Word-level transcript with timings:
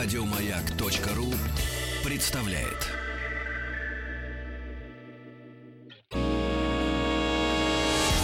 Радиомаяк.ру 0.00 1.26
представляет. 2.08 2.86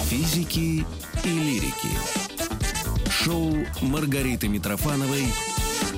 Физики 0.08 0.87
и 1.24 1.29
лирики. 1.29 1.88
Шоу 3.10 3.56
Маргариты 3.83 4.47
Митрофановой 4.47 5.24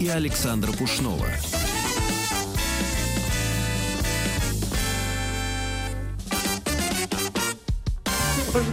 и 0.01 0.09
Александра 0.09 0.73
Пушнова. 0.73 1.29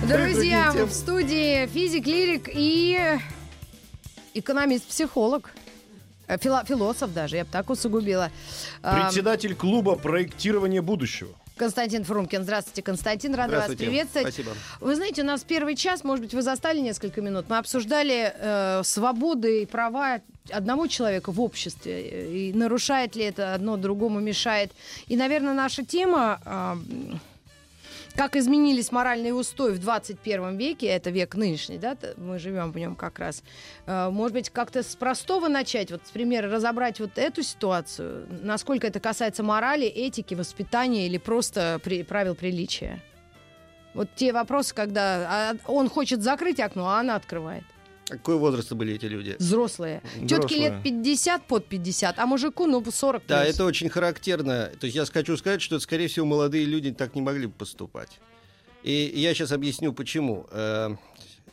Друзья, 0.08 0.72
в 0.72 0.90
студии 0.90 1.68
физик, 1.68 2.08
лирик 2.08 2.50
и 2.50 3.20
экономист-психолог. 4.34 5.52
Э, 6.28 6.38
фило- 6.38 6.64
философ 6.66 7.14
даже, 7.14 7.36
я 7.38 7.44
бы 7.46 7.50
так 7.52 7.70
усугубила. 7.70 8.32
Председатель 8.82 9.56
клуба 9.56 9.96
проектирования 9.96 10.82
будущего. 10.82 11.30
Константин 11.56 12.04
Фрумкин. 12.04 12.44
Здравствуйте, 12.44 12.82
Константин. 12.82 13.36
Рада 13.36 13.58
вас 13.58 13.76
приветствовать. 13.76 14.34
Спасибо. 14.34 14.52
Вы 14.80 14.96
знаете, 14.96 15.22
у 15.22 15.26
нас 15.26 15.44
первый 15.44 15.76
час, 15.76 16.04
может 16.04 16.26
быть, 16.26 16.34
вы 16.34 16.42
застали 16.42 16.80
несколько 16.80 17.22
минут. 17.22 17.46
Мы 17.48 17.58
обсуждали 17.60 18.34
э, 18.36 18.82
свободы 18.84 19.62
и 19.62 19.66
права 19.68 20.22
одного 20.50 20.88
человека 20.88 21.32
в 21.32 21.40
обществе. 21.40 21.94
э, 22.02 22.34
И 22.34 22.54
нарушает 22.54 23.16
ли 23.16 23.26
это 23.26 23.54
одно 23.54 23.78
другому 23.78 24.20
мешает. 24.20 24.72
И, 25.08 25.16
наверное, 25.16 25.54
наша 25.54 25.86
тема... 25.86 26.40
а, 26.46 26.78
как 28.16 28.36
изменились 28.36 28.92
моральные 28.92 29.34
устои 29.34 29.72
в 29.72 29.80
21 29.80 30.58
веке, 30.58 30.88
это 30.88 31.10
век 31.10 31.36
нынешний, 31.36 31.78
да, 31.78 31.98
мы 32.18 32.40
живем 32.40 32.72
в 32.72 32.78
нем 32.78 32.96
как 32.96 33.20
раз. 33.20 33.44
Э, 33.86 34.10
Может 34.10 34.34
быть, 34.34 34.50
как-то 34.50 34.84
с 34.84 34.96
простого 34.96 35.48
начать, 35.48 35.92
вот 35.92 36.02
с 36.06 36.12
примера 36.12 36.50
разобрать 36.50 37.00
вот 37.00 37.18
эту 37.18 37.44
ситуацию, 37.44 38.28
насколько 38.42 38.88
это 38.88 39.00
касается 39.00 39.44
морали, 39.44 39.86
этики, 39.86 40.34
воспитания 40.36 41.08
или 41.08 41.18
просто 41.18 41.80
при- 41.84 42.04
правил 42.04 42.36
приличия. 42.36 43.02
Вот 43.94 44.10
те 44.16 44.34
вопросы, 44.34 44.74
когда 44.74 45.52
а, 45.52 45.56
он 45.68 45.90
хочет 45.90 46.24
закрыть 46.24 46.60
окно, 46.60 46.88
а 46.90 47.00
она 47.00 47.16
открывает. 47.16 47.64
Какой 48.08 48.36
возраста 48.38 48.76
были 48.76 48.94
эти 48.96 49.06
люди? 49.06 49.36
Взрослые. 49.40 50.02
Тетки 50.28 50.34
Взрослые. 50.56 50.62
лет 50.72 50.84
50 50.84 51.48
под 51.48 51.66
50, 51.68 52.20
а 52.20 52.26
мужику, 52.26 52.66
ну, 52.68 52.84
40 52.84 53.24
Да, 53.28 53.44
плюс. 53.44 53.56
это 53.56 53.66
очень 53.66 53.90
характерно. 53.90 54.72
То 54.80 54.86
есть 54.88 54.96
я 54.96 55.06
хочу 55.06 55.38
сказать, 55.38 55.62
что, 55.62 55.80
скорее 55.80 56.08
всего, 56.08 56.26
молодые 56.26 56.66
люди 56.66 56.92
так 56.92 57.16
не 57.16 57.22
могли 57.22 57.48
бы 57.48 57.54
поступать. 57.54 58.20
И 58.84 59.12
я 59.16 59.34
сейчас 59.34 59.52
объясню, 59.52 59.94
почему. 59.94 60.48
Э, 60.52 60.96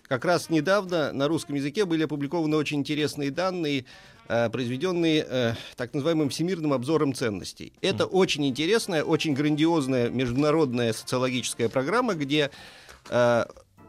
Как 0.08 0.24
раз 0.24 0.50
недавно 0.50 1.12
на 1.12 1.28
русском 1.28 1.54
языке 1.54 1.84
были 1.84 2.02
опубликованы 2.02 2.56
очень 2.56 2.80
интересные 2.80 3.30
данные, 3.30 3.84
э, 4.28 4.50
произведенные 4.50 5.24
э, 5.28 5.54
так 5.76 5.94
называемым 5.94 6.30
всемирным 6.30 6.72
обзором 6.72 7.14
ценностей. 7.14 7.72
Это 7.80 8.06
очень 8.06 8.44
интересная, 8.44 9.04
очень 9.04 9.34
грандиозная 9.34 10.10
международная 10.10 10.92
социологическая 10.94 11.68
программа, 11.68 12.14
где 12.14 12.50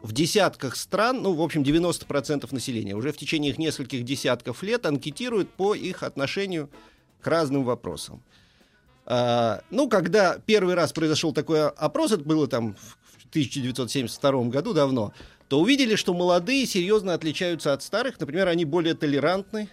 в 0.02 0.12
десятках 0.12 0.76
стран, 0.76 1.22
ну, 1.22 1.32
в 1.32 1.40
общем, 1.40 1.62
90% 1.62 2.52
населения 2.52 2.94
уже 2.94 3.12
в 3.12 3.16
течение 3.16 3.52
их 3.52 3.58
нескольких 3.58 4.04
десятков 4.04 4.62
лет 4.62 4.84
анкетируют 4.84 5.48
по 5.50 5.74
их 5.74 6.02
отношению 6.02 6.68
к 7.20 7.26
разным 7.26 7.64
вопросам. 7.64 8.22
А, 9.06 9.62
ну, 9.70 9.88
когда 9.88 10.38
первый 10.44 10.74
раз 10.74 10.92
произошел 10.92 11.32
такой 11.32 11.68
опрос, 11.68 12.12
это 12.12 12.24
было 12.24 12.48
там 12.48 12.74
в 12.74 13.28
1972 13.30 14.44
году 14.44 14.74
давно, 14.74 15.12
то 15.48 15.60
увидели, 15.60 15.94
что 15.94 16.14
молодые 16.14 16.66
серьезно 16.66 17.14
отличаются 17.14 17.72
от 17.72 17.82
старых. 17.82 18.18
Например, 18.18 18.48
они 18.48 18.64
более 18.64 18.94
толерантны. 18.94 19.68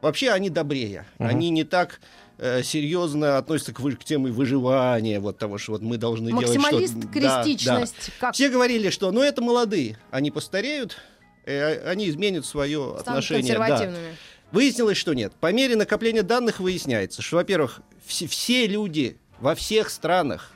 Вообще 0.00 0.30
они 0.30 0.50
добрее. 0.50 1.06
Они 1.18 1.50
не 1.50 1.64
так 1.64 2.00
э, 2.38 2.62
серьезно 2.62 3.36
относятся 3.38 3.72
к, 3.72 3.80
вы- 3.80 3.96
к 3.96 4.04
теме 4.04 4.30
выживания, 4.30 5.20
вот 5.20 5.38
того, 5.38 5.58
что 5.58 5.72
вот 5.72 5.82
мы 5.82 5.96
должны 5.98 6.28
делать 6.30 6.56
Максималист, 6.56 6.94
что-то. 6.94 7.20
Да, 7.20 7.20
да. 7.20 7.42
крестичность. 7.44 8.10
Как 8.18 8.34
Все 8.34 8.48
говорили, 8.48 8.90
что 8.90 9.10
ну 9.10 9.22
это 9.22 9.42
молодые, 9.42 9.98
они 10.10 10.30
постареют, 10.30 10.96
э, 11.44 11.90
они 11.90 12.08
изменят 12.08 12.46
свое 12.46 12.80
станут 13.00 13.08
отношение. 13.08 13.54
Да. 13.54 13.58
консервативными. 13.58 14.16
Выяснилось, 14.50 14.96
что 14.96 15.12
нет. 15.12 15.34
По 15.40 15.52
мере 15.52 15.76
накопления 15.76 16.22
данных 16.22 16.58
выясняется, 16.60 17.20
что, 17.20 17.36
во-первых, 17.36 17.80
все, 18.06 18.26
все 18.26 18.66
люди 18.66 19.18
во 19.40 19.54
всех 19.54 19.90
странах, 19.90 20.52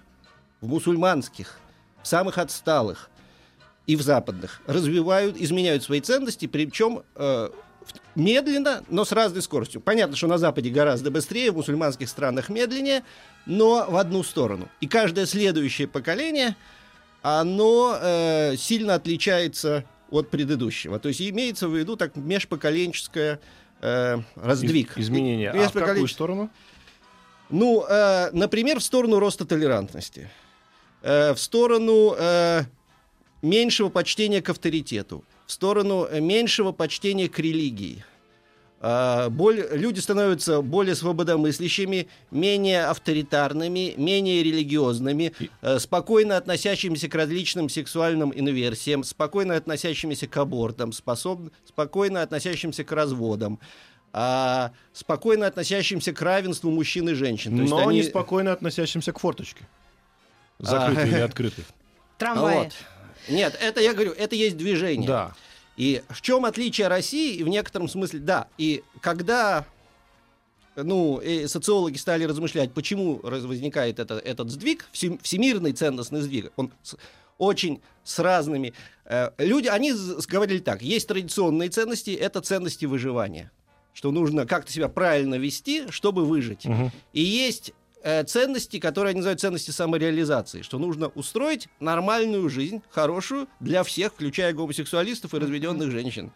в 0.63 0.69
мусульманских, 0.69 1.59
в 2.03 2.07
самых 2.07 2.39
отсталых 2.39 3.11
и 3.87 3.97
в 3.97 4.03
западных, 4.03 4.63
развивают, 4.67 5.37
изменяют 5.37 5.83
свои 5.83 6.01
ценности, 6.01 6.47
причем 6.47 7.03
э, 7.17 7.51
медленно, 8.15 8.83
но 8.89 9.05
с 9.05 9.13
разной 9.13 9.43
скоростью. 9.43 9.81
Понятно, 9.81 10.17
что 10.17 10.27
на 10.27 10.39
Западе 10.39 10.71
гораздо 10.71 11.11
быстрее, 11.11 11.51
в 11.51 11.57
мусульманских 11.57 12.09
странах 12.09 12.49
медленнее, 12.49 13.05
но 13.47 13.87
в 13.89 13.97
одну 13.97 14.23
сторону. 14.23 14.69
И 14.81 14.87
каждое 14.87 15.27
следующее 15.27 15.89
поколение, 15.89 16.57
оно 17.23 17.97
э, 18.01 18.57
сильно 18.57 18.95
отличается 18.95 19.85
от 20.11 20.29
предыдущего. 20.31 20.99
То 20.99 21.09
есть 21.09 21.23
имеется 21.23 21.69
в 21.69 21.77
виду 21.77 21.97
так 21.97 22.17
межпоколенческое 22.17 23.41
э, 23.81 24.19
раздвиг. 24.37 24.99
Из- 24.99 25.07
изменения. 25.07 25.51
А 25.51 25.69
в 25.69 25.73
какую 25.73 26.09
сторону? 26.09 26.51
Ну, 27.49 27.85
э, 27.89 28.31
например, 28.33 28.79
в 28.81 28.83
сторону 28.83 29.19
роста 29.19 29.45
толерантности, 29.45 30.31
э, 31.03 31.35
в 31.35 31.39
сторону 31.39 32.15
э, 32.19 32.63
меньшего 33.43 33.91
почтения 33.91 34.41
к 34.41 34.49
авторитету, 34.49 35.25
в 35.53 35.55
сторону 35.55 36.07
э, 36.11 36.19
меньшего 36.21 36.73
почтения 36.73 37.29
к 37.29 37.39
религии. 37.39 38.03
А, 38.81 39.29
боль- 39.29 39.69
люди 39.73 40.01
становятся 40.01 40.63
более 40.63 40.95
свободомыслящими, 40.95 42.09
менее 42.31 42.87
авторитарными, 42.87 43.93
менее 43.99 44.43
религиозными, 44.43 45.35
э, 45.61 45.79
спокойно 45.79 46.39
относящимися 46.39 47.09
к 47.09 47.15
различным 47.15 47.69
сексуальным 47.69 48.33
инверсиям, 48.35 49.05
спокойно 49.05 49.55
относящимися 49.57 50.27
к 50.27 50.35
абортам, 50.39 50.91
способ- 50.93 51.51
спокойно 51.67 52.23
относящимся 52.23 52.83
к 52.83 52.91
разводам, 52.93 53.59
а, 54.15 54.73
спокойно 54.95 55.47
относящимся 55.47 56.13
к 56.15 56.23
равенству 56.23 56.71
мужчин 56.71 57.11
и 57.11 57.13
женщин. 57.15 57.59
То 57.59 57.71
Но 57.71 57.89
они- 57.89 57.99
неспокойно 57.99 58.53
относящимся 58.53 59.13
к 59.13 59.19
форточке. 59.19 59.69
Закрытой 60.59 61.05
А. 61.05 61.07
или 61.09 61.21
открытой. 61.21 61.65
Трамваи. 62.19 62.65
Вот. 62.65 62.73
Нет, 63.29 63.57
это 63.61 63.81
я 63.81 63.93
говорю, 63.95 64.13
это 64.13 64.35
есть 64.35 64.57
движение. 64.57 65.07
Да. 65.07 65.35
И 65.77 66.03
в 66.09 66.21
чем 66.21 66.45
отличие 66.45 66.89
России? 66.89 67.35
И 67.37 67.43
в 67.43 67.49
некотором 67.49 67.89
смысле, 67.89 68.19
да. 68.21 68.49
И 68.59 68.83
когда 69.01 69.65
ну, 70.77 71.19
и 71.19 71.47
социологи 71.47 71.97
стали 71.97 72.25
размышлять, 72.25 72.73
почему 72.73 73.21
возникает 73.23 73.99
это, 73.99 74.15
этот 74.19 74.51
сдвиг, 74.51 74.87
всем- 74.93 75.19
всемирный 75.23 75.73
ценностный 75.73 76.23
сдвиг, 76.23 76.53
он 76.57 76.73
с- 76.83 76.97
очень 77.39 77.81
с 78.05 78.19
разными... 78.19 78.73
э, 79.05 79.31
люди, 79.39 79.69
они 79.69 79.93
говорили 80.29 80.61
так, 80.61 80.81
есть 80.83 81.09
традиционные 81.09 81.69
ценности, 81.69 82.11
это 82.11 82.41
ценности 82.41 82.87
выживания, 82.87 83.51
что 83.93 84.11
нужно 84.13 84.47
как-то 84.47 84.73
себя 84.73 84.89
правильно 84.89 85.35
вести, 85.35 85.91
чтобы 85.91 86.25
выжить. 86.25 86.65
И 87.13 87.21
есть 87.21 87.73
э, 88.03 88.25
ценности, 88.25 88.79
которые 88.79 89.11
они 89.11 89.19
называют 89.19 89.41
ценности 89.41 89.71
самореализации, 89.71 90.63
что 90.63 90.79
нужно 90.79 91.09
устроить 91.09 91.69
нормальную 91.81 92.49
жизнь, 92.49 92.83
хорошую 92.91 93.49
для 93.61 93.83
всех, 93.85 94.13
включая 94.13 94.53
гомосексуалистов 94.53 95.35
и 95.35 95.39
разведенных 95.39 95.91
женщин. 95.91 96.33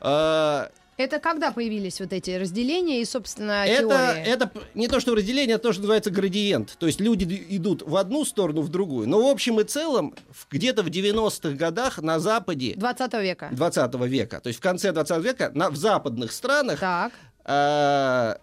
А, 0.00 0.70
Это 0.96 1.18
когда 1.20 1.52
появились 1.52 2.00
вот 2.00 2.12
эти 2.12 2.32
разделения 2.32 3.00
и, 3.00 3.04
собственно, 3.04 3.64
это, 3.66 3.82
теории? 3.88 4.22
это 4.26 4.50
не 4.74 4.88
то, 4.88 4.98
что 5.00 5.14
разделение, 5.14 5.56
а 5.56 5.58
то, 5.58 5.72
что 5.72 5.82
называется 5.82 6.10
градиент. 6.10 6.76
То 6.78 6.86
есть 6.86 7.00
люди 7.00 7.46
идут 7.50 7.82
в 7.82 7.94
одну 7.96 8.24
сторону, 8.24 8.62
в 8.62 8.68
другую. 8.68 9.08
Но 9.08 9.22
в 9.26 9.30
общем 9.30 9.60
и 9.60 9.64
целом, 9.64 10.14
где-то 10.50 10.82
в 10.82 10.88
90-х 10.88 11.50
годах 11.56 11.98
на 11.98 12.18
Западе 12.18 12.74
20 12.76 13.12
века. 13.14 13.48
20 13.52 13.94
века, 14.08 14.40
то 14.40 14.48
есть 14.48 14.58
в 14.58 14.62
конце 14.62 14.92
20 14.92 15.24
века, 15.24 15.50
на, 15.54 15.70
в 15.70 15.76
западных 15.76 16.32
странах 16.32 16.80
Так. 16.80 17.12
п- 17.44 18.40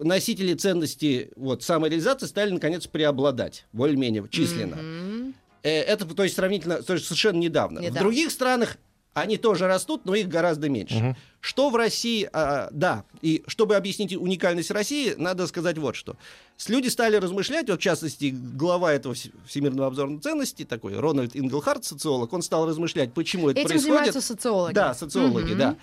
носители 0.00 0.54
ценностей 0.54 1.30
вот, 1.36 1.62
самореализации 1.62 2.26
стали, 2.26 2.50
наконец, 2.50 2.86
преобладать 2.86 3.66
более-менее 3.72 4.26
численно. 4.30 5.32
Э, 5.62 5.80
Это, 5.82 6.04
то 6.06 6.22
есть, 6.24 6.36
сравнительно, 6.36 6.82
то 6.82 6.94
есть 6.94 7.06
совершенно 7.06 7.38
недавно. 7.38 7.80
Недавно. 7.80 8.00
В 8.00 8.02
других 8.02 8.30
странах 8.30 8.76
они 9.12 9.36
тоже 9.36 9.66
растут, 9.66 10.04
но 10.04 10.14
их 10.14 10.28
гораздо 10.28 10.68
меньше. 10.68 11.16
Что 11.40 11.70
в 11.70 11.76
России, 11.76 12.28
а, 12.32 12.68
да, 12.70 13.04
и 13.22 13.42
чтобы 13.46 13.74
объяснить 13.74 14.14
уникальность 14.14 14.70
России, 14.70 15.14
надо 15.16 15.46
сказать 15.46 15.78
вот 15.78 15.96
что. 15.96 16.16
Люди 16.68 16.88
стали 16.88 17.16
размышлять, 17.16 17.68
вот 17.68 17.80
в 17.80 17.82
частности, 17.82 18.30
глава 18.30 18.92
этого 18.92 19.14
вс- 19.14 19.32
Всемирного 19.46 19.88
обзора 19.88 20.18
ценностей, 20.20 20.64
такой 20.64 20.96
Рональд 20.98 21.34
Инглхарт, 21.34 21.84
социолог, 21.84 22.32
он 22.32 22.42
стал 22.42 22.68
размышлять, 22.68 23.12
почему 23.12 23.48
это 23.50 23.60
Этим 23.60 23.68
происходит. 23.70 23.82
занимаются 23.94 24.20
социологи. 24.20 24.74
Да, 24.74 24.94
социологи, 24.94 25.50
Мгм. 25.50 25.58
да. 25.58 25.76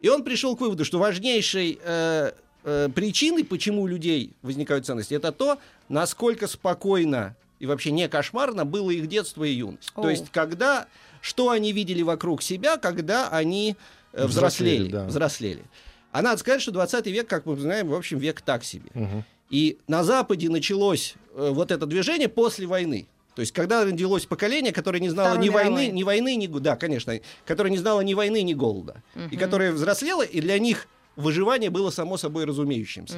И 0.00 0.08
он 0.08 0.24
пришел 0.24 0.56
к 0.56 0.60
выводу, 0.60 0.84
что 0.84 0.98
важнейшей 0.98 1.78
э, 1.82 2.32
э, 2.66 2.88
причиной, 2.94 3.44
почему 3.44 3.82
у 3.82 3.86
людей 3.86 4.34
возникают 4.42 4.84
ценности, 4.84 5.14
это 5.14 5.32
то, 5.32 5.58
насколько 5.88 6.46
спокойно 6.46 7.36
и 7.58 7.66
вообще 7.66 7.90
не 7.92 8.08
кошмарно 8.08 8.66
было 8.66 8.90
их 8.90 9.06
детство 9.06 9.44
и 9.44 9.52
юность. 9.52 9.90
О. 9.94 10.02
То 10.02 10.10
есть, 10.10 10.26
когда, 10.30 10.86
что 11.22 11.50
они 11.50 11.72
видели 11.72 12.02
вокруг 12.02 12.42
себя, 12.42 12.76
когда 12.76 13.28
они 13.28 13.76
э, 14.12 14.26
взрослели. 14.26 14.88
Взрослели, 14.88 14.92
да. 14.92 15.04
взрослели. 15.06 15.64
А 16.12 16.22
надо 16.22 16.38
сказать, 16.38 16.60
что 16.60 16.72
20 16.72 17.06
век, 17.06 17.28
как 17.28 17.46
мы 17.46 17.56
знаем, 17.56 17.88
в 17.88 17.94
общем, 17.94 18.18
век 18.18 18.40
так 18.40 18.64
себе. 18.64 18.90
Мгм. 18.94 19.24
И 19.48 19.78
на 19.86 20.02
Западе 20.02 20.50
началось 20.50 21.14
э, 21.34 21.50
вот 21.52 21.70
это 21.70 21.86
движение 21.86 22.28
после 22.28 22.66
войны. 22.66 23.06
То 23.36 23.40
есть, 23.40 23.52
когда 23.52 23.84
родилось 23.84 24.24
поколение, 24.24 24.72
которое 24.72 24.98
не 24.98 25.10
знало 25.10 25.32
Второй 25.32 25.44
ни 25.44 25.50
войны, 25.50 25.70
мировой. 25.70 25.90
ни 25.90 26.02
войны, 26.02 26.36
ни 26.36 26.46
да, 26.58 26.74
конечно, 26.76 27.20
которое 27.44 27.70
не 27.70 27.76
знало 27.76 28.00
ни 28.00 28.14
войны, 28.14 28.42
ни 28.42 28.54
голода, 28.54 29.02
и 29.30 29.36
которое 29.36 29.72
взрослело, 29.72 30.22
и 30.22 30.40
для 30.40 30.58
них 30.58 30.88
выживание 31.16 31.70
было 31.70 31.90
само 31.90 32.16
собой 32.16 32.44
разумеющимся. 32.44 33.16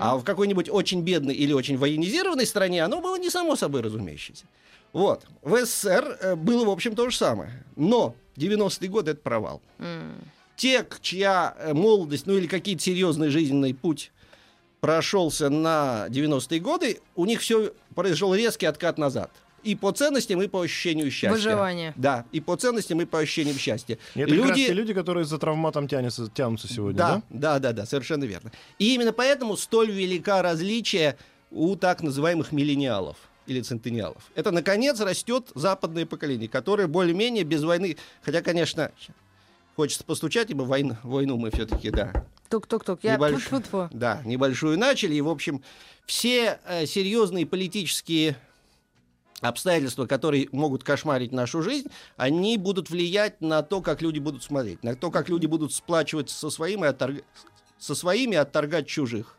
А 0.00 0.16
в 0.16 0.24
какой-нибудь 0.24 0.68
очень 0.70 1.02
бедной 1.02 1.34
или 1.34 1.52
очень 1.52 1.76
военизированной 1.76 2.46
стране 2.46 2.84
оно 2.84 3.00
было 3.00 3.16
не 3.18 3.30
само 3.30 3.56
собой 3.56 3.80
разумеющимся. 3.80 4.44
Вот. 4.92 5.26
В 5.42 5.56
СССР 5.64 6.18
э, 6.20 6.34
было, 6.36 6.64
в 6.64 6.70
общем, 6.70 6.94
то 6.94 7.08
же 7.10 7.16
самое. 7.16 7.64
Но 7.76 8.14
90-е 8.36 8.88
годы— 8.88 9.10
это 9.12 9.20
провал. 9.20 9.60
Те, 10.56 10.82
к- 10.82 11.00
чья 11.00 11.54
э, 11.58 11.74
молодость, 11.74 12.26
ну 12.26 12.36
или 12.36 12.46
какие-то 12.46 12.82
серьезный 12.82 13.28
жизненный 13.28 13.74
путь 13.74 14.12
прошелся 14.80 15.50
на 15.50 16.06
90-е 16.08 16.60
годы, 16.60 17.00
у 17.16 17.24
них 17.26 17.40
все 17.40 17.72
произошел 17.94 18.34
резкий 18.34 18.66
откат 18.66 18.96
назад. 18.98 19.30
И 19.64 19.74
по 19.74 19.90
ценностям, 19.92 20.40
и 20.40 20.46
по 20.48 20.62
ощущению 20.62 21.10
счастья. 21.10 21.30
Выживание. 21.30 21.92
Да, 21.96 22.24
и 22.32 22.40
по 22.40 22.56
ценностям, 22.56 23.00
и 23.00 23.04
по 23.04 23.18
ощущениям 23.18 23.56
счастья. 23.56 23.98
И 24.14 24.20
это 24.20 24.36
как 24.36 24.48
раз 24.50 24.56
те 24.56 24.72
люди, 24.72 24.94
которые 24.94 25.24
за 25.24 25.38
травматом 25.38 25.88
тянутся, 25.88 26.28
тянутся 26.28 26.68
сегодня, 26.68 26.98
да? 26.98 27.14
Да, 27.28 27.54
да, 27.54 27.58
да, 27.58 27.72
да, 27.72 27.86
совершенно 27.86 28.24
верно. 28.24 28.52
И 28.78 28.94
именно 28.94 29.12
поэтому 29.12 29.56
столь 29.56 29.90
велика 29.90 30.42
различие 30.42 31.16
у 31.50 31.74
так 31.76 32.02
называемых 32.02 32.52
миллениалов 32.52 33.16
или 33.46 33.60
центениалов. 33.62 34.22
Это, 34.34 34.50
наконец, 34.50 35.00
растет 35.00 35.50
западное 35.54 36.06
поколение, 36.06 36.48
которое 36.48 36.86
более-менее 36.86 37.44
без 37.44 37.62
войны, 37.64 37.96
хотя, 38.22 38.42
конечно, 38.42 38.92
хочется 39.76 40.04
постучать, 40.04 40.50
ибо 40.50 40.62
войн- 40.62 40.96
войну 41.02 41.36
мы 41.36 41.50
все-таки, 41.50 41.90
да, 41.90 42.26
Тук-тук-тук. 42.50 43.00
Я 43.02 43.16
Небольш- 43.16 43.40
тьфу-тьфу-тьфу. 43.40 43.88
да, 43.92 44.22
небольшую 44.24 44.78
начали, 44.78 45.14
и, 45.14 45.20
в 45.20 45.28
общем, 45.28 45.62
все 46.06 46.58
э, 46.66 46.86
серьезные 46.86 47.44
политические 47.44 48.36
обстоятельства, 49.40 50.06
которые 50.06 50.48
могут 50.52 50.84
кошмарить 50.84 51.32
нашу 51.32 51.62
жизнь, 51.62 51.88
они 52.16 52.56
будут 52.58 52.90
влиять 52.90 53.40
на 53.40 53.62
то, 53.62 53.80
как 53.80 54.02
люди 54.02 54.18
будут 54.18 54.42
смотреть, 54.42 54.82
на 54.82 54.94
то, 54.96 55.10
как 55.10 55.28
люди 55.28 55.46
будут 55.46 55.72
сплачивать 55.72 56.30
со 56.30 56.50
своими, 56.50 56.82
и 56.86 56.90
отторг- 56.90 57.22
со 57.78 57.94
своими 57.94 58.32
и 58.34 58.36
отторгать 58.36 58.86
чужих. 58.86 59.34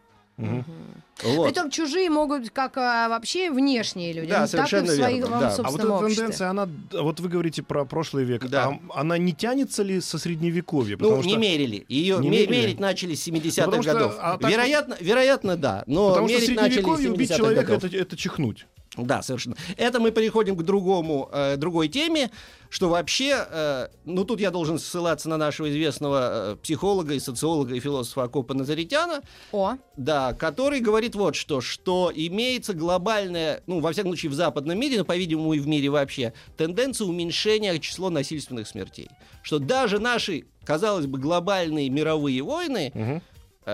Вот. 1.22 1.48
Притом 1.48 1.70
чужие 1.70 2.10
могут 2.10 2.50
как 2.52 2.78
а, 2.78 3.10
вообще 3.10 3.52
внешние 3.52 4.14
люди, 4.14 4.30
Да, 4.30 4.42
ну, 4.44 4.48
так 4.48 4.54
и 4.54 4.66
в 4.66 4.70
совершенно 4.70 4.96
своем 4.96 5.18
верно, 5.18 5.40
да. 5.42 5.56
А 5.58 5.70
вот 5.70 5.80
эта 5.82 5.94
обществе. 5.94 6.16
тенденция, 6.16 6.50
она, 6.50 6.70
вот 6.94 7.20
вы 7.20 7.28
говорите 7.28 7.62
про 7.62 7.84
прошлый 7.84 8.24
век, 8.24 8.48
Да. 8.48 8.68
а 8.94 9.02
она 9.02 9.18
не 9.18 9.34
тянется 9.34 9.84
ли 9.84 10.00
со 10.00 10.18
средневековья? 10.18 10.96
Ну, 10.98 11.10
Потому 11.10 11.24
не 11.24 11.32
что- 11.32 11.40
мерили. 11.40 11.86
Ее 11.90 12.20
Не 12.20 12.30
ме- 12.30 12.38
мерили? 12.48 12.52
мерить 12.62 12.80
начали 12.80 13.16
с 13.16 13.28
70-х 13.28 13.66
Потому 13.66 13.84
что, 13.84 13.92
годов. 13.94 14.16
а 14.18 14.38
так- 14.38 14.50
вероятно, 14.50 14.96
вероятно, 15.02 15.58
да. 15.58 15.84
Но 15.88 16.10
Потому 16.12 16.30
что 16.30 16.38
в 16.38 16.42
мерить 16.42 16.56
начали 16.56 16.70
с 16.70 16.74
средневековье 16.76 17.12
убить 17.12 17.30
70-х 17.32 17.38
человека 17.38 17.74
это, 17.74 17.88
это 17.98 18.16
чихнуть. 18.16 18.66
Да, 19.06 19.22
совершенно. 19.22 19.56
Это 19.78 20.00
мы 20.00 20.12
переходим 20.12 20.56
к 20.56 20.64
другому, 20.64 21.30
э, 21.32 21.56
другой 21.58 21.88
теме, 21.88 22.32
что 22.70 22.90
вообще, 22.90 23.46
э, 23.50 23.88
ну 24.06 24.26
тут 24.26 24.40
я 24.40 24.52
должен 24.52 24.80
ссылаться 24.80 25.30
на 25.30 25.38
нашего 25.38 25.70
известного 25.70 26.54
э, 26.54 26.56
психолога 26.62 27.14
и 27.14 27.20
социолога 27.20 27.76
и 27.76 27.80
философа 27.80 28.24
Акопа 28.24 28.54
Назаритяна, 28.54 29.22
О, 29.52 29.74
да, 29.98 30.34
который 30.34 30.80
говорит 30.80 31.16
вот 31.16 31.36
что, 31.36 31.62
что 31.62 32.12
имеется 32.14 32.74
глобальная, 32.74 33.64
ну, 33.68 33.80
во 33.80 33.92
всяком 33.92 34.12
случае, 34.12 34.32
в 34.32 34.36
западном 34.36 34.80
мире, 34.80 35.00
но, 35.00 35.06
по-видимому, 35.06 35.54
и 35.54 35.60
в 35.60 35.68
мире 35.68 35.90
вообще, 35.90 36.34
тенденция 36.58 37.08
уменьшения 37.08 37.80
числа 37.80 38.10
насильственных 38.10 38.68
смертей. 38.68 39.10
Что 39.42 39.60
даже 39.60 40.00
наши, 40.00 40.46
казалось 40.64 41.08
бы, 41.08 41.18
глобальные 41.20 41.90
мировые 41.90 42.42
войны, 42.44 42.92
Мгм. 42.94 43.22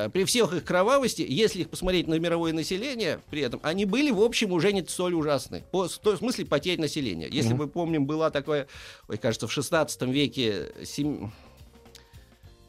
Э, 0.05 0.09
при 0.09 0.23
всех 0.25 0.53
их 0.53 0.63
кровавости, 0.65 1.25
если 1.27 1.61
их 1.61 1.69
посмотреть 1.69 2.07
на 2.07 2.19
мировое 2.19 2.53
население, 2.53 3.19
при 3.29 3.41
этом, 3.41 3.59
они 3.63 3.85
были, 3.85 4.11
в 4.11 4.21
общем, 4.21 4.51
уже 4.51 4.73
не 4.73 4.83
столь 4.85 5.13
ужасны. 5.13 5.63
По, 5.71 5.87
в 5.87 5.97
том 5.97 6.17
смысле 6.17 6.45
потерь 6.45 6.79
населения. 6.79 7.27
Если 7.31 7.53
мы 7.53 7.67
помним, 7.67 8.05
была 8.05 8.29
такая, 8.29 8.67
ой, 9.07 9.17
кажется, 9.17 9.47
в 9.47 9.51
16 9.51 10.01
веке... 10.03 10.71
сем- 10.83 11.31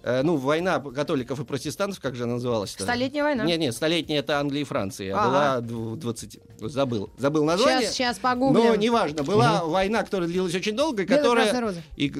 э, 0.07 0.23
ну, 0.23 0.37
война 0.37 0.79
католиков 0.81 1.41
и 1.41 1.45
протестантов, 1.45 2.01
как 2.01 2.15
же 2.15 2.25
она 2.25 2.35
называлась? 2.35 2.71
Столетняя 2.71 3.25
война. 3.25 3.45
Нет, 3.45 3.59
нет, 3.59 3.75
столетняя 3.75 4.21
это 4.21 4.39
Англия 4.41 4.63
и 4.63 4.65
Франция. 4.65 5.15
А 5.15 5.21
Ага. 5.21 5.29
была 5.61 5.95
дв- 5.95 5.97
20... 5.97 6.39
Забыл. 6.61 7.11
Забыл 7.19 7.45
название. 7.45 7.83
Сейчас, 7.83 7.95
сейчас 7.95 8.19
погуглим. 8.19 8.65
Но 8.65 8.75
неважно, 8.77 9.23
была 9.23 9.65
война, 9.65 10.03
которая 10.03 10.29
длилась 10.29 10.55
очень 10.55 10.75
долго, 10.77 11.03
и 11.03 11.07
которая... 11.07 11.75
И, 11.97 12.13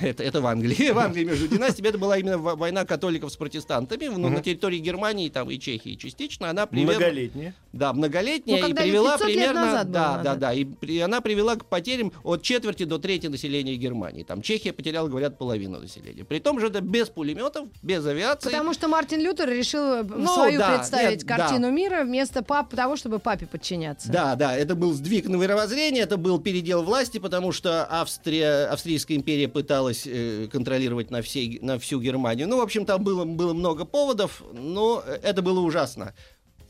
это, 0.00 0.22
это 0.22 0.40
в 0.40 0.46
Англии. 0.46 0.90
В 0.94 0.98
Англии 0.98 1.24
между 1.24 1.48
династиями 1.48 1.88
это 1.88 1.98
была 1.98 2.18
именно 2.18 2.38
во- 2.38 2.56
война 2.56 2.84
католиков 2.84 3.30
с 3.32 3.36
протестантами. 3.36 4.06
Ну, 4.06 4.28
на 4.28 4.40
территории 4.42 4.78
Германии 4.78 5.28
там, 5.28 5.50
и 5.50 5.58
Чехии 5.58 5.94
частично. 5.96 6.50
Она 6.50 6.66
примерно... 6.66 6.94
Многолетние. 7.00 7.54
Да, 7.72 7.92
многолетняя 7.92 8.60
Ну, 8.62 8.68
и 8.68 8.72
привела 8.74 9.12
500 9.18 9.28
лет 9.28 9.36
примерно... 9.36 9.84
да, 9.84 10.20
да, 10.22 10.34
да. 10.36 10.52
И 10.52 10.64
при- 10.64 11.00
она 11.00 11.20
привела 11.20 11.56
к 11.56 11.66
потерям 11.66 12.12
от 12.22 12.42
четверти 12.42 12.84
до 12.84 12.98
трети 12.98 13.26
населения 13.26 13.76
Германии. 13.76 14.22
Там 14.22 14.42
Чехия 14.42 14.72
потеряла, 14.72 15.08
говорят, 15.08 15.38
половину 15.38 15.80
населения. 15.80 16.24
При 16.24 16.38
том 16.38 16.60
же 16.60 16.68
это 16.68 16.80
без 16.80 17.08
пулеметов, 17.08 17.33
без 17.82 18.06
авиации. 18.06 18.48
Потому 18.50 18.72
что 18.74 18.88
Мартин 18.88 19.20
Лютер 19.20 19.48
решил 19.48 19.82
э, 19.94 20.02
Ну, 20.02 20.32
свою 20.32 20.58
да, 20.58 20.76
представить 20.76 21.20
нет, 21.20 21.26
да. 21.26 21.36
картину 21.36 21.70
мира 21.70 22.04
вместо 22.04 22.42
пап 22.42 22.74
того, 22.74 22.96
чтобы 22.96 23.18
папе 23.18 23.46
подчиняться. 23.46 24.10
Да, 24.10 24.34
да, 24.36 24.56
это 24.56 24.74
был 24.74 24.92
сдвиг 24.92 25.26
на 25.28 25.36
мировоззрение, 25.36 26.02
это 26.02 26.16
был 26.16 26.40
передел 26.40 26.82
власти, 26.82 27.18
потому 27.18 27.52
что 27.52 27.86
Австрия, 27.90 28.66
Австрийская 28.66 29.16
империя 29.16 29.48
пыталась 29.48 30.04
э, 30.06 30.48
контролировать 30.50 31.10
на, 31.10 31.22
всей, 31.22 31.58
на 31.60 31.78
всю 31.78 32.00
Германию. 32.00 32.48
Ну, 32.48 32.58
в 32.58 32.62
общем, 32.62 32.86
там 32.86 33.02
было, 33.02 33.24
было 33.24 33.52
много 33.52 33.84
поводов, 33.84 34.42
но 34.52 35.02
это 35.22 35.42
было 35.42 35.60
ужасно. 35.60 36.14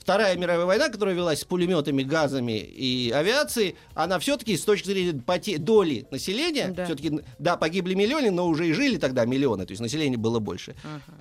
Вторая 0.05 0.37
мировая 0.37 0.67
война, 0.67 0.91
которая 0.91 1.15
велась 1.15 1.41
с 1.41 1.45
пулеметами, 1.47 2.03
газами 2.03 2.59
и 2.59 3.11
авиацией, 3.11 3.75
она 3.95 4.19
все-таки 4.19 4.55
с 4.55 4.63
точки 4.63 4.89
зрения 4.89 5.13
поте- 5.27 5.57
доли 5.57 6.07
населения, 6.11 6.69
Да. 6.77 6.85
все-таки, 6.85 7.21
да, 7.39 7.57
погибли 7.57 7.95
миллионы, 7.95 8.31
но 8.31 8.47
уже 8.47 8.69
и 8.69 8.75
жили 8.75 8.99
тогда 8.99 9.25
миллионы, 9.25 9.65
то 9.65 9.71
есть 9.73 9.81
население 9.81 10.19
было 10.19 10.41
больше, 10.41 10.75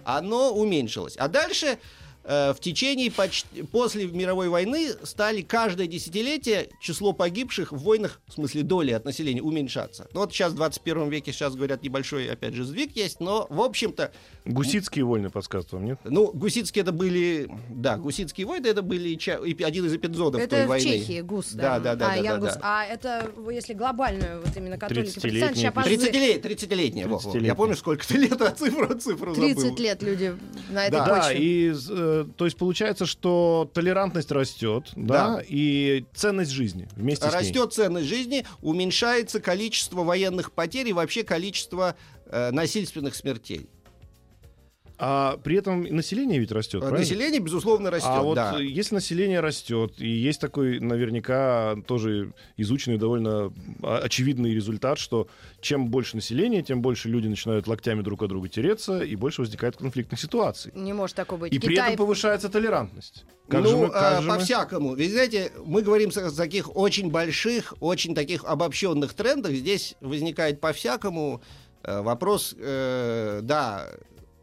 оно 0.03 0.51
уменьшилось. 0.53 1.15
А 1.17 1.29
дальше 1.29 1.77
в 2.23 2.55
течение 2.61 3.11
почти 3.11 3.63
после 3.63 4.05
мировой 4.07 4.47
войны 4.49 4.91
стали 5.03 5.41
каждое 5.41 5.87
десятилетие 5.87 6.69
число 6.81 7.11
погибших 7.13 7.71
в 7.73 7.77
войнах, 7.77 8.21
в 8.27 8.33
смысле 8.33 8.63
доли 8.63 8.91
от 8.91 9.03
населения, 9.05 9.41
уменьшаться. 9.41 10.07
Ну 10.13 10.21
вот 10.21 10.31
сейчас 10.31 10.53
в 10.53 10.55
21 10.55 11.09
веке, 11.09 11.31
сейчас 11.33 11.55
говорят, 11.55 11.83
небольшой, 11.83 12.27
опять 12.29 12.53
же, 12.53 12.63
сдвиг 12.63 12.95
есть, 12.95 13.19
но, 13.19 13.45
в 13.49 13.59
общем-то, 13.61 14.11
Гусицкие 14.45 15.05
войны 15.05 15.29
подсказывают 15.29 15.71
вам, 15.73 15.85
нет? 15.85 15.99
ну, 16.05 16.31
гусицкие 16.33 16.83
это 16.83 16.91
были, 16.91 17.49
да, 17.69 17.97
гусицкие 17.97 18.45
войны, 18.47 18.67
это 18.67 18.81
были 18.81 19.15
ча- 19.15 19.39
один 19.41 19.85
из 19.85 19.93
эпизодов 19.93 20.41
той 20.41 20.45
Это 20.59 20.65
в 20.65 20.67
войны. 20.69 20.83
Чехии, 20.83 21.21
ГУС. 21.21 21.51
Да, 21.53 21.79
да, 21.79 21.95
да, 21.95 22.07
а, 22.07 22.09
да, 22.09 22.15
Ян 22.15 22.39
да, 22.39 22.45
Гус. 22.47 22.53
да. 22.55 22.59
А 22.63 22.85
это, 22.85 23.31
если 23.51 23.73
глобальную, 23.73 24.41
вот 24.45 24.55
именно 24.55 24.77
католики, 24.77 25.09
30-летние 25.09 25.21
протестанты, 25.21 25.55
сейчас, 25.55 25.71
эпизоды. 25.71 25.73
пожалуйста, 25.73 26.11
30 26.11 26.45
30-летняя, 26.63 27.07
во, 27.07 27.17
во. 27.17 27.31
30-летняя. 27.31 27.45
я 27.47 27.55
помню, 27.55 27.75
сколько 27.75 28.07
ты 28.07 28.17
лет, 28.17 28.41
а 28.41 28.51
цифру, 28.51 28.93
цифру 28.99 29.33
30 29.35 29.59
забыл. 29.59 29.77
лет 29.77 30.03
люди 30.03 30.35
на 30.69 30.85
этой 30.87 30.91
Да. 30.91 31.05
Да, 31.05 31.21
почве. 31.27 31.39
и 31.43 31.73
э, 32.21 32.25
то 32.37 32.45
есть 32.45 32.57
получается, 32.57 33.05
что 33.05 33.69
толерантность 33.73 34.31
растет, 34.31 34.91
да, 34.95 35.35
Да. 35.37 35.43
и 35.47 36.05
ценность 36.13 36.51
жизни 36.51 36.87
вместе 36.95 37.25
с 37.29 37.33
ней. 37.33 37.39
Растет 37.39 37.73
ценность 37.73 38.07
жизни, 38.07 38.45
уменьшается 38.61 39.39
количество 39.39 40.03
военных 40.03 40.51
потерь 40.51 40.87
и 40.89 40.93
вообще 40.93 41.23
количество 41.23 41.95
э, 42.25 42.51
насильственных 42.51 43.15
смертей. 43.15 43.67
А 45.05 45.35
при 45.35 45.57
этом 45.57 45.83
население 45.83 46.39
ведь 46.39 46.53
растет, 46.53 46.81
А 46.81 46.87
правильно? 46.87 46.99
Население, 46.99 47.41
безусловно, 47.41 47.91
растет. 47.91 48.09
А 48.09 48.21
вот 48.21 48.35
да. 48.35 48.55
э, 48.57 48.63
если 48.63 48.95
население 48.95 49.41
растет, 49.41 49.95
и 49.97 50.07
есть 50.07 50.39
такой 50.39 50.79
наверняка 50.79 51.75
тоже 51.85 52.31
изученный 52.55 52.97
довольно 52.97 53.53
а, 53.81 53.97
очевидный 53.97 54.55
результат, 54.55 54.97
что 54.99 55.27
чем 55.59 55.89
больше 55.89 56.15
населения, 56.15 56.63
тем 56.63 56.81
больше 56.81 57.09
люди 57.09 57.27
начинают 57.27 57.67
локтями 57.67 58.01
друг 58.01 58.23
от 58.23 58.29
друга 58.29 58.47
тереться, 58.47 59.01
и 59.01 59.17
больше 59.17 59.41
возникает 59.41 59.75
конфликтных 59.75 60.21
ситуаций. 60.21 60.71
Не 60.73 60.93
может 60.93 61.17
такого 61.17 61.41
быть. 61.41 61.53
И 61.53 61.59
при 61.59 61.73
Китай... 61.73 61.87
этом 61.87 62.05
повышается 62.05 62.47
толерантность. 62.47 63.25
Как 63.49 63.61
ну, 63.61 63.69
же 63.69 63.75
мы, 63.75 63.87
как 63.89 64.19
а, 64.19 64.21
же 64.21 64.29
мы- 64.29 64.37
по-всякому. 64.37 64.95
Ведь, 64.95 65.11
знаете, 65.11 65.51
мы 65.65 65.81
говорим 65.81 66.11
о 66.15 66.31
таких 66.31 66.73
очень 66.77 67.11
больших, 67.11 67.73
очень 67.81 68.15
таких 68.15 68.45
обобщенных 68.45 69.13
трендах. 69.13 69.51
Здесь 69.51 69.95
возникает 69.99 70.61
по-всякому 70.61 71.41
э, 71.83 72.01
вопрос, 72.01 72.55
э, 72.57 73.41
да, 73.43 73.89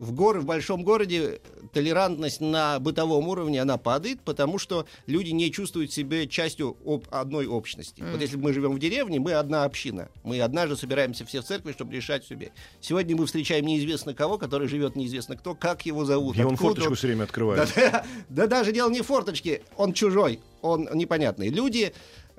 в, 0.00 0.12
гор, 0.12 0.40
в 0.40 0.46
большом 0.46 0.82
городе 0.82 1.40
толерантность 1.72 2.40
на 2.40 2.80
бытовом 2.80 3.28
уровне, 3.28 3.60
она 3.60 3.76
падает, 3.76 4.20
потому 4.22 4.58
что 4.58 4.86
люди 5.06 5.30
не 5.30 5.52
чувствуют 5.52 5.92
себя 5.92 6.26
частью 6.26 6.76
об- 6.84 7.04
одной 7.10 7.46
общности. 7.46 8.02
Вот 8.10 8.20
если 8.20 8.36
мы 8.36 8.52
живем 8.52 8.72
в 8.72 8.78
деревне, 8.78 9.20
мы 9.20 9.34
одна 9.34 9.64
община. 9.64 10.08
Мы 10.24 10.40
однажды 10.40 10.76
собираемся 10.76 11.26
все 11.26 11.42
в 11.42 11.44
церкви, 11.44 11.72
чтобы 11.72 11.94
решать 11.94 12.24
себе. 12.24 12.50
Сегодня 12.80 13.14
мы 13.14 13.26
встречаем 13.26 13.66
неизвестно 13.66 14.14
кого, 14.14 14.38
который 14.38 14.68
живет 14.68 14.96
неизвестно 14.96 15.36
кто, 15.36 15.54
как 15.54 15.84
его 15.84 16.04
зовут. 16.06 16.36
И 16.36 16.42
он 16.42 16.56
форточку 16.56 16.94
все 16.94 17.08
время 17.08 17.24
открывает. 17.24 17.70
да, 17.76 17.90
да, 17.90 18.06
да 18.30 18.46
даже 18.46 18.72
дело 18.72 18.90
не 18.90 19.02
в 19.02 19.06
форточке, 19.06 19.62
он 19.76 19.92
чужой, 19.92 20.40
он 20.62 20.88
непонятный. 20.94 21.50
Люди 21.50 21.92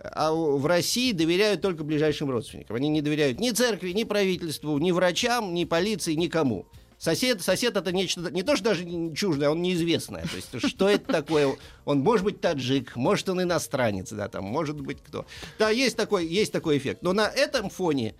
а 0.03 0.33
в 0.33 0.65
России 0.65 1.11
доверяют 1.11 1.61
только 1.61 1.83
ближайшим 1.83 2.31
родственникам. 2.31 2.75
Они 2.75 2.89
не 2.89 3.01
доверяют 3.01 3.39
ни 3.39 3.51
церкви, 3.51 3.91
ни 3.91 4.03
правительству, 4.03 4.75
ни 4.79 4.91
врачам, 4.91 5.53
ни 5.53 5.65
полиции, 5.65 6.15
никому. 6.15 6.65
Сосед, 7.01 7.41
сосед 7.41 7.75
это 7.75 7.91
нечто, 7.91 8.29
не 8.29 8.43
то, 8.43 8.55
что 8.55 8.65
даже 8.65 8.85
чуждое, 9.15 9.49
он 9.49 9.63
неизвестное. 9.63 10.21
То 10.21 10.35
есть, 10.35 10.69
что 10.69 10.87
это 10.87 11.11
такое? 11.11 11.57
Он 11.83 12.01
может 12.01 12.23
быть 12.23 12.39
таджик, 12.41 12.95
может 12.95 13.27
он 13.27 13.41
иностранец, 13.41 14.11
да, 14.11 14.27
там, 14.29 14.43
может 14.43 14.79
быть 14.79 14.99
кто. 15.01 15.25
Да, 15.57 15.71
есть 15.71 15.97
такой, 15.97 16.27
есть 16.27 16.51
такой 16.51 16.77
эффект. 16.77 17.01
Но 17.01 17.13
на 17.13 17.27
этом 17.27 17.71
фоне 17.71 18.13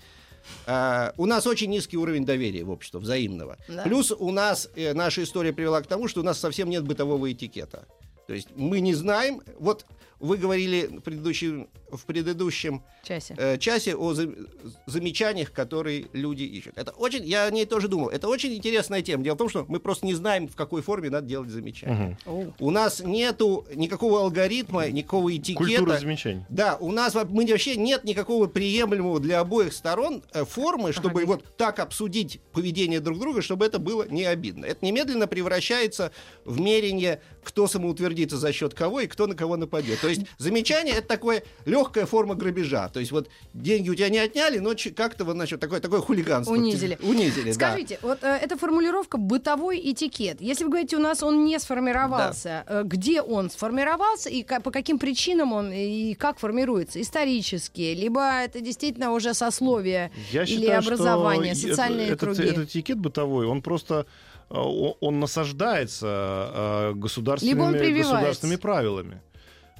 а, 0.66 1.14
у 1.18 1.28
нас 1.28 1.46
очень 1.46 1.70
низкий 1.70 1.96
уровень 1.96 2.26
доверия 2.26 2.64
в 2.64 2.72
общество, 2.72 2.98
взаимного. 2.98 3.60
Да. 3.68 3.84
Плюс 3.84 4.12
у 4.12 4.32
нас 4.32 4.68
э, 4.76 4.96
наша 4.96 5.22
история 5.22 5.54
привела 5.54 5.80
к 5.84 5.86
тому, 5.86 6.08
что 6.08 6.22
у 6.22 6.24
нас 6.24 6.40
совсем 6.40 6.68
нет 6.68 6.84
бытового 6.84 7.32
этикета. 7.32 7.86
То 8.26 8.34
есть 8.34 8.48
мы 8.56 8.80
не 8.80 8.96
знаем, 8.96 9.44
вот 9.60 9.86
вы 10.22 10.38
говорили 10.38 10.86
в 10.88 11.02
предыдущем, 11.02 11.68
в 11.92 12.06
предыдущем 12.06 12.84
Часе. 13.04 13.36
э, 13.38 13.58
часе 13.58 13.96
о 13.96 14.14
за- 14.14 14.30
замечаниях, 14.86 15.52
которые 15.52 16.08
люди 16.14 16.44
ищут. 16.44 16.78
Это 16.78 16.92
очень, 16.92 17.26
я 17.26 17.46
о 17.46 17.52
ней 17.52 17.66
тоже 17.66 17.88
думал. 17.88 18.10
Это 18.10 18.28
очень 18.28 18.54
интересная 18.54 19.02
тема. 19.02 19.24
Дело 19.24 19.36
в 19.36 19.38
том, 19.38 19.50
что 19.50 19.66
мы 19.68 19.80
просто 19.80 20.06
не 20.06 20.14
знаем, 20.14 20.48
в 20.48 20.56
какой 20.56 20.82
форме 20.82 21.10
надо 21.10 21.28
делать 21.28 21.50
замечания. 21.50 22.18
Оу. 22.26 22.54
У 22.60 22.72
нас 22.72 23.00
нету 23.02 23.66
никакого 23.76 24.22
алгоритма, 24.22 24.88
никакого 24.90 25.36
этикета. 25.36 25.58
Культура 25.58 25.98
замечаний. 25.98 26.46
Да, 26.50 26.78
у 26.80 26.92
нас 26.92 27.16
мы 27.30 27.46
вообще 27.46 27.76
нет 27.76 28.04
никакого 28.04 28.48
приемлемого 28.48 29.20
для 29.20 29.40
обоих 29.40 29.74
сторон 29.74 30.24
э, 30.34 30.46
формы, 30.46 30.94
чтобы 30.94 31.22
Ага. 31.24 31.28
вот 31.28 31.58
так 31.58 31.80
обсудить 31.80 32.40
поведение 32.54 33.00
друг 33.00 33.20
друга, 33.20 33.42
чтобы 33.42 33.66
это 33.66 33.80
было 33.80 34.08
не 34.08 34.24
обидно. 34.26 34.66
Это 34.66 34.86
немедленно 34.86 35.28
превращается 35.28 36.12
в 36.46 36.60
мерение, 36.60 37.22
кто 37.44 37.68
самоутвердится 37.68 38.38
за 38.38 38.54
счет 38.54 38.74
кого 38.74 39.02
и 39.02 39.08
кто 39.08 39.26
на 39.28 39.36
кого 39.36 39.58
нападет. 39.58 40.00
То 40.00 40.08
есть 40.12 40.22
замечание 40.38 40.96
это 40.96 41.08
такое 41.08 41.44
легкая 41.66 42.06
форма 42.06 42.36
грабежа. 42.36 42.90
То 42.90 43.00
есть 43.00 43.12
вот 43.12 43.30
деньги 43.54 43.90
у 43.90 43.96
тебя 43.96 44.10
не 44.10 44.20
отняли, 44.20 44.60
но 44.60 44.74
как-то 44.96 45.26
вот 45.26 45.34
значит 45.34 45.60
такое 45.60 45.80
такое 45.80 46.00
хулиганство. 46.02 46.54
Унизили. 46.54 46.98
Унизили, 47.02 47.50
да. 47.50 47.54
Скажите, 47.54 48.00
вот 48.02 48.20
э, 48.24 48.28
эта 48.42 48.58
формулировка 48.58 49.18
бытовой 49.18 49.80
этикет. 49.92 50.42
Если 50.42 50.64
вы 50.64 50.70
говорите, 50.72 50.98
у 50.98 51.00
нас 51.00 51.24
он 51.24 51.46
не 51.46 51.60
сформировался, 51.60 52.64
э, 52.68 52.84
где 52.86 53.22
он 53.22 53.50
сформировался 53.50 54.30
и 54.30 54.44
ка- 54.44 54.60
по 54.62 54.72
каким 54.72 55.00
причинам 55.00 55.54
он 55.54 55.72
и 55.72 56.14
как 56.16 56.40
формируется? 56.40 57.02
Исторически, 57.02 57.94
либо 57.96 58.22
это 58.44 58.62
действительно 58.62 59.12
уже 59.14 59.34
сословие 59.34 60.12
Я 60.32 60.44
или 60.44 60.62
считаю, 60.62 60.80
образование, 60.80 61.56
социальные 61.56 62.10
это- 62.10 62.26
круги? 62.26 62.44
Этот, 62.44 62.70
этикет 62.70 62.98
бытовой, 63.00 63.46
он 63.48 63.62
просто 63.62 64.06
э, 64.50 64.54
он 64.56 65.20
насаждается 65.20 66.08
э, 66.54 66.94
государственными, 66.96 67.56
Либо 67.56 67.64
он 67.68 67.98
государственными 67.98 68.58
правилами. 68.58 69.22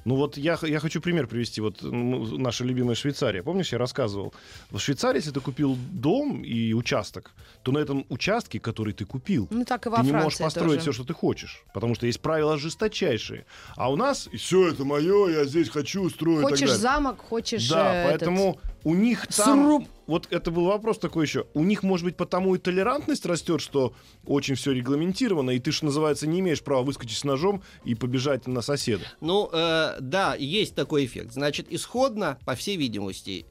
Ну 0.04 0.16
вот 0.16 0.36
я, 0.36 0.58
я 0.62 0.80
хочу 0.80 1.00
пример 1.00 1.26
привести. 1.26 1.60
Вот 1.60 1.82
ну, 1.82 2.38
наша 2.38 2.64
любимая 2.64 2.94
Швейцария. 2.94 3.42
Помнишь, 3.42 3.72
я 3.72 3.78
рассказывал? 3.78 4.34
В 4.70 4.78
Швейцарии, 4.78 5.18
если 5.18 5.30
ты 5.30 5.40
купил 5.40 5.76
дом 5.92 6.42
и 6.42 6.72
участок, 6.72 7.32
то 7.62 7.72
на 7.72 7.78
этом 7.78 8.04
участке, 8.08 8.58
который 8.58 8.92
ты 8.92 9.04
купил, 9.04 9.48
Ну 9.50 9.64
так 9.64 9.86
и 9.86 9.88
во 9.88 9.98
ты 9.98 10.04
не 10.04 10.12
можешь 10.12 10.38
построить 10.38 10.80
тоже. 10.80 10.80
все, 10.80 10.92
что 10.92 11.04
ты 11.04 11.14
хочешь. 11.14 11.62
Потому 11.72 11.94
что 11.94 12.06
есть 12.06 12.20
правила 12.20 12.58
жесточайшие. 12.58 13.46
А 13.76 13.90
у 13.90 13.96
нас 13.96 14.28
все 14.34 14.68
это 14.68 14.84
мое, 14.84 15.28
я 15.30 15.44
здесь 15.44 15.68
хочу 15.68 16.10
так 16.10 16.42
Хочешь 16.42 16.70
замок, 16.72 17.20
хочешь 17.20 17.68
Да, 17.68 17.94
э, 17.94 18.08
этот, 18.08 18.20
поэтому 18.20 18.60
у 18.84 18.94
них 18.94 19.26
там... 19.28 19.64
сруб. 19.64 19.88
Вот 20.06 20.28
это 20.30 20.50
был 20.50 20.64
вопрос 20.64 20.98
такой 20.98 21.26
еще. 21.26 21.46
У 21.54 21.62
них, 21.62 21.82
может 21.82 22.04
быть, 22.04 22.16
потому 22.16 22.54
и 22.54 22.58
толерантность 22.58 23.24
растет, 23.24 23.60
что 23.60 23.94
очень 24.26 24.56
все 24.56 24.72
регламентировано, 24.72 25.50
и 25.52 25.58
ты 25.58 25.72
же, 25.72 25.84
называется, 25.84 26.26
не 26.26 26.40
имеешь 26.40 26.62
права 26.62 26.82
выскочить 26.82 27.18
с 27.18 27.24
ножом 27.24 27.62
и 27.84 27.94
побежать 27.94 28.46
на 28.46 28.62
соседа. 28.62 29.04
Ну, 29.20 29.48
э, 29.52 29.96
да, 30.00 30.34
есть 30.34 30.74
такой 30.74 31.06
эффект. 31.06 31.32
Значит, 31.32 31.66
исходно, 31.70 32.38
по 32.44 32.54
всей 32.54 32.76
видимости, 32.76 33.46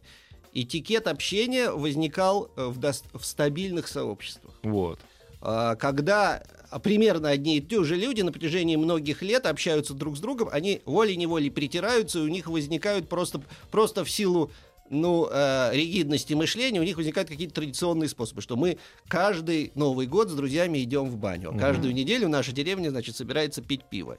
этикет 0.53 1.07
общения 1.07 1.71
возникал 1.71 2.51
э, 2.55 2.65
в, 2.65 2.79
дос- 2.79 3.05
в 3.13 3.25
стабильных 3.25 3.87
сообществах. 3.87 4.53
Вот. 4.63 4.99
А, 5.41 5.75
Когда 5.75 6.43
примерно 6.83 7.29
одни 7.29 7.57
и 7.57 7.61
те 7.61 7.83
же 7.83 7.95
люди 7.95 8.21
на 8.21 8.31
протяжении 8.31 8.75
многих 8.75 9.21
лет 9.21 9.45
общаются 9.45 9.93
друг 9.93 10.17
с 10.17 10.19
другом, 10.19 10.49
они 10.51 10.81
волей-неволей 10.85 11.49
притираются, 11.49 12.19
и 12.19 12.21
у 12.21 12.27
них 12.27 12.47
возникают 12.47 13.09
просто, 13.09 13.41
просто 13.71 14.05
в 14.05 14.09
силу 14.09 14.51
ну, 14.89 15.27
э, 15.31 15.71
ригидности 15.73 16.33
мышления, 16.33 16.79
у 16.79 16.83
них 16.83 16.97
возникают 16.97 17.29
какие-то 17.29 17.53
традиционные 17.55 18.09
способы, 18.09 18.41
что 18.41 18.57
мы 18.57 18.77
каждый 19.07 19.71
Новый 19.75 20.07
год 20.07 20.29
с 20.29 20.33
друзьями 20.33 20.83
идем 20.83 21.09
в 21.09 21.17
баню. 21.17 21.53
а 21.55 21.57
Каждую 21.57 21.93
неделю 21.93 22.27
наша 22.27 22.51
деревня, 22.51 22.89
значит, 22.89 23.15
собирается 23.15 23.61
пить 23.61 23.85
пиво. 23.89 24.17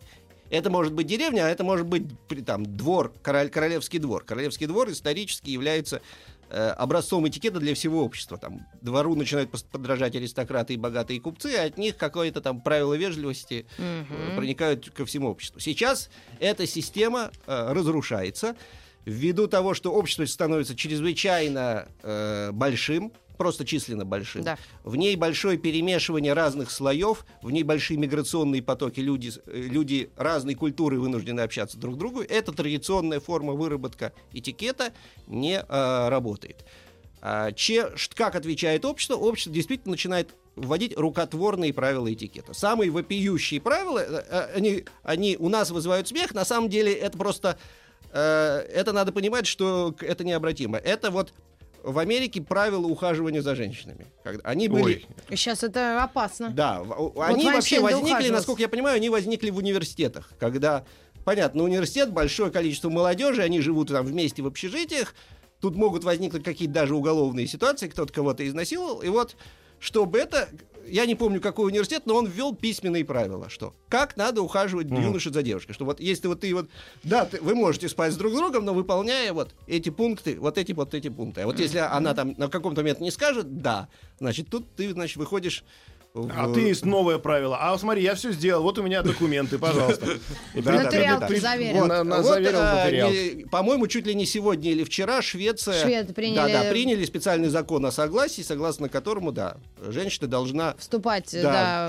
Это 0.52 0.69
может 0.69 0.92
быть 0.92 1.07
деревня, 1.07 1.47
а 1.47 1.49
это 1.49 1.64
может 1.64 1.87
быть 1.87 2.04
там 2.45 2.64
двор, 2.66 3.12
король, 3.23 3.49
королевский 3.49 3.99
двор. 3.99 4.23
Королевский 4.23 4.66
двор 4.66 4.90
исторически 4.90 5.49
является 5.49 6.02
э, 6.50 6.69
образцом 6.73 7.26
этикета 7.26 7.59
для 7.59 7.75
всего 7.75 8.04
общества. 8.04 8.37
Там 8.37 8.66
двору 8.83 9.14
начинают 9.14 9.50
подражать 9.50 10.14
аристократы 10.14 10.75
и 10.75 10.76
богатые 10.76 11.21
купцы, 11.21 11.54
а 11.59 11.64
от 11.64 11.78
них 11.78 11.97
какое-то 11.97 12.42
там 12.42 12.61
правило 12.61 12.92
вежливости 12.92 13.64
э, 13.78 14.04
проникают 14.37 14.90
ко 14.90 15.07
всему 15.07 15.31
обществу. 15.31 15.59
Сейчас 15.59 16.11
эта 16.38 16.66
система 16.66 17.31
э, 17.47 17.73
разрушается 17.73 18.54
ввиду 19.04 19.49
того, 19.49 19.75
что 19.75 19.92
общество 19.92 20.25
становится 20.25 20.76
чрезвычайно 20.76 21.88
э, 22.02 22.50
большим, 22.52 23.12
просто 23.37 23.64
численно 23.64 24.04
большим. 24.04 24.42
Да. 24.42 24.59
В 24.85 24.97
ней 24.97 25.16
большое 25.16 25.59
перемешивание 25.59 26.32
разных 26.32 26.71
слоев, 26.71 27.26
в 27.42 27.50
ней 27.50 27.64
большие 27.64 27.99
миграционные 27.99 28.62
потоки, 28.62 29.00
люди, 29.00 29.32
э, 29.47 29.61
люди 29.62 30.11
разной 30.16 30.54
культуры 30.54 31.00
вынуждены 31.00 31.40
общаться 31.40 31.78
друг 31.78 31.97
с 31.97 31.99
другом. 31.99 32.25
Эта 32.28 32.52
традиционная 32.52 33.21
форма 33.21 33.54
выработка 33.54 34.12
этикета 34.32 34.92
не 35.26 35.59
э, 35.59 36.09
работает. 36.09 36.64
А, 37.25 37.52
че, 37.52 37.90
как 38.14 38.35
отвечает 38.35 38.85
общество? 38.85 39.14
Общество 39.14 39.52
действительно 39.52 39.92
начинает 39.92 40.35
вводить 40.56 40.97
рукотворные 40.97 41.73
правила 41.73 42.12
этикета. 42.12 42.52
Самые 42.52 42.90
вопиющие 42.90 43.61
правила, 43.61 44.00
э, 44.00 44.25
э, 44.28 44.54
они, 44.56 44.85
они 45.02 45.37
у 45.38 45.49
нас 45.49 45.71
вызывают 45.71 46.09
смех, 46.09 46.35
на 46.35 46.44
самом 46.44 46.68
деле 46.68 46.92
это 46.92 47.16
просто, 47.16 47.59
э, 48.12 48.59
это 48.73 48.92
надо 48.92 49.12
понимать, 49.12 49.47
что 49.47 49.94
это 50.00 50.25
необратимо. 50.25 50.78
Это 50.78 51.11
вот 51.11 51.32
в 51.82 51.99
Америке 51.99 52.40
правила 52.40 52.87
ухаживания 52.87 53.42
за 53.42 53.54
женщинами. 53.56 54.06
Они 54.44 54.68
были... 54.68 54.85
Ой, 54.85 55.37
Сейчас 55.37 55.62
это 55.64 56.02
опасно. 56.02 56.50
Да, 56.50 56.80
в- 56.82 57.21
они 57.21 57.44
вообще 57.50 57.80
возникли, 57.80 58.11
ухаживался. 58.11 58.32
насколько 58.32 58.62
я 58.62 58.68
понимаю, 58.68 58.97
они 58.97 59.11
возникли 59.11 59.50
в 59.50 59.56
университетах, 59.56 60.30
когда, 60.38 60.85
понятно, 61.25 61.64
университет, 61.64 62.12
большое 62.12 62.50
количество 62.50 62.88
молодежи, 62.88 63.42
они 63.42 63.61
живут 63.61 63.88
там 63.88 64.06
вместе 64.06 64.42
в 64.42 64.47
общежитиях, 64.47 65.14
тут 65.61 65.75
могут 65.75 66.04
возникнуть 66.04 66.44
какие-то 66.44 66.75
даже 66.75 66.94
уголовные 66.94 67.47
ситуации, 67.49 67.88
кто-то 67.88 68.12
кого-то 68.12 68.47
изнасиловал, 68.47 69.02
и 69.02 69.09
вот, 69.09 69.37
чтобы 69.80 70.18
это, 70.18 70.49
я 70.89 71.07
не 71.07 71.15
помню, 71.15 71.41
какой 71.41 71.67
университет, 71.67 72.03
но 72.07 72.15
он 72.17 72.27
ввел 72.27 72.55
письменные 72.55 73.05
правила, 73.05 73.49
что 73.49 73.75
как 73.89 74.17
надо 74.17 74.43
ухаживать 74.43 74.89
юноше 75.03 75.33
за 75.33 75.43
девушкой, 75.43 75.73
что 75.73 75.85
вот 75.85 76.01
если 76.01 76.27
вот 76.29 76.41
ты 76.41 76.55
вот, 76.55 76.69
да, 77.03 77.25
ты- 77.27 77.41
вы 77.41 77.55
можете 77.55 77.89
спать 77.89 78.12
с 78.12 78.17
друг 78.17 78.33
с 78.33 78.37
другом, 78.37 78.65
но 78.65 78.75
выполняя 78.75 79.33
вот 79.33 79.55
эти 79.67 79.91
пункты, 79.91 80.39
вот 80.39 80.59
эти 80.59 80.73
вот 80.73 80.95
эти 80.95 81.09
пункты, 81.09 81.43
а 81.43 81.47
вот 81.47 81.59
если 81.61 81.79
она 81.79 82.15
там 82.15 82.35
на 82.37 82.49
каком-то 82.49 82.81
момент 82.83 83.01
не 83.01 83.11
скажет, 83.11 83.61
да, 83.62 83.89
значит, 84.19 84.49
тут 84.51 84.67
ты, 84.77 84.91
значит, 84.93 85.17
выходишь 85.17 85.65
в- 86.14 86.31
А 86.31 86.52
ты 86.52 86.61
есть 86.61 86.85
новое 86.85 87.19
правило. 87.19 87.57
А 87.61 87.76
смотри, 87.78 88.02
я 88.02 88.14
все 88.14 88.33
сделал. 88.33 88.62
Вот 88.62 88.78
у 88.78 88.83
меня 88.83 89.02
документы, 89.02 89.59
пожалуйста. 89.59 90.19
Нотариал 90.54 91.21
заверил. 91.40 91.85
А, 93.45 93.49
По-моему, 93.50 93.87
чуть 93.87 94.07
ли 94.07 94.14
не 94.14 94.26
сегодня 94.26 94.71
или 94.73 94.85
вчера 94.85 95.23
Швеция... 95.23 95.83
Приняли- 96.12 96.37
Да, 96.37 96.49
да, 96.64 96.71
приняли 96.71 97.04
специальный 97.04 97.49
закон 97.49 97.87
о 97.87 97.90
согласии, 97.92 98.42
согласно 98.42 98.88
которому, 98.88 99.33
да, 99.33 99.57
женщина 99.88 100.26
должна... 100.28 100.75
Вступать, 100.78 101.31
Да, 101.33 101.88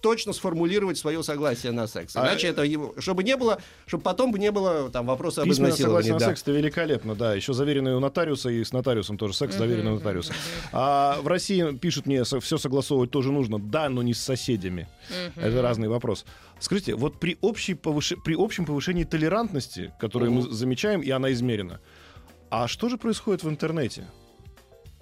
точно 0.00 0.32
сформулировать 0.32 0.98
свое 0.98 1.22
согласие 1.22 1.72
на 1.72 1.86
секс. 1.86 2.16
А, 2.16 2.26
Иначе 2.26 2.48
это 2.48 2.62
его... 2.62 2.94
Чтобы 2.98 3.22
не 3.24 3.36
было... 3.36 3.60
Чтобы 3.86 4.02
потом 4.02 4.32
бы 4.32 4.38
не 4.38 4.50
было 4.50 4.90
там 4.90 5.06
вопроса 5.06 5.42
об 5.42 5.48
Письменное 5.48 5.70
изнасиловании. 5.70 6.08
согласие 6.08 6.12
на 6.14 6.18
да. 6.18 6.26
секс 6.26 6.42
это 6.42 6.52
великолепно, 6.52 7.14
да. 7.14 7.34
Еще 7.34 7.52
заверенный 7.52 7.94
у 7.94 8.00
нотариуса 8.00 8.50
и 8.50 8.62
с 8.64 8.72
нотариусом 8.72 9.18
тоже 9.18 9.34
секс 9.34 9.56
заверенный 9.56 9.92
у 9.92 9.94
нотариуса. 9.96 10.32
А 10.72 11.20
в 11.22 11.28
России 11.28 11.76
пишут 11.76 12.06
мне, 12.06 12.24
все 12.24 12.58
согласовывать 12.58 13.10
тоже 13.10 13.32
нужно. 13.32 13.58
Да, 13.58 13.88
но 13.88 14.02
не 14.02 14.14
с 14.14 14.20
соседями. 14.20 14.88
Это 15.36 15.62
разный 15.62 15.88
вопрос. 15.88 16.24
Скажите, 16.58 16.94
вот 16.94 17.18
при, 17.18 17.38
общей 17.40 17.74
повыше- 17.74 18.16
при 18.22 18.34
общем 18.38 18.66
повышении 18.66 19.04
толерантности, 19.04 19.92
которую 19.98 20.32
мы 20.32 20.42
замечаем, 20.42 21.00
и 21.00 21.10
она 21.10 21.32
измерена, 21.32 21.80
а 22.50 22.68
что 22.68 22.88
же 22.88 22.98
происходит 22.98 23.42
в 23.42 23.48
интернете? 23.48 24.06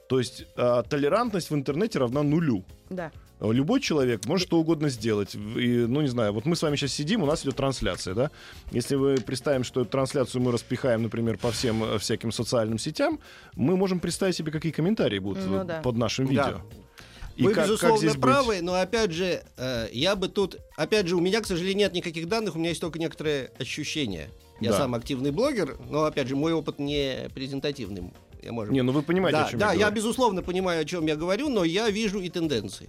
То 0.08 0.18
есть 0.18 0.46
а, 0.56 0.82
толерантность 0.82 1.50
в 1.50 1.54
интернете 1.54 1.98
равна 1.98 2.22
нулю. 2.22 2.64
Да. 2.88 3.12
Любой 3.40 3.80
человек 3.80 4.26
может 4.26 4.48
что 4.48 4.58
угодно 4.58 4.88
сделать. 4.88 5.34
И, 5.34 5.86
ну, 5.86 6.00
не 6.00 6.08
знаю, 6.08 6.32
вот 6.32 6.44
мы 6.44 6.56
с 6.56 6.62
вами 6.62 6.74
сейчас 6.76 6.92
сидим, 6.92 7.22
у 7.22 7.26
нас 7.26 7.42
идет 7.44 7.54
трансляция, 7.56 8.14
да? 8.14 8.30
Если 8.72 8.96
вы 8.96 9.16
представим, 9.18 9.62
что 9.62 9.82
эту 9.82 9.90
трансляцию 9.90 10.42
мы 10.42 10.50
распихаем, 10.50 11.02
например, 11.02 11.38
по 11.38 11.52
всем 11.52 11.84
э, 11.84 11.98
всяким 11.98 12.32
социальным 12.32 12.78
сетям, 12.78 13.20
мы 13.54 13.76
можем 13.76 14.00
представить 14.00 14.34
себе, 14.34 14.50
какие 14.50 14.72
комментарии 14.72 15.20
будут 15.20 15.46
Ну 15.46 15.64
да. 15.64 15.80
под 15.82 15.96
нашим 15.96 16.26
Да. 16.26 16.30
видео. 16.30 16.60
И 17.36 17.44
Вы, 17.44 17.50
как- 17.54 17.66
как 17.66 17.66
безусловно, 17.68 17.98
здесь 17.98 18.12
быть? 18.14 18.20
правы, 18.20 18.58
но 18.62 18.74
опять 18.74 19.12
же, 19.12 19.42
э, 19.56 19.88
я 19.92 20.16
бы 20.16 20.28
тут, 20.28 20.56
опять 20.76 21.06
же, 21.06 21.14
у 21.14 21.20
меня, 21.20 21.40
к 21.40 21.46
сожалению, 21.46 21.78
нет 21.78 21.92
никаких 21.92 22.26
данных, 22.28 22.56
у 22.56 22.58
меня 22.58 22.70
есть 22.70 22.80
только 22.80 22.98
некоторые 22.98 23.52
ощущения. 23.60 24.30
Я 24.60 24.72
Да. 24.72 24.78
сам 24.78 24.96
активный 24.96 25.30
блогер, 25.30 25.78
но 25.88 26.02
опять 26.02 26.26
же, 26.26 26.34
мой 26.34 26.52
опыт 26.52 26.80
не 26.80 27.28
презентативный. 27.32 28.12
Я, 28.42 28.50
может, 28.52 28.72
Не, 28.72 28.82
ну 28.82 28.90
вы 28.90 29.02
понимаете, 29.02 29.38
да, 29.38 29.46
о 29.46 29.50
чем 29.50 29.60
да, 29.60 29.66
я 29.66 29.72
я 29.74 29.78
говорю. 29.86 29.94
безусловно 29.96 30.42
понимаю, 30.42 30.82
о 30.82 30.84
чем 30.84 31.06
я 31.06 31.14
говорю, 31.14 31.48
но 31.48 31.62
я 31.62 31.88
вижу 31.90 32.18
и 32.20 32.28
тенденции. 32.28 32.88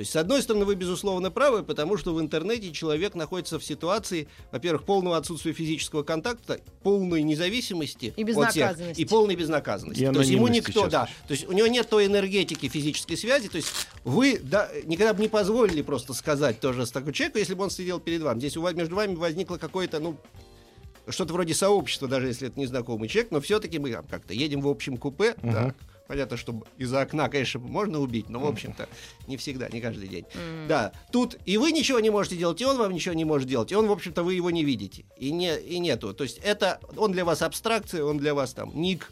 То 0.00 0.02
есть, 0.02 0.12
с 0.12 0.16
одной 0.16 0.40
стороны, 0.40 0.64
вы, 0.64 0.76
безусловно, 0.76 1.30
правы, 1.30 1.62
потому 1.62 1.98
что 1.98 2.14
в 2.14 2.20
интернете 2.22 2.72
человек 2.72 3.14
находится 3.14 3.58
в 3.58 3.64
ситуации, 3.66 4.28
во-первых, 4.50 4.84
полного 4.84 5.18
отсутствия 5.18 5.52
физического 5.52 6.02
контакта, 6.02 6.58
полной 6.82 7.22
независимости 7.22 8.06
И 8.06 8.08
от 8.08 8.14
всех, 8.14 8.26
безнаказанности. 8.26 8.98
и 9.02 9.04
полной 9.04 9.36
безнаказанности. 9.36 10.02
И 10.02 10.06
то 10.06 10.20
есть 10.20 10.30
ему 10.30 10.48
никто, 10.48 10.72
сейчас 10.72 10.90
да, 10.90 11.08
то 11.28 11.32
есть 11.32 11.46
у 11.46 11.52
него 11.52 11.66
нет 11.66 11.86
той 11.90 12.06
энергетики 12.06 12.66
физической 12.66 13.16
связи, 13.16 13.50
то 13.50 13.56
есть 13.56 13.68
вы 14.04 14.40
да, 14.42 14.70
никогда 14.86 15.12
бы 15.12 15.20
не 15.20 15.28
позволили 15.28 15.82
просто 15.82 16.14
сказать 16.14 16.60
тоже 16.60 16.86
с 16.86 16.90
такой 16.90 17.12
человеку, 17.12 17.36
если 17.36 17.52
бы 17.52 17.64
он 17.64 17.70
сидел 17.70 18.00
перед 18.00 18.22
вами. 18.22 18.38
Здесь 18.38 18.56
у 18.56 18.62
вас, 18.62 18.72
между 18.72 18.96
вами 18.96 19.16
возникло 19.16 19.58
какое-то, 19.58 20.00
ну, 20.00 20.16
что-то 21.08 21.34
вроде 21.34 21.52
сообщества, 21.52 22.08
даже 22.08 22.28
если 22.28 22.48
это 22.48 22.58
незнакомый 22.58 23.10
человек, 23.10 23.32
но 23.32 23.42
все-таки 23.42 23.78
мы 23.78 23.92
там 23.92 24.06
как-то 24.06 24.32
едем 24.32 24.62
в 24.62 24.68
общем 24.68 24.96
купе, 24.96 25.34
так, 25.42 25.76
понятно, 26.10 26.36
что 26.36 26.64
из-за 26.76 27.02
окна, 27.02 27.28
конечно, 27.28 27.60
можно 27.60 28.00
убить, 28.00 28.28
но, 28.28 28.40
в 28.40 28.46
общем-то, 28.48 28.88
не 29.28 29.36
всегда, 29.36 29.68
не 29.68 29.80
каждый 29.80 30.08
день. 30.08 30.24
Да, 30.66 30.90
тут 31.12 31.36
и 31.46 31.56
вы 31.56 31.70
ничего 31.70 32.00
не 32.00 32.10
можете 32.10 32.36
делать, 32.36 32.60
и 32.60 32.64
он 32.64 32.78
вам 32.78 32.92
ничего 32.92 33.14
не 33.14 33.24
может 33.24 33.46
делать, 33.48 33.70
и 33.70 33.76
он, 33.76 33.86
в 33.86 33.92
общем-то, 33.92 34.24
вы 34.24 34.34
его 34.34 34.50
не 34.50 34.64
видите, 34.64 35.04
и, 35.16 35.30
не, 35.30 35.56
и 35.56 35.78
нету. 35.78 36.12
То 36.12 36.24
есть 36.24 36.38
это, 36.38 36.80
он 36.96 37.12
для 37.12 37.24
вас 37.24 37.42
абстракция, 37.42 38.02
он 38.02 38.18
для 38.18 38.34
вас 38.34 38.54
там 38.54 38.72
ник 38.74 39.08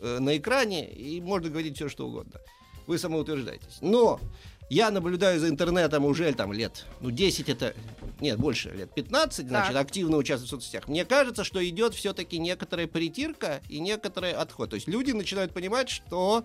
э, 0.00 0.20
на 0.20 0.36
экране, 0.36 0.88
и 0.88 1.20
можно 1.20 1.50
говорить 1.50 1.74
все, 1.74 1.88
что 1.88 2.06
угодно. 2.06 2.40
Вы 2.86 2.96
самоутверждаетесь. 2.98 3.78
Но 3.80 4.20
я 4.68 4.90
наблюдаю 4.90 5.38
за 5.38 5.48
интернетом 5.48 6.04
уже 6.04 6.32
там 6.32 6.52
лет, 6.52 6.86
ну, 7.00 7.10
10 7.10 7.48
это, 7.48 7.74
нет, 8.20 8.38
больше, 8.38 8.70
лет 8.70 8.92
15, 8.94 9.46
значит, 9.46 9.74
Так. 9.74 9.82
активно 9.82 10.16
участвую 10.16 10.48
в 10.48 10.50
соцсетях. 10.50 10.88
Мне 10.88 11.04
кажется, 11.04 11.44
что 11.44 11.66
идет 11.66 11.94
все-таки 11.94 12.38
некоторая 12.38 12.86
притирка 12.86 13.60
и 13.68 13.78
некоторый 13.78 14.32
отход. 14.32 14.70
То 14.70 14.76
есть 14.76 14.88
люди 14.88 15.12
начинают 15.12 15.52
понимать, 15.52 15.88
что 15.88 16.44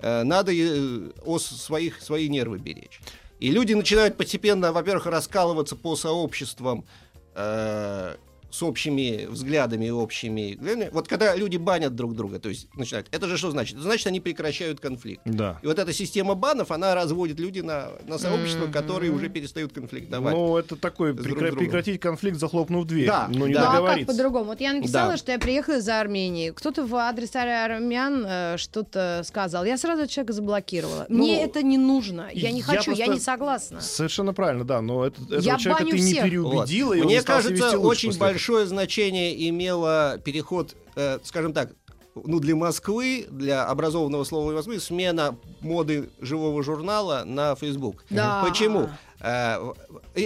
э, 0.00 0.22
надо 0.24 0.52
э, 0.52 1.10
о 1.24 1.38
своих, 1.38 2.02
свои 2.02 2.28
нервы 2.28 2.58
беречь. 2.58 3.00
И 3.38 3.50
люди 3.50 3.74
начинают 3.74 4.16
постепенно, 4.16 4.72
во-первых, 4.72 5.06
раскалываться 5.06 5.76
по 5.76 5.96
сообществам 5.96 6.84
э, 7.34 8.16
с 8.52 8.62
общими 8.62 9.26
взглядами 9.28 9.86
и 9.86 9.90
общими... 9.90 10.58
Вот 10.92 11.08
когда 11.08 11.34
люди 11.34 11.56
банят 11.56 11.94
друг 11.96 12.14
друга, 12.14 12.38
то 12.38 12.48
есть 12.50 12.68
начинают... 12.76 13.08
Это 13.10 13.26
же 13.26 13.36
что 13.38 13.50
значит? 13.50 13.76
Это 13.76 13.84
значит, 13.84 14.06
они 14.06 14.20
прекращают 14.20 14.78
конфликт. 14.78 15.22
Да. 15.24 15.58
И 15.62 15.66
вот 15.66 15.78
эта 15.78 15.92
система 15.92 16.34
банов, 16.34 16.70
она 16.70 16.94
разводит 16.94 17.40
людей 17.40 17.62
на, 17.62 17.88
на 18.06 18.18
сообщества, 18.18 18.66
которые 18.66 19.10
уже 19.10 19.28
перестают 19.30 19.72
конфликтовать. 19.72 20.34
Ну, 20.34 20.56
это 20.58 20.76
такой, 20.76 21.14
друг 21.14 21.26
прекра- 21.26 21.46
другом. 21.46 21.58
прекратить 21.64 22.00
конфликт, 22.00 22.36
захлопнув 22.38 22.86
дверь. 22.86 23.06
Да, 23.06 23.28
но 23.28 23.48
не 23.48 23.54
да. 23.54 23.72
Ну 23.72 23.84
а 23.86 23.96
как 23.96 24.06
по-другому? 24.06 24.44
Вот 24.44 24.60
я 24.60 24.74
написала, 24.74 25.12
Да. 25.12 25.16
что 25.16 25.32
я 25.32 25.38
приехала 25.38 25.78
из 25.78 25.88
Армении. 25.88 26.50
Кто-то 26.50 26.84
в 26.84 26.94
адрес 26.94 27.34
армян 27.34 28.24
э, 28.26 28.56
что-то 28.58 29.22
сказал. 29.24 29.64
Я 29.64 29.78
сразу 29.78 30.06
человека 30.06 30.34
заблокировала. 30.34 31.06
Ну, 31.08 31.18
Мне 31.24 31.42
это 31.42 31.62
не 31.62 31.78
нужно. 31.78 32.28
Я 32.34 32.50
не 32.50 32.58
я 32.58 32.64
хочу, 32.64 32.90
я 32.90 33.06
просто- 33.06 33.14
не 33.14 33.20
согласна. 33.20 33.80
Совершенно 33.80 34.34
правильно, 34.34 34.64
да, 34.64 34.82
но 34.82 35.06
это, 35.06 35.22
этого 35.22 35.40
Я 35.40 35.56
человека 35.56 35.90
ты 35.90 35.96
всех. 35.96 36.24
не 36.24 36.30
переубедила, 36.30 36.88
Вот. 36.88 36.96
и 36.96 37.00
он 37.00 37.06
Мне 37.06 37.14
не 37.16 37.20
стал 37.22 37.40
себя 37.40 37.48
кажется, 37.48 37.64
вести 37.66 37.76
лучше 37.76 37.88
очень 37.90 38.08
этого. 38.10 38.28
Большое 38.42 38.66
значение 38.66 39.48
имело 39.48 40.18
переход, 40.24 40.74
э, 40.96 41.20
скажем 41.22 41.52
так, 41.52 41.70
ну, 42.16 42.40
для 42.40 42.56
Москвы, 42.56 43.26
для 43.30 43.64
образованного 43.66 44.24
слова 44.24 44.52
Москвы, 44.52 44.80
смена 44.80 45.36
моды 45.60 46.10
живого 46.20 46.60
журнала 46.64 47.22
на 47.24 47.54
Facebook. 47.54 48.02
Да. 48.10 48.42
Почему? 48.44 48.90
Э, 49.20 49.58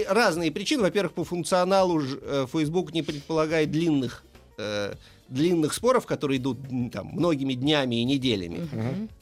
разные 0.09 0.51
причины. 0.51 0.81
Во-первых, 0.81 1.13
по 1.13 1.23
функционалу 1.23 2.01
э, 2.01 2.47
Facebook 2.51 2.91
не 2.91 3.03
предполагает 3.03 3.69
длинных 3.69 4.23
э, 4.57 4.95
длинных 5.29 5.73
споров, 5.73 6.05
которые 6.05 6.37
идут 6.39 6.59
там 6.91 7.07
многими 7.13 7.53
днями 7.53 7.95
и 8.01 8.03
неделями. 8.03 8.67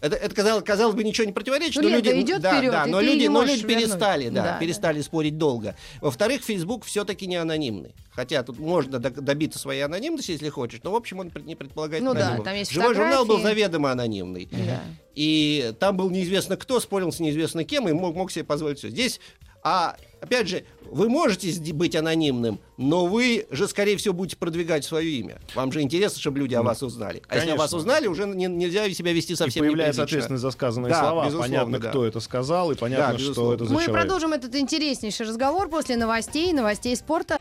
Это, 0.02 0.16
это 0.16 0.36
казалось, 0.36 0.64
казалось 0.64 0.96
бы, 0.96 1.04
ничего 1.04 1.26
не 1.26 1.34
противоречит, 1.34 1.82
Ну, 1.82 1.90
но 1.90 1.96
люди, 1.96 2.10
идет 2.22 2.42
да, 2.42 2.58
вперед, 2.58 2.72
да, 2.72 2.86
но 2.86 3.02
люди, 3.02 3.28
но 3.28 3.44
люди 3.44 3.66
перестали, 3.66 4.30
да, 4.30 4.44
Да, 4.44 4.58
перестали 4.60 5.02
спорить 5.02 5.38
долго. 5.38 5.76
Во-вторых, 6.02 6.44
Facebook 6.44 6.86
все-таки 6.86 7.28
не 7.28 7.36
анонимный. 7.36 7.94
Хотя 8.12 8.44
тут 8.44 8.60
можно 8.60 9.00
добиться 9.00 9.60
своей 9.60 9.82
анонимности, 9.82 10.32
если 10.32 10.50
хочешь, 10.50 10.80
но 10.84 10.92
в 10.92 10.96
общем 10.96 11.20
он 11.20 11.32
не 11.46 11.56
предполагает 11.56 12.04
Ну 12.04 12.14
да, 12.14 12.20
анонимность. 12.20 12.46
там 12.46 12.56
есть 12.56 12.72
Живой 12.72 12.96
журнал 12.96 13.26
был 13.26 13.40
заведомо 13.42 13.92
анонимный. 13.92 14.48
Да. 14.52 14.82
И 15.16 15.74
там 15.80 15.98
был 15.98 16.10
неизвестно 16.10 16.58
кто, 16.58 16.80
спорил 16.80 17.12
с 17.12 17.20
неизвестно 17.20 17.64
кем 17.64 17.88
и 17.90 17.94
мог, 17.94 18.16
мог 18.16 18.32
себе 18.32 18.46
позволить 18.46 18.80
все. 18.80 18.90
Здесь, 18.90 19.20
а 19.64 19.96
опять 20.26 20.48
же, 20.48 20.66
вы 20.92 21.10
можете 21.10 21.52
быть 21.74 21.96
анонимным, 21.96 22.60
но 22.78 23.06
вы 23.06 23.48
же, 23.52 23.68
скорее 23.68 23.98
всего, 23.98 24.14
будете 24.14 24.38
продвигать 24.38 24.84
свое 24.86 25.10
имя. 25.20 25.40
Вам 25.56 25.72
же 25.72 25.82
интересно, 25.82 26.20
чтобы 26.20 26.40
люди 26.40 26.54
о 26.56 26.64
вас 26.64 26.84
узнали. 26.84 27.22
А 27.28 27.36
если 27.36 27.50
о 27.52 27.56
вас 27.56 27.72
конечно. 27.72 27.78
узнали, 27.78 28.08
уже 28.08 28.26
не- 28.26 28.46
нельзя 28.48 28.90
себя 28.92 29.14
вести 29.14 29.34
И 29.34 29.36
совсем 29.36 29.64
появляется 29.64 30.02
неприлично. 30.02 30.18
ответственность 30.18 30.42
за 30.42 30.52
сказанные 30.52 30.92
Да, 30.92 31.00
слова. 31.00 31.26
безусловно, 31.26 31.48
Понятно, 31.56 31.80
да. 31.80 31.90
кто 31.90 32.06
это 32.06 32.20
сказал, 32.20 32.72
и 32.72 32.76
понятно, 32.76 33.14
Да, 33.14 33.20
что 33.20 33.54
это 33.54 33.66
за 33.66 33.74
Мы 33.74 33.84
человек. 33.84 34.02
продолжим 34.04 34.34
этот 34.34 34.56
интереснейший 34.56 35.26
разговор 35.28 35.70
после 35.70 35.96
новостей, 35.98 36.52
новостей 36.54 36.96
спорта. 36.96 37.40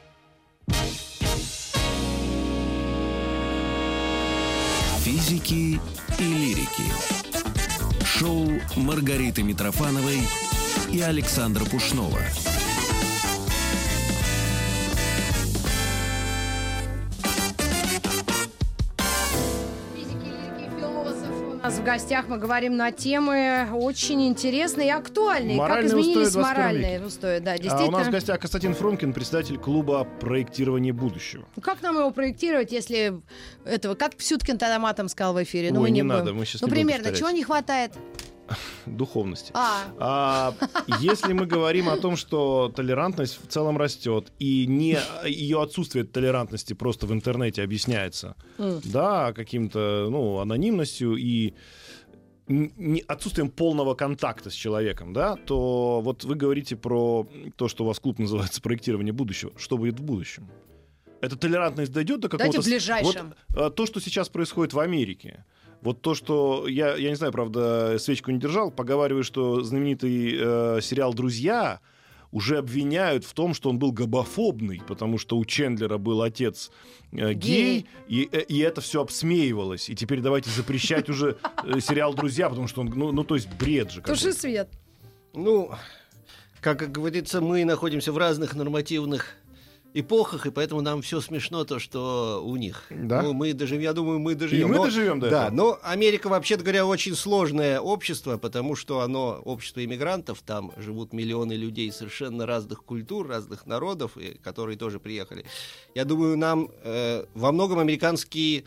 Физики 5.02 5.80
и 6.18 6.22
лирики. 6.22 6.84
Шоу 8.04 8.48
Маргариты 8.76 9.42
Митрофановой 9.42 10.20
и 10.92 11.00
Александра 11.00 11.64
Пушнова. 11.64 12.20
Нас 21.64 21.78
в 21.78 21.82
гостях 21.82 22.28
мы 22.28 22.36
говорим 22.36 22.76
на 22.76 22.92
темы 22.92 23.68
очень 23.72 24.28
интересные 24.28 24.88
и 24.88 24.90
актуальные. 24.90 25.56
Моральные 25.56 25.90
как 25.90 25.98
изменились 26.00 26.26
устои 26.28 26.40
21 26.42 26.42
моральные 26.42 27.06
устои. 27.06 27.38
Да, 27.38 27.52
А 27.52 27.58
действительно. 27.58 27.88
у 27.96 27.98
нас 28.00 28.06
в 28.08 28.10
гостях 28.10 28.38
Константин 28.38 28.74
Фрумкин, 28.74 29.14
председатель 29.14 29.56
клуба 29.56 30.04
проектирования 30.20 30.92
будущего. 30.92 31.46
Ну, 31.56 31.62
Как 31.62 31.80
нам 31.80 31.96
его 31.96 32.10
проектировать, 32.10 32.70
если 32.70 33.14
этого, 33.64 33.94
как 33.94 34.14
Псюткин 34.16 34.58
тогда 34.58 34.78
матом 34.78 35.08
сказал 35.08 35.32
в 35.32 35.42
эфире? 35.42 35.70
ну, 35.72 35.76
Ой, 35.80 35.84
мы 35.84 35.90
не 35.90 36.02
будем. 36.02 36.08
надо, 36.18 36.34
мы 36.34 36.44
щас 36.44 36.60
Ну, 36.60 36.66
не 36.66 36.70
будем 36.70 36.82
примерно, 36.82 37.04
повторять. 37.04 37.18
чего 37.18 37.30
не 37.30 37.42
хватает? 37.44 37.92
Духовности. 38.86 39.50
А, 39.54 39.84
А, 39.98 40.54
если 41.00 41.32
мы 41.32 41.46
говорим 41.46 41.88
о 41.88 41.96
том, 41.96 42.16
что 42.16 42.72
толерантность 42.74 43.40
в 43.42 43.48
целом 43.48 43.78
растет, 43.78 44.32
и 44.38 44.66
не 44.66 44.98
ее 45.24 45.62
отсутствие 45.62 46.04
толерантности 46.04 46.74
просто 46.74 47.06
в 47.06 47.12
интернете 47.12 47.62
объясняется, 47.62 48.36
М. 48.58 48.80
да, 48.84 49.32
каким-то, 49.32 50.08
ну, 50.10 50.38
анонимностью 50.38 51.16
и 51.16 51.54
не- 52.48 53.02
отсутствием 53.08 53.48
полного 53.50 53.94
контакта 53.94 54.50
с 54.50 54.52
человеком, 54.54 55.12
да, 55.14 55.36
то 55.36 56.00
вот 56.02 56.24
вы 56.24 56.34
говорите 56.34 56.76
про 56.76 57.26
то, 57.56 57.68
что 57.68 57.84
у 57.84 57.86
вас 57.86 57.98
клуб 57.98 58.18
называется 58.18 58.60
проектирование 58.60 59.12
будущего. 59.14 59.52
Что 59.56 59.78
будет 59.78 59.98
в 59.98 60.02
будущем? 60.02 60.48
Эта 61.22 61.36
толерантность 61.36 61.90
дойдет 61.92 62.20
до 62.20 62.28
какого-то... 62.28 62.60
В 62.60 62.64
с- 62.64 62.68
ближайшем. 62.68 63.34
Вот, 63.48 63.58
а, 63.58 63.70
то, 63.70 63.86
что 63.86 63.98
сейчас 64.00 64.28
происходит 64.28 64.74
в 64.74 64.78
Америке, 64.80 65.44
вот 65.84 66.00
то, 66.00 66.14
что 66.14 66.66
я, 66.66 66.96
я 66.96 67.10
не 67.10 67.14
знаю, 67.14 67.32
правда, 67.32 67.98
свечку 67.98 68.30
не 68.30 68.40
держал, 68.40 68.70
поговариваю, 68.70 69.22
что 69.22 69.62
знаменитый 69.62 70.34
э, 70.34 70.78
сериал 70.82 71.12
«Друзья» 71.12 71.80
уже 72.32 72.58
обвиняют 72.58 73.24
в 73.24 73.32
том, 73.34 73.54
что 73.54 73.68
он 73.68 73.78
был 73.78 73.92
гомофобный, 73.92 74.82
потому 74.88 75.18
что 75.18 75.36
у 75.36 75.44
Чендлера 75.44 75.98
был 75.98 76.22
отец 76.22 76.72
э, 77.12 77.34
гей, 77.34 77.86
и, 78.08 78.28
э, 78.32 78.40
и 78.40 78.58
это 78.60 78.80
все 78.80 79.02
обсмеивалось. 79.02 79.90
И 79.90 79.94
теперь 79.94 80.20
давайте 80.20 80.50
запрещать 80.50 81.08
уже 81.10 81.36
э, 81.62 81.78
сериал 81.80 82.14
«Друзья», 82.14 82.48
потому 82.48 82.66
что 82.66 82.80
он, 82.80 82.90
ну, 82.96 83.12
ну 83.12 83.22
то 83.22 83.34
есть 83.34 83.48
бред 83.54 83.92
же. 83.92 84.00
туши 84.00 84.32
свет. 84.32 84.70
Ну, 85.34 85.70
как 86.60 86.90
говорится, 86.90 87.42
мы 87.42 87.64
находимся 87.66 88.10
в 88.10 88.16
разных 88.16 88.54
нормативных 88.54 89.36
эпохах, 89.94 90.46
и 90.46 90.50
поэтому 90.50 90.80
нам 90.80 91.02
все 91.02 91.20
смешно 91.20 91.64
то, 91.64 91.78
что 91.78 92.42
у 92.44 92.56
них. 92.56 92.82
Да? 92.90 93.22
Ну, 93.22 93.32
мы 93.32 93.52
доживем, 93.52 93.80
я 93.82 93.92
думаю, 93.92 94.18
мы 94.18 94.34
доживем. 94.34 94.66
И 94.66 94.70
мы 94.70 94.76
Но- 94.76 94.84
доживем 94.84 95.20
до 95.20 95.30
Да, 95.30 95.42
этого. 95.46 95.56
но 95.56 95.78
Америка, 95.82 96.28
вообще-то 96.28 96.62
говоря, 96.64 96.84
очень 96.84 97.14
сложное 97.14 97.78
общество, 97.80 98.36
потому 98.36 98.74
что 98.74 99.00
оно 99.00 99.40
общество 99.44 99.84
иммигрантов, 99.84 100.42
там 100.42 100.72
живут 100.76 101.12
миллионы 101.12 101.52
людей 101.52 101.92
совершенно 101.92 102.44
разных 102.44 102.84
культур, 102.84 103.28
разных 103.28 103.66
народов, 103.66 104.16
и, 104.16 104.34
которые 104.42 104.76
тоже 104.76 104.98
приехали. 104.98 105.44
Я 105.94 106.04
думаю, 106.04 106.36
нам 106.36 106.70
э, 106.82 107.24
во 107.34 107.52
многом 107.52 107.78
американские 107.78 108.64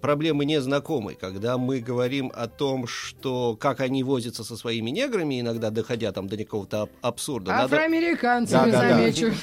проблемы 0.00 0.44
не 0.44 0.60
знакомы, 0.60 1.14
когда 1.14 1.58
мы 1.58 1.78
говорим 1.80 2.32
о 2.34 2.48
том, 2.48 2.86
что 2.88 3.56
как 3.56 3.80
они 3.80 4.02
возятся 4.02 4.42
со 4.42 4.56
своими 4.56 4.90
неграми, 4.90 5.40
иногда 5.40 5.70
доходя 5.70 6.10
там 6.12 6.26
до 6.28 6.36
какого-то 6.36 6.82
аб- 6.82 6.90
абсурда. 7.02 7.52
Надо- 7.52 7.76
Афроамериканцами, 7.76 8.70
Да, 8.72 8.80
да, 8.82 8.96
замечу. 8.98 9.34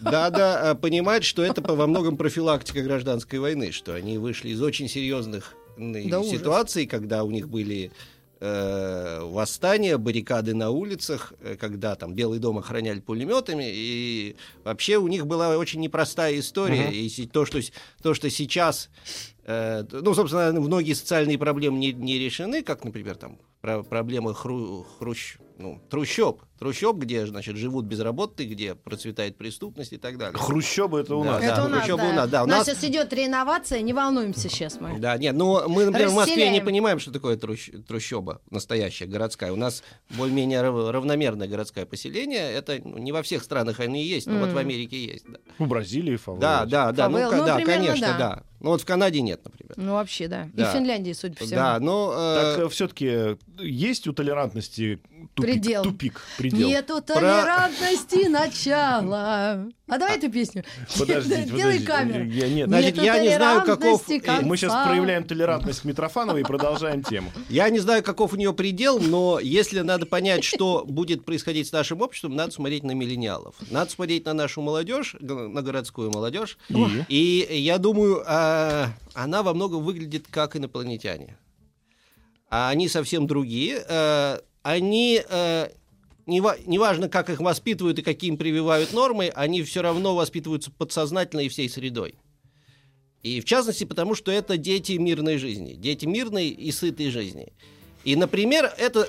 надо 0.00 0.60
э, 0.64 0.74
понимать, 0.74 1.22
что 1.24 1.42
это 1.44 1.60
во 1.62 1.86
многом 1.86 2.16
профилактика 2.16 2.82
гражданской 2.82 3.38
войны, 3.38 3.70
что 3.72 3.94
они 3.94 4.18
вышли 4.18 4.50
из 4.50 4.60
очень 4.60 4.88
серьезных 4.88 5.54
ужас. 5.76 6.28
ситуаций, 6.28 6.86
когда 6.86 7.22
у 7.24 7.30
них 7.30 7.48
были 7.48 7.92
э, 8.40 9.20
восстания, 9.22 9.96
баррикады 9.96 10.54
на 10.54 10.70
улицах, 10.70 11.32
э, 11.40 11.56
когда 11.58 11.94
там 11.94 12.14
Белый 12.14 12.38
дом 12.40 12.58
охраняли 12.58 13.00
пулеметами, 13.00 13.64
и 13.66 14.36
вообще 14.64 14.96
у 14.98 15.08
них 15.08 15.26
была 15.26 15.56
очень 15.56 15.80
непростая 15.80 16.38
история. 16.38 16.86
Мгм. 16.88 16.92
И 16.92 17.26
то, 17.26 17.44
что, 17.46 17.60
то, 18.02 18.12
что 18.14 18.28
сейчас 18.30 18.90
Э, 18.96 19.33
ну, 19.46 20.14
собственно, 20.14 20.52
многие 20.60 20.94
социальные 20.94 21.38
проблемы 21.38 21.78
не, 21.78 21.92
не 21.92 22.18
решены, 22.18 22.62
как, 22.62 22.84
например, 22.84 23.16
там 23.16 23.38
про 23.60 23.82
проблемы 23.82 24.34
хру, 24.34 24.86
хрущ, 24.98 25.36
ну, 25.58 25.80
трущоб, 25.88 26.42
трущоб, 26.58 26.96
где, 26.98 27.24
значит, 27.26 27.56
живут 27.56 27.86
безработные, 27.86 28.46
где 28.46 28.74
процветает 28.74 29.36
преступность 29.38 29.92
и 29.94 29.96
так 29.96 30.18
далее. 30.18 30.36
Хрущобы 30.38 31.00
это 31.00 31.16
у 31.16 31.24
Да, 31.24 31.30
нас. 31.32 31.40
да. 31.40 31.46
Это 31.52 31.64
у 31.64 31.68
нас, 31.68 31.86
да. 31.86 31.94
у 31.94 31.98
нас, 31.98 32.30
да, 32.30 32.42
у 32.42 32.44
У 32.44 32.48
нас 32.48 32.66
нас- 32.66 32.76
сейчас 32.76 32.84
идет 32.90 33.12
реновация, 33.14 33.80
не 33.80 33.92
волнуемся 33.94 34.48
сейчас 34.50 34.80
мы. 34.80 34.98
Да, 34.98 35.16
нет, 35.16 35.34
ну 35.34 35.66
мы, 35.68 35.86
например, 35.86 36.08
в 36.10 36.14
Москве 36.14 36.36
не 36.36 36.42
Расселяем. 36.42 36.64
понимаем, 36.66 36.98
что 36.98 37.10
такое 37.10 37.36
трущ- 37.38 37.82
трущоба 37.84 38.42
настоящая, 38.50 39.06
городская. 39.06 39.52
У 39.52 39.56
нас 39.56 39.82
более-менее 40.10 40.60
рав- 40.60 40.90
равномерное 40.90 41.48
городское 41.48 41.86
поселение. 41.86 42.50
Это 42.52 42.78
ну, 42.84 42.98
не 42.98 43.12
во 43.12 43.22
всех 43.22 43.42
странах 43.42 43.80
они 43.80 44.02
и 44.04 44.06
есть, 44.06 44.26
но 44.26 44.40
вот 44.40 44.50
в 44.52 44.58
Америке 44.58 45.02
есть. 45.02 45.24
Да, 45.26 45.38
В 45.58 45.68
Бразилии 45.68 46.16
фаворит. 46.16 46.42
да, 46.42 46.64
да, 46.66 46.92
да, 46.92 47.08
ну, 47.08 47.14
Фавел, 47.16 47.30
ка- 47.30 47.36
ну, 47.36 47.46
да, 47.46 47.56
примерно 47.56 47.86
конечно, 47.86 48.06
да. 48.08 48.18
да. 48.18 48.42
Ну 48.60 48.70
вот 48.70 48.80
в 48.80 48.84
Канаде 48.86 49.20
нет, 49.20 49.33
например. 49.44 49.74
Ну, 49.76 49.92
вообще, 49.94 50.28
да. 50.28 50.44
И 50.44 50.50
Да. 50.56 50.70
в 50.70 50.74
Финляндии, 50.74 51.12
судя 51.12 51.34
по 51.36 51.44
всему. 51.44 51.56
Да, 51.60 51.78
но... 51.80 52.14
э, 52.16 52.56
Так 52.58 52.70
все-таки 52.72 53.36
есть 53.58 54.06
у 54.06 54.12
толерантности 54.12 55.00
тупик? 55.34 55.52
Предел. 55.52 55.82
Тупик, 55.82 56.20
предел. 56.38 56.68
Нету 56.68 57.00
толерантности 57.02 58.26
начала. 58.28 59.66
А 59.86 59.98
давай 59.98 60.16
эту 60.16 60.30
песню. 60.30 60.64
Подождите, 60.98 61.42
Делай 61.44 61.78
подождите. 61.80 61.86
камеру. 61.86 62.24
Я, 62.24 62.48
нет, 62.48 62.68
Значит, 62.68 62.96
я 63.02 63.18
не 63.18 63.36
знаю, 63.36 63.64
каков- 63.64 64.08
э, 64.10 64.40
мы 64.42 64.56
сейчас 64.56 64.72
конца. 64.72 64.88
проявляем 64.88 65.24
толерантность 65.24 65.80
к 65.80 65.84
Митрофановой 65.84 66.40
и 66.40 66.44
продолжаем 66.44 67.02
тему. 67.02 67.30
Я 67.50 67.68
не 67.68 67.80
знаю, 67.80 68.02
каков 68.02 68.32
у 68.32 68.36
нее 68.36 68.54
предел, 68.54 68.98
но 68.98 69.38
если 69.40 69.80
надо 69.80 70.06
понять, 70.06 70.42
что 70.42 70.84
будет 70.86 71.24
происходить 71.26 71.68
с 71.68 71.72
нашим 71.72 72.00
обществом, 72.00 72.34
надо 72.34 72.52
смотреть 72.52 72.82
на 72.82 72.92
миллениалов. 72.92 73.54
Надо 73.70 73.90
смотреть 73.90 74.24
на 74.24 74.32
нашу 74.32 74.62
молодежь, 74.62 75.16
на 75.20 75.60
городскую 75.62 76.10
молодежь. 76.10 76.56
И? 77.08 77.46
И 77.48 77.58
я 77.58 77.76
думаю, 77.78 78.22
а, 78.26 78.88
она 79.14 79.42
во 79.42 79.54
многом 79.54 79.82
выглядит 79.82 80.26
как 80.28 80.56
инопланетяне. 80.56 81.38
А 82.50 82.68
они 82.68 82.88
совсем 82.88 83.26
другие. 83.26 83.84
Э, 83.88 84.40
Они, 84.66 85.22
э, 85.28 85.68
нева- 86.26 86.58
неважно, 86.64 87.10
как 87.10 87.28
их 87.28 87.38
воспитывают 87.40 87.98
и 87.98 88.02
какие 88.02 88.30
им 88.30 88.38
прививают 88.38 88.94
нормы, 88.94 89.30
они 89.34 89.62
все 89.62 89.82
равно 89.82 90.14
воспитываются 90.14 90.70
подсознательно 90.70 91.40
и 91.40 91.50
всей 91.50 91.68
средой. 91.68 92.14
И 93.22 93.42
в 93.42 93.44
частности, 93.44 93.84
потому 93.84 94.14
что 94.14 94.32
это 94.32 94.56
дети 94.56 94.92
мирной 94.92 95.36
жизни, 95.36 95.74
дети 95.74 96.06
мирной 96.06 96.48
и 96.48 96.72
сытой 96.72 97.10
жизни. 97.10 97.52
И, 98.04 98.16
например, 98.16 98.72
это 98.78 99.06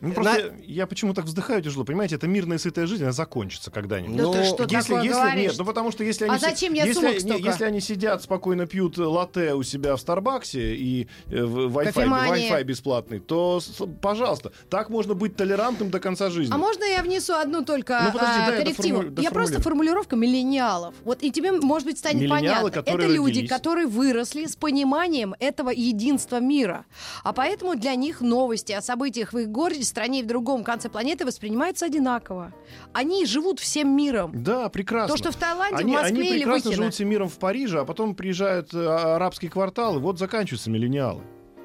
Ну, 0.00 0.12
просто 0.12 0.38
я, 0.38 0.52
я 0.82 0.86
почему 0.86 1.14
так 1.14 1.26
вздыхаю 1.26 1.62
тяжело. 1.62 1.84
Понимаете, 1.84 2.16
это 2.16 2.26
мирная 2.26 2.58
сытая 2.58 2.86
жизнь, 2.86 3.02
она 3.02 3.12
закончится 3.12 3.70
когда-нибудь. 3.70 4.16
Да 4.16 4.22
Ну, 4.24 4.32
ты 4.32 4.44
что 4.44 4.62
если, 4.64 4.76
такое 4.92 5.02
если, 5.04 5.20
говоришь? 5.20 5.42
нет, 5.50 5.54
ну 5.58 5.64
потому 5.64 5.92
что 5.92 6.04
если 6.04 6.24
А 6.26 6.30
они, 6.32 6.38
си- 6.40 6.46
зачем 6.50 6.72
я 6.72 6.84
если, 6.84 7.20
не, 7.22 7.40
если 7.42 7.64
они 7.64 7.80
сидят 7.80 8.22
спокойно 8.22 8.66
пьют 8.66 8.96
латте 8.98 9.54
у 9.54 9.62
себя 9.62 9.96
в 9.96 10.00
Старбаксе 10.00 10.74
и 10.74 11.06
э, 11.28 11.34
Wi-Fi, 11.36 11.84
Кофемания. 11.92 12.50
Wi-Fi 12.50 12.64
бесплатный, 12.64 13.20
то, 13.20 13.60
пожалуйста, 14.00 14.52
так 14.70 14.88
можно 14.90 15.14
быть 15.14 15.36
толерантным 15.36 15.90
до 15.90 16.00
конца 16.00 16.30
жизни. 16.30 16.52
А 16.54 16.58
можно 16.58 16.84
я 16.84 17.02
внесу 17.02 17.34
одну 17.34 17.64
только 17.64 18.00
Ну, 18.06 18.12
подожди, 18.12 18.40
а, 18.40 18.46
дай 18.46 18.58
я 18.58 18.62
коррективу? 18.64 18.98
доформулирую- 19.02 19.22
я 19.22 19.30
просто 19.30 19.60
формулировка 19.60 20.16
миллениалов. 20.16 20.94
Вот 21.04 21.22
и 21.22 21.30
тебе, 21.30 21.52
может 21.52 21.86
быть, 21.86 21.98
станет 21.98 22.22
Миллениалы, 22.22 22.70
понятно. 22.70 22.90
Это 22.90 23.06
люди, 23.06 23.30
родились. 23.30 23.50
которые 23.50 23.86
выросли 23.86 24.46
с 24.46 24.56
пониманием 24.56 25.34
этого 25.40 25.70
единства 25.70 26.40
мира. 26.40 26.86
А 27.24 27.32
поэтому 27.32 27.76
для 27.76 27.94
них 27.94 28.20
новости 28.20 28.72
о 28.72 28.80
событиях 28.82 29.32
в 29.32 29.38
их 29.38 29.48
городе, 29.50 29.84
стране 29.90 30.20
и 30.20 30.22
в 30.22 30.26
другом 30.26 30.64
конце 30.64 30.88
планеты 30.88 31.26
воспринимаются 31.26 31.86
одинаково. 31.86 32.52
Они 32.92 33.26
живут 33.26 33.60
всем 33.60 33.94
миром. 33.96 34.32
Да, 34.42 34.68
прекрасно. 34.68 35.14
То, 35.14 35.22
что 35.22 35.32
в 35.32 35.36
Таиланде, 35.36 35.76
они, 35.76 35.92
в 35.92 35.96
Москве 35.96 36.18
они 36.18 36.28
или 36.30 36.38
прекрасно 36.38 36.70
Выхино. 36.70 36.82
живут 36.84 36.94
всем 36.94 37.08
миром 37.08 37.28
в 37.28 37.38
Париже, 37.38 37.80
а 37.80 37.84
потом 37.84 38.14
приезжают 38.14 38.72
э, 38.72 38.86
арабский 38.86 39.48
квартал, 39.48 39.96
и 39.96 40.00
вот 40.00 40.18
заканчиваются 40.18 40.70
миллениалы. 40.70 41.22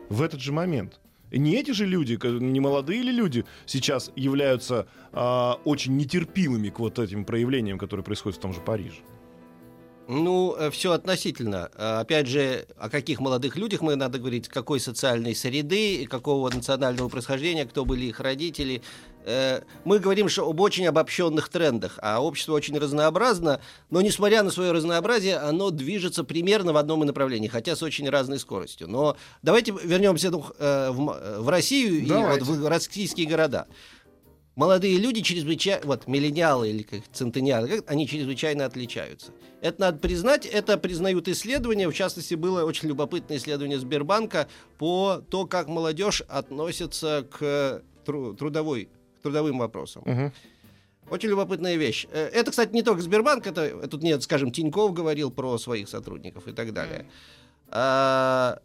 В 0.09 0.21
этот 0.21 0.41
же 0.41 0.51
момент. 0.51 0.99
Не 1.31 1.55
эти 1.55 1.71
же 1.71 1.85
люди, 1.85 2.19
не 2.39 2.59
молодые 2.59 3.01
ли 3.01 3.11
люди 3.11 3.45
сейчас 3.65 4.11
являются 4.15 4.87
а, 5.11 5.59
очень 5.65 5.97
нетерпимыми 5.97 6.69
к 6.69 6.79
вот 6.79 6.99
этим 6.99 7.25
проявлениям, 7.25 7.77
которые 7.77 8.03
происходят 8.03 8.37
в 8.37 8.41
том 8.41 8.53
же 8.53 8.61
Париже? 8.61 9.01
Ну, 10.07 10.55
все 10.71 10.91
относительно. 10.91 11.69
Э, 11.75 11.99
Опять 11.99 12.27
же, 12.27 12.67
о 12.77 12.89
каких 12.89 13.19
молодых 13.19 13.55
людях 13.55 13.81
мы 13.81 13.95
надо 13.95 14.19
говорить, 14.19 14.47
какой 14.47 14.79
социальной 14.79 15.35
среды, 15.35 15.95
и 15.95 16.05
какого 16.05 16.49
национального 16.49 17.09
происхождения, 17.09 17.65
кто 17.65 17.85
были 17.85 18.05
их 18.05 18.19
родители. 18.19 18.81
Э, 19.25 19.61
Мы 19.83 19.99
говорим 19.99 20.29
что 20.29 20.47
об 20.47 20.59
очень 20.61 20.85
обобщенных 20.85 21.49
трендах, 21.49 21.97
а 22.01 22.21
общество 22.21 22.53
очень 22.53 22.77
разнообразно, 22.77 23.59
но 23.89 24.01
несмотря 24.01 24.43
на 24.43 24.51
свое 24.51 24.71
разнообразие, 24.71 25.37
оно 25.37 25.71
движется 25.71 26.23
примерно 26.23 26.73
в 26.73 26.77
одном 26.77 26.99
направлении, 26.99 27.47
хотя 27.47 27.75
с 27.75 27.81
очень 27.81 28.07
разной 28.09 28.37
скоростью. 28.37 28.87
Но 28.87 29.17
давайте 29.41 29.71
вернемся 29.83 30.29
ну, 30.29 30.45
э, 30.59 30.91
в 30.91 31.09
э, 31.09 31.49
Россию 31.49 32.03
и 32.03 32.05
Давайте. 32.05 32.45
вот 32.45 32.57
в 32.57 32.67
российские 32.67 33.27
города. 33.27 33.67
Молодые 34.55 34.97
люди 34.97 35.21
чрезвычайно, 35.21 35.85
вот 35.85 36.07
миллениалы 36.07 36.69
или 36.69 36.83
как 36.83 37.01
центениалы, 37.11 37.83
они 37.87 38.07
чрезвычайно 38.07 38.65
отличаются. 38.65 39.31
Это 39.61 39.81
надо 39.81 39.97
признать, 39.99 40.45
это 40.45 40.77
признают 40.77 41.27
исследования. 41.27 41.89
В 41.89 41.93
частности, 41.93 42.35
было 42.35 42.63
очень 42.63 42.87
любопытное 42.87 43.35
исследование 43.37 43.77
Сбербанка 43.79 44.47
по 44.77 45.21
то, 45.29 45.45
как 45.45 45.67
молодежь 45.67 46.21
относится 46.29 47.27
к 47.29 47.83
тру- 48.05 48.33
трудовой, 48.33 48.87
к 49.19 49.23
трудовым 49.23 49.57
вопросам. 49.59 50.03
Мгм. 50.05 50.31
Очень 51.09 51.29
любопытная 51.29 51.75
вещь. 51.75 52.07
Э, 52.11 52.29
Это, 52.33 52.51
кстати, 52.51 52.73
не 52.73 52.81
только 52.81 53.01
Сбербанк, 53.01 53.45
это 53.45 53.87
тут 53.89 54.03
нет, 54.03 54.23
скажем, 54.23 54.51
Тиньков 54.51 54.93
говорил 54.93 55.31
про 55.31 55.57
своих 55.57 55.89
сотрудников 55.89 56.47
и 56.47 56.53
так 56.53 56.73
далее. 56.73 57.05
А, 57.67 58.59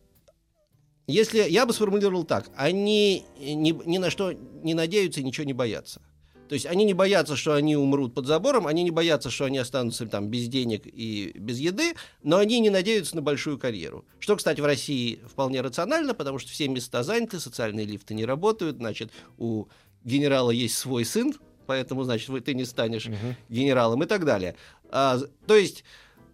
Если 1.11 1.49
я 1.49 1.67
бы 1.67 1.73
сформулировал 1.73 2.25
так, 2.25 2.51
они 2.57 3.25
ни, 3.39 3.73
ни 3.87 3.99
на 3.99 4.11
что 4.11 4.33
не 4.33 4.75
надеются 4.75 5.21
и 5.21 5.25
ничего 5.25 5.45
не 5.45 5.53
боятся. 5.53 6.01
То 6.49 6.55
есть 6.55 6.67
они 6.67 6.85
не 6.85 6.95
боятся, 6.95 7.37
что 7.37 7.55
они 7.55 7.77
умрут 7.77 8.13
под 8.13 8.27
забором, 8.27 8.67
они 8.67 8.83
не 8.83 8.91
боятся, 8.91 9.31
что 9.31 9.45
они 9.45 9.59
останутся 9.59 10.07
там 10.07 10.29
без 10.29 10.49
денег 10.49 10.83
и 10.85 11.31
без 11.37 11.59
еды, 11.59 11.95
но 12.25 12.39
они 12.39 12.59
не 12.59 12.71
надеются 12.71 13.15
на 13.15 13.23
большую 13.23 13.57
карьеру. 13.57 14.05
Что, 14.19 14.35
кстати, 14.35 14.61
в 14.61 14.65
России 14.65 15.21
вполне 15.31 15.61
рационально, 15.61 16.13
потому 16.13 16.41
что 16.41 16.51
все 16.51 16.67
места 16.67 17.05
заняты, 17.05 17.39
социальные 17.39 17.87
лифты 17.87 18.15
не 18.15 18.25
работают, 18.25 18.79
значит, 18.79 19.13
у 19.39 19.67
генерала 20.03 20.51
есть 20.51 20.77
свой 20.77 21.05
сын, 21.05 21.35
поэтому, 21.67 22.03
значит, 22.03 22.29
вы, 22.29 22.41
ты 22.41 22.55
не 22.55 22.65
станешь 22.65 23.09
генералом 23.49 24.03
и 24.03 24.07
так 24.07 24.25
далее. 24.25 24.57
А, 24.91 25.21
то 25.47 25.55
есть, 25.55 25.85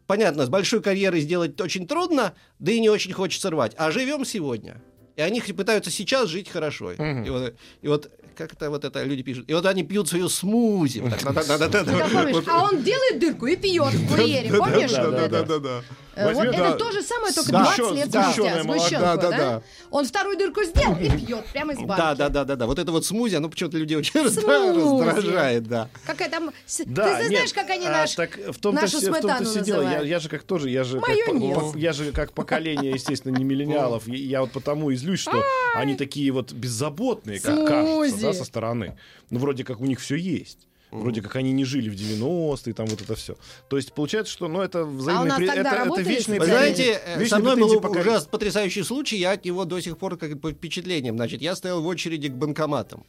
понятно, 0.06 0.46
с 0.46 0.48
большой 0.48 0.82
карьерой 0.82 1.20
сделать 1.20 1.60
очень 1.60 1.86
трудно, 1.86 2.34
да 2.58 2.72
и 2.72 2.80
не 2.80 2.88
очень 2.88 3.12
хочется 3.12 3.50
рвать. 3.50 3.72
А 3.76 3.90
живем 3.90 4.24
сегодня. 4.24 4.80
И 5.16 5.22
они 5.22 5.40
пытаются 5.40 5.90
сейчас 5.90 6.28
жить 6.28 6.48
хорошо. 6.48 6.92
Мгм. 6.98 7.24
И, 7.24 7.30
вот, 7.30 7.54
и 7.82 7.88
вот 7.88 8.10
как 8.36 8.52
это 8.52 8.68
вот 8.68 8.84
это 8.84 9.02
люди 9.02 9.22
пишут. 9.22 9.48
И 9.48 9.54
вот 9.54 9.64
они 9.64 9.82
пьют 9.82 10.08
свою 10.08 10.28
смузи. 10.28 11.00
А 12.46 12.62
он 12.64 12.82
делает 12.82 13.18
дырку 13.18 13.46
и 13.46 13.56
пьет 13.56 13.94
в 13.94 14.08
курьере, 14.08 14.50
помнишь? 14.54 14.92
да, 14.92 15.28
да, 15.28 15.58
да, 15.58 15.82
да. 16.16 16.22
Э, 16.22 16.24
Вот 16.26 16.34
Возьмет, 16.36 16.54
это 16.54 16.70
да, 16.70 16.76
то 16.76 16.92
же 16.92 17.02
самое, 17.02 17.32
только 17.32 17.52
да, 17.52 17.62
20 17.76 17.92
лет 17.92 18.10
да, 18.10 18.22
спустя. 18.22 18.42
сгущенное 18.42 18.64
молоко. 18.64 18.80
Сгущенку, 18.80 19.04
Да, 19.04 19.16
да, 19.16 19.30
да? 19.30 19.36
да. 19.38 19.62
Он 19.90 20.04
вторую 20.06 20.38
дырку 20.38 20.62
сделал 20.64 20.96
и 20.96 21.10
пьет 21.10 21.44
прямо 21.52 21.72
из 21.72 21.78
банки. 21.78 21.98
Да, 21.98 22.14
да, 22.14 22.28
да, 22.28 22.44
да, 22.44 22.56
да. 22.56 22.66
Вот 22.66 22.78
это 22.78 22.90
вот 22.92 23.04
смузи, 23.04 23.36
оно 23.36 23.48
почему-то 23.48 23.76
людей 23.78 23.96
очень 23.96 24.20
раздражает, 24.22 25.64
да. 25.68 25.88
Какая 26.06 26.30
там... 26.30 26.50
Да, 26.86 27.16
ты 27.18 27.22
нет, 27.24 27.28
знаешь, 27.28 27.52
как 27.52 27.70
они 27.70 27.86
а, 27.86 27.90
наш... 27.90 28.14
так 28.14 28.36
в 28.36 28.58
том-то, 28.58 28.82
нашу 28.82 28.98
все- 28.98 29.10
в 29.10 29.20
том-то 29.20 29.44
сметану 29.44 29.64
дело. 29.64 29.82
Я, 29.82 30.00
я 30.02 30.18
же 30.18 30.28
как 30.28 30.42
тоже, 30.42 30.70
я 30.70 30.84
же 30.84 31.00
как, 31.00 31.16
по- 31.26 31.76
я 31.76 31.92
же 31.92 32.12
как 32.12 32.32
поколение, 32.32 32.92
естественно, 32.92 33.36
не 33.36 33.44
миллениалов. 33.44 34.08
И 34.08 34.16
Я 34.16 34.40
вот 34.40 34.52
потому 34.52 34.90
и 34.90 34.96
злюсь, 34.96 35.20
что 35.20 35.42
они 35.74 35.94
такие 35.96 36.30
вот 36.32 36.52
беззаботные, 36.52 37.40
как 37.40 37.66
кажется, 37.66 38.20
да, 38.20 38.32
со 38.32 38.44
стороны. 38.44 38.96
Ну, 39.30 39.38
вроде 39.38 39.64
как 39.64 39.80
у 39.80 39.86
них 39.86 40.00
все 40.00 40.16
есть. 40.16 40.66
Вроде 41.00 41.22
как 41.22 41.36
они 41.36 41.52
не 41.52 41.64
жили 41.64 41.88
в 41.88 41.94
90-е, 41.94 42.74
там 42.74 42.86
вот 42.86 43.00
это 43.00 43.14
все. 43.14 43.36
То 43.68 43.76
есть 43.76 43.92
получается, 43.92 44.32
что 44.32 44.48
ну, 44.48 44.60
это 44.60 44.84
взаимные... 44.84 45.28
нас 45.28 45.40
пре- 45.40 45.46
тогда 45.46 45.84
это, 45.84 45.92
это 45.92 46.02
вечные 46.02 46.40
Вы 46.40 46.46
знаете, 46.46 47.00
э, 47.04 47.18
вечные 47.18 47.28
со 47.28 47.38
мной 47.38 47.56
был 47.56 47.80
пока- 47.80 48.00
ужасно 48.00 48.30
потрясающий 48.30 48.82
случай, 48.82 49.16
я 49.16 49.32
от 49.32 49.44
него 49.44 49.64
до 49.64 49.80
сих 49.80 49.98
пор 49.98 50.16
как 50.16 50.40
по 50.40 50.50
впечатлениям. 50.50 51.16
Значит, 51.16 51.42
я 51.42 51.54
стоял 51.54 51.82
в 51.82 51.86
очереди 51.86 52.28
к 52.28 52.32
банкоматам. 52.32 53.04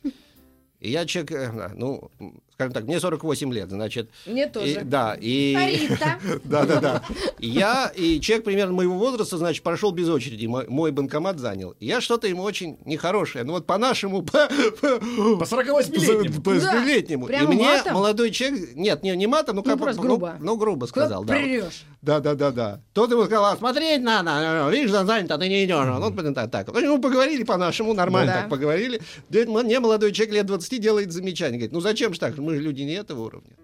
И 0.80 0.92
я 0.92 1.06
человек, 1.06 1.32
э, 1.32 1.72
ну, 1.76 2.12
скажем 2.58 2.74
так, 2.74 2.86
мне 2.86 3.00
48 3.00 3.54
лет, 3.54 3.70
значит. 3.70 4.10
Мне 4.26 4.48
и- 4.48 4.50
тоже. 4.50 4.82
да, 4.84 5.16
и... 5.20 5.54
Арита. 5.56 6.20
Да, 6.44 6.66
да, 6.66 6.80
да. 6.82 7.04
Я 7.38 7.92
и 7.96 8.20
человек 8.20 8.46
примерно 8.46 8.74
моего 8.74 8.98
возраста, 8.98 9.38
значит, 9.38 9.62
прошел 9.62 9.92
без 9.92 10.10
очереди. 10.10 10.48
Мой, 10.48 10.66
мой 10.68 10.92
банкомат 10.92 11.38
занял. 11.38 11.76
И 11.80 11.86
я 11.86 12.02
что-то 12.02 12.28
ему 12.28 12.42
очень 12.42 12.80
нехорошее. 12.84 13.44
Ну 13.44 13.54
вот 13.54 13.68
по-нашему, 13.68 14.24
по, 14.24 14.48
по, 14.82 14.98
По 14.98 15.44
48-летнему. 15.44 16.42
по 16.42 16.54
Да, 16.56 16.74
40-летнему. 16.74 17.28
И 17.28 17.46
мне 17.46 17.84
молодой 17.92 18.32
человек, 18.32 18.76
нет, 18.76 19.04
не, 19.04 19.16
не 19.16 19.28
матом, 19.28 19.58
ну, 19.58 19.64
как 19.64 19.78
просто 19.78 20.02
ну, 20.02 20.08
грубо. 20.08 20.38
Ну, 20.40 20.58
грубо 20.58 20.86
сказал, 20.86 21.24
да. 21.26 21.38
Да, 22.02 22.20
да, 22.20 22.36
да, 22.36 22.52
да. 22.52 22.82
Тот 22.94 23.12
ему 23.12 23.26
сказал, 23.26 23.46
«А, 23.46 23.58
смотреть 23.58 24.02
надо, 24.02 24.70
видишь, 24.72 24.92
занято, 24.92 25.36
а 25.36 25.38
ты 25.38 25.50
не 25.50 25.66
идешь. 25.66 25.86
Ну, 25.86 26.34
так, 26.34 26.50
так. 26.50 26.68
Ну, 26.74 27.00
поговорили 27.00 27.44
по-нашему, 27.44 27.94
нормально 27.94 28.34
так 28.34 28.50
поговорили. 28.50 29.02
Мне 29.30 29.80
молодой 29.80 30.12
человек 30.12 30.36
лет 30.36 30.46
20 30.46 30.82
делает 30.82 31.12
замечание. 31.12 31.58
Говорит, 31.58 31.74
ну 31.74 31.82
зачем 31.82 32.14
же 32.14 32.20
так? 32.20 32.36
Мы 32.48 32.56
же 32.56 32.62
люди 32.62 32.84
не 32.84 32.94
этого 32.94 33.24
уровня. 33.24 33.58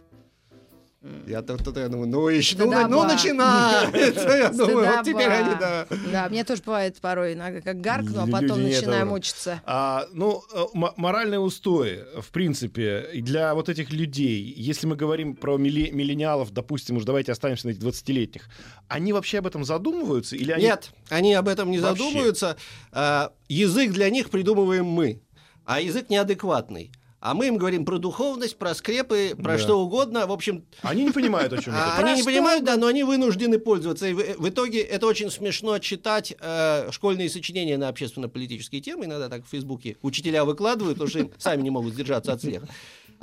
Я 1.26 1.42
то, 1.42 1.58
то, 1.58 1.80
я 1.80 1.88
думаю, 1.88 2.10
ну, 2.10 2.28
еще, 2.28 2.58
ну, 2.58 2.66
ну, 2.88 3.04
начинается. 3.04 4.30
Я 4.38 4.50
думаю, 4.50 4.90
вот 4.96 5.06
теперь 5.06 5.30
они, 5.30 5.56
да. 5.58 5.86
Да, 6.12 6.28
мне 6.30 6.44
тоже 6.44 6.62
бывает 6.66 7.00
порой 7.00 7.34
иногда 7.34 7.62
как 7.62 7.80
гаркну, 7.80 8.24
а 8.24 8.28
потом 8.28 8.62
начинаю 8.62 9.06
мучиться. 9.08 9.62
А, 9.66 10.06
ну, 10.12 10.44
э, 10.54 10.66
м- 10.74 10.94
моральные 10.98 11.40
устои, 11.40 12.04
в 12.22 12.30
принципе, 12.32 13.10
для 13.16 13.54
вот 13.54 13.70
этих 13.70 13.92
людей, 13.92 14.54
если 14.58 14.86
мы 14.86 14.98
говорим 14.98 15.36
про 15.36 15.58
милли- 15.58 15.92
миллениалов, 15.92 16.52
допустим, 16.52 16.98
уж 16.98 17.06
давайте 17.06 17.32
останемся 17.32 17.68
на 17.68 17.72
этих 17.72 17.82
20-летних, 17.82 18.50
они 18.90 19.14
вообще 19.14 19.40
об 19.40 19.48
этом 19.48 19.64
задумываются? 19.64 20.36
Или 20.36 20.52
они... 20.52 20.64
Нет, 20.66 20.92
они 21.10 21.34
об 21.34 21.48
этом 21.48 21.72
не 21.72 21.80
Вообще. 21.80 22.02
задумываются. 22.04 22.58
А, 22.92 23.32
язык 23.48 23.92
для 23.92 24.10
них 24.10 24.30
придумываем 24.30 24.86
мы, 24.86 25.22
а 25.66 25.80
язык 25.80 26.10
неадекватный. 26.10 26.92
А 27.24 27.34
мы 27.34 27.48
им 27.48 27.56
говорим 27.56 27.86
про 27.86 28.00
духовность, 28.00 28.58
про 28.58 28.76
скрепы, 28.76 29.34
про 29.42 29.54
Да. 29.54 29.58
что 29.58 29.80
угодно. 29.80 30.28
В 30.28 30.32
общем, 30.34 30.66
Они 30.82 31.06
не 31.06 31.12
понимают, 31.12 31.54
о 31.54 31.58
чем 31.58 31.74
а, 31.74 31.94
это. 31.94 32.02
Про 32.02 32.10
они 32.10 32.20
не 32.20 32.24
понимают, 32.24 32.66
да, 32.66 32.76
но 32.76 32.88
они 32.88 33.04
вынуждены 33.04 33.60
пользоваться. 33.60 34.08
И 34.08 34.14
в, 34.14 34.50
итоге 34.50 34.82
это 34.82 35.08
очень 35.08 35.32
смешно 35.32 35.80
читать 35.80 36.36
э, 36.38 36.92
школьные 36.92 37.30
сочинения 37.30 37.78
на 37.78 37.88
общественно-политические 37.88 38.82
темы. 38.82 39.06
Иногда 39.06 39.30
так 39.30 39.46
в 39.46 39.50
Фейсбуке 39.52 39.96
учителя 40.02 40.44
выкладывают, 40.44 40.98
потому 40.98 41.10
что 41.10 41.30
сами 41.38 41.62
не 41.62 41.70
могут 41.70 41.94
сдержаться 41.94 42.34
от 42.34 42.42
смеха. 42.42 42.68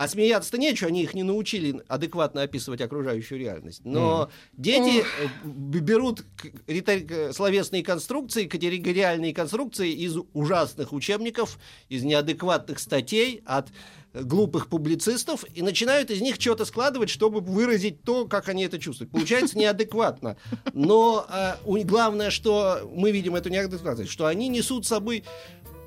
А 0.01 0.09
смеяться-то 0.09 0.57
нечего, 0.57 0.89
они 0.89 1.03
их 1.03 1.13
не 1.13 1.23
научили 1.25 1.83
адекватно 1.87 2.41
описывать 2.41 2.81
окружающую 2.81 3.39
реальность. 3.39 3.83
Но 3.85 4.31
дети 4.55 5.01
э, 5.01 5.29
б- 5.45 5.81
берут 5.81 6.25
ритори- 6.67 7.07
э, 7.07 7.33
словесные 7.35 7.83
конструкции, 7.83 8.47
категориальные 8.47 9.35
конструкции 9.35 9.93
из 9.93 10.17
ужасных 10.33 10.95
учебников, 10.95 11.59
из 11.91 12.03
неадекватных 12.03 12.79
статей, 12.79 13.43
от 13.45 13.69
глупых 14.15 14.69
публицистов 14.69 15.45
и 15.55 15.61
начинают 15.61 16.11
из 16.11 16.23
них 16.23 16.37
что-то 16.37 16.65
складывать, 16.65 17.11
чтобы 17.11 17.41
выразить 17.41 18.03
то, 18.03 18.27
как 18.27 18.49
они 18.49 18.65
это 18.65 18.79
чувствуют. 18.79 19.13
Получается 19.13 19.59
неадекватно. 19.59 20.39
Но 20.73 21.27
э, 21.29 21.57
главное, 21.85 22.31
что 22.31 22.91
мы 22.91 23.11
видим 23.11 23.35
эту 23.35 23.51
неадекватность, 23.51 24.11
что 24.11 24.25
они 24.25 24.49
несут 24.49 24.87
с 24.87 24.89
собой 24.89 25.25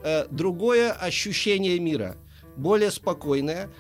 э, 0.04 0.28
другое 0.30 0.92
ощущение 0.92 1.80
мира, 1.80 2.16
более 2.56 2.92
спокойное, 2.92 3.72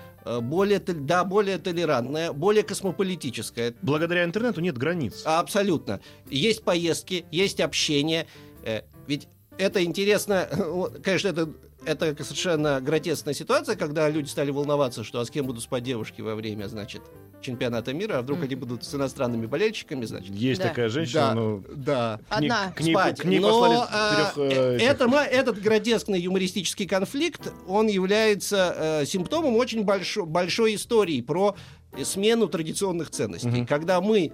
более, 0.42 0.80
тол- 0.80 1.02
да, 1.02 1.24
более 1.24 1.58
толерантное, 1.58 2.32
более 2.32 2.64
космополитическое. 2.64 3.74
Благодаря 3.82 4.24
интернету 4.24 4.62
нет 4.62 4.78
границ. 4.78 5.24
Абсолютно. 5.26 6.00
Есть 6.30 6.64
поездки, 6.64 7.26
есть 7.32 7.60
общение. 7.60 8.28
Э, 8.64 8.82
Ведь 9.08 9.28
это 9.58 9.84
интересно, 9.84 10.48
вот, 10.52 11.00
конечно, 11.04 11.28
это, 11.28 11.50
это 11.86 12.24
совершенно 12.24 12.80
гротескная 12.82 13.34
ситуация, 13.34 13.76
когда 13.76 14.10
люди 14.10 14.28
стали 14.28 14.52
волноваться, 14.52 15.04
что 15.04 15.20
а 15.20 15.26
с 15.26 15.30
кем 15.30 15.46
будут 15.46 15.64
спать 15.64 15.84
девушки 15.84 16.22
во 16.22 16.36
время, 16.36 16.68
значит, 16.68 17.02
чемпионата 17.44 17.94
мира, 17.94 18.18
а 18.18 18.22
вдруг 18.22 18.42
они 18.44 18.56
будут 18.56 18.84
с 18.84 18.96
иностранными 18.96 19.46
болельщиками, 19.46 20.06
значит. 20.06 20.34
Есть 20.34 20.62
Да. 20.62 20.70
такая 20.70 20.90
женщина, 20.90 21.34
но 21.34 21.64
да. 21.76 22.20
к 22.30 22.40
ней, 22.40 22.50
Одна. 22.50 22.72
к 22.72 22.80
ней, 22.82 22.94
спать. 22.94 23.20
к 23.20 23.26
ней 23.26 23.40
Но, 23.40 23.50
послали 23.50 23.88
а, 23.92 24.16
трех, 24.16 24.38
э, 24.38 24.52
э, 24.52 24.76
этих- 24.78 24.88
это, 24.90 25.06
этот 25.24 25.62
гротескный 25.62 26.20
юмористический 26.20 26.88
конфликт, 26.88 27.52
он 27.68 27.88
является 27.88 28.76
э, 29.02 29.06
симптомом 29.06 29.56
очень 29.56 29.84
большой, 29.84 30.26
большой 30.26 30.76
истории 30.76 31.22
про 31.22 31.56
смену 32.04 32.48
традиционных 32.48 33.12
ценностей. 33.12 33.50
Мгм. 33.50 33.68
Когда 33.68 34.02
мы 34.02 34.32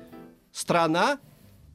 страна, 0.51 1.19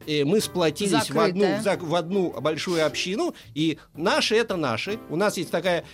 э, 0.06 0.24
мы 0.24 0.40
сплотились 0.40 1.10
в 1.10 1.18
одну, 1.18 1.44
Закрытая. 1.62 1.76
в 1.78 1.94
одну 1.94 2.40
большую 2.40 2.84
общину, 2.86 3.34
и 3.54 3.78
наши 3.94 4.34
это 4.36 4.56
наши. 4.56 4.98
У 5.10 5.16
нас 5.16 5.36
есть 5.36 5.50
такая 5.50 5.84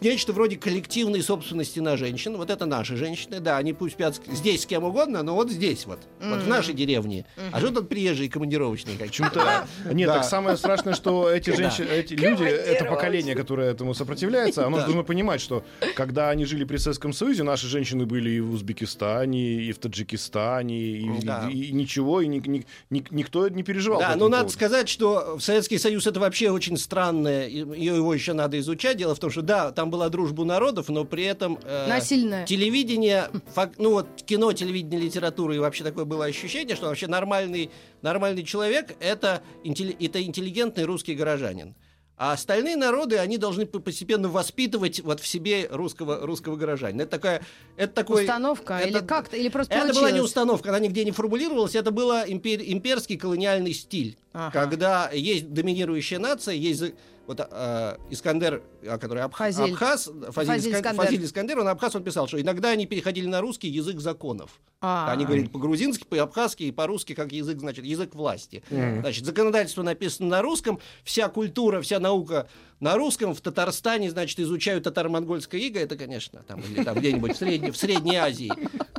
нечто 0.00 0.32
вроде 0.32 0.56
коллективной 0.56 1.22
собственности 1.22 1.80
на 1.80 1.96
женщин. 1.96 2.36
Вот 2.36 2.50
это 2.50 2.66
наши 2.66 2.96
женщины, 2.96 3.40
да, 3.40 3.56
они 3.56 3.72
пусть 3.72 3.94
спят 3.94 4.20
здесь 4.30 4.62
с 4.62 4.66
кем 4.66 4.84
угодно, 4.84 5.22
но 5.22 5.34
вот 5.34 5.50
здесь 5.50 5.86
вот, 5.86 5.98
вот 6.20 6.40
в 6.42 6.48
нашей 6.48 6.74
деревне. 6.74 7.26
А 7.52 7.58
что 7.58 7.70
тут 7.70 7.88
приезжие 7.88 8.30
командировочные 8.30 8.96
какие-то? 8.96 9.30
Почему-то... 9.30 9.66
Нет, 9.92 10.08
Да. 10.08 10.14
так 10.18 10.24
самое 10.24 10.56
страшное, 10.56 10.94
что 10.94 11.30
эти 11.30 11.50
Да. 11.50 11.56
женщины, 11.56 11.88
эти 11.88 12.14
люди, 12.14 12.44
это 12.44 12.84
поколение, 12.84 13.34
которое 13.34 13.70
этому 13.70 13.94
сопротивляется, 13.94 14.66
оно 14.66 14.76
Да. 14.80 14.84
должно 14.84 15.02
понимать, 15.04 15.40
что 15.40 15.64
когда 15.94 16.30
они 16.30 16.44
жили 16.44 16.64
при 16.64 16.76
Советском 16.76 17.12
Союзе, 17.12 17.42
наши 17.42 17.66
женщины 17.66 18.06
были 18.06 18.30
и 18.30 18.40
в 18.40 18.52
Узбекистане, 18.54 19.62
и 19.62 19.72
в 19.72 19.78
Таджикистане, 19.78 20.78
и, 20.98 21.10
Да. 21.22 21.48
и- 21.50 21.64
и 21.66 21.72
ничего, 21.72 22.20
и 22.20 22.26
ни- 22.26 22.42
ни- 22.46 22.66
ни- 22.90 23.04
никто 23.10 23.48
не 23.48 23.62
переживал. 23.62 24.00
Да, 24.00 24.14
но 24.16 24.28
надо 24.28 24.48
сказать, 24.50 24.88
что 24.88 25.38
Советский 25.40 25.78
Союз 25.78 26.06
это 26.06 26.20
вообще 26.20 26.50
очень 26.50 26.76
странное, 26.76 27.48
его 27.48 28.14
еще 28.14 28.32
надо 28.32 28.58
изучать. 28.60 28.96
Дело 28.96 29.14
в 29.14 29.18
том, 29.18 29.30
что 29.30 29.42
да, 29.42 29.70
там 29.80 29.88
была 29.90 30.10
дружба 30.10 30.44
народов, 30.44 30.90
но 30.90 31.04
при 31.06 31.24
этом 31.24 31.58
э, 31.64 31.88
Насильная. 31.88 32.44
телевидение, 32.44 33.30
фак- 33.54 33.78
ну 33.78 33.92
вот 33.92 34.06
кино, 34.26 34.52
телевидение, 34.52 35.00
литература, 35.00 35.54
и 35.54 35.58
вообще 35.58 35.84
такое 35.84 36.04
было 36.04 36.26
ощущение, 36.26 36.76
что 36.76 36.88
вообще 36.88 37.06
нормальный, 37.06 37.70
нормальный 38.02 38.44
человек 38.44 38.94
это, 39.00 39.42
интелли- 39.64 39.96
это 39.98 40.22
интеллигентный 40.22 40.84
русский 40.84 41.14
горожанин. 41.14 41.74
А 42.18 42.32
остальные 42.32 42.76
народы, 42.76 43.16
они 43.16 43.38
должны 43.38 43.64
по- 43.64 43.78
постепенно 43.78 44.28
воспитывать 44.28 45.00
вот 45.00 45.20
в 45.20 45.26
себе 45.26 45.66
русского, 45.70 46.26
русского 46.26 46.56
горожанина. 46.56 47.00
Это 47.02 47.12
такая, 47.12 47.42
это 47.78 47.94
такой... 47.94 48.24
Установка 48.24 48.74
это- 48.74 48.88
или 48.98 48.98
как-то, 49.06 49.38
или 49.38 49.48
просто 49.48 49.72
Это 49.72 49.84
была 49.84 49.92
не 49.92 49.98
получилось? 50.00 50.28
установка, 50.28 50.68
она 50.68 50.80
нигде 50.80 51.02
не 51.06 51.12
формулировалась, 51.12 51.74
это 51.74 51.90
был 51.90 52.10
имперский 52.12 53.16
колониальный 53.16 53.72
стиль. 53.72 54.18
Ага. 54.32 54.50
Когда 54.52 55.10
есть 55.10 55.52
доминирующая 55.52 56.18
нация, 56.18 56.54
есть 56.54 56.82
вот 57.26 57.40
а, 57.40 57.96
Искандер, 58.10 58.62
а, 58.84 58.98
который 58.98 59.22
абх- 59.22 59.36
Фазиль. 59.36 59.72
Абхаз, 59.72 60.04
Фазиль, 60.06 60.32
Фазиль 60.32 60.72
Искан- 60.72 60.80
Искандер. 60.80 61.04
Фазиль 61.04 61.24
Искандер, 61.24 61.58
он 61.60 61.68
Абхаз, 61.68 61.94
он 61.94 62.02
писал, 62.02 62.26
что 62.26 62.40
иногда 62.40 62.70
они 62.70 62.86
переходили 62.86 63.26
на 63.26 63.40
русский 63.40 63.68
язык 63.68 64.00
законов. 64.00 64.58
А. 64.80 65.12
Они 65.12 65.24
говорили 65.24 65.46
по-грузински, 65.46 66.04
по-абхазски 66.08 66.64
и 66.64 66.72
по-русски, 66.72 67.14
как 67.14 67.30
язык, 67.30 67.60
значит, 67.60 67.84
язык 67.84 68.14
власти. 68.14 68.64
Значит, 68.70 69.24
законодательство 69.26 69.82
написано 69.82 70.28
на 70.28 70.42
русском, 70.42 70.80
вся 71.04 71.28
культура, 71.28 71.80
вся 71.82 72.00
наука 72.00 72.48
на 72.80 72.96
русском. 72.96 73.34
В 73.34 73.40
Татарстане, 73.40 74.10
значит, 74.10 74.40
изучают 74.40 74.84
татаро-монгольское 74.84 75.60
иго, 75.60 75.78
это, 75.78 75.96
конечно, 75.96 76.42
там, 76.48 76.60
или 76.60 76.82
там 76.82 76.98
где-нибудь 76.98 77.34
в 77.34 77.36
Средней, 77.36 77.70
в 77.70 77.76
Средней 77.76 78.16
Азии, 78.16 78.50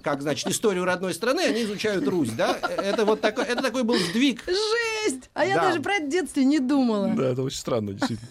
как, 0.03 0.21
значит, 0.21 0.47
историю 0.47 0.85
родной 0.85 1.13
страны, 1.13 1.41
они 1.41 1.63
изучают 1.63 2.07
Русь, 2.07 2.29
да? 2.31 2.57
Это 2.77 3.03
вот 3.03 3.19
такой, 3.19 3.43
это 3.45 3.61
такой 3.61 3.83
был 3.83 3.97
сдвиг. 3.97 4.45
Жесть! 4.45 4.90
А 5.33 5.45
я 5.45 5.55
Да. 5.55 5.61
даже 5.69 5.81
про 5.81 5.93
это 5.95 6.05
в 6.05 6.09
детстве 6.09 6.43
не 6.45 6.59
думала. 6.59 7.07
Да, 7.15 7.29
это 7.29 7.41
очень 7.43 7.57
странно, 7.57 7.93
действительно. 7.93 8.29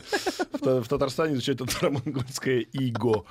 В, 0.52 0.58
Та- 0.58 0.80
в 0.82 0.88
Татарстане 0.88 1.34
изучают 1.34 1.58
татаро-монгольское 1.60 2.60
иго. 2.72 3.24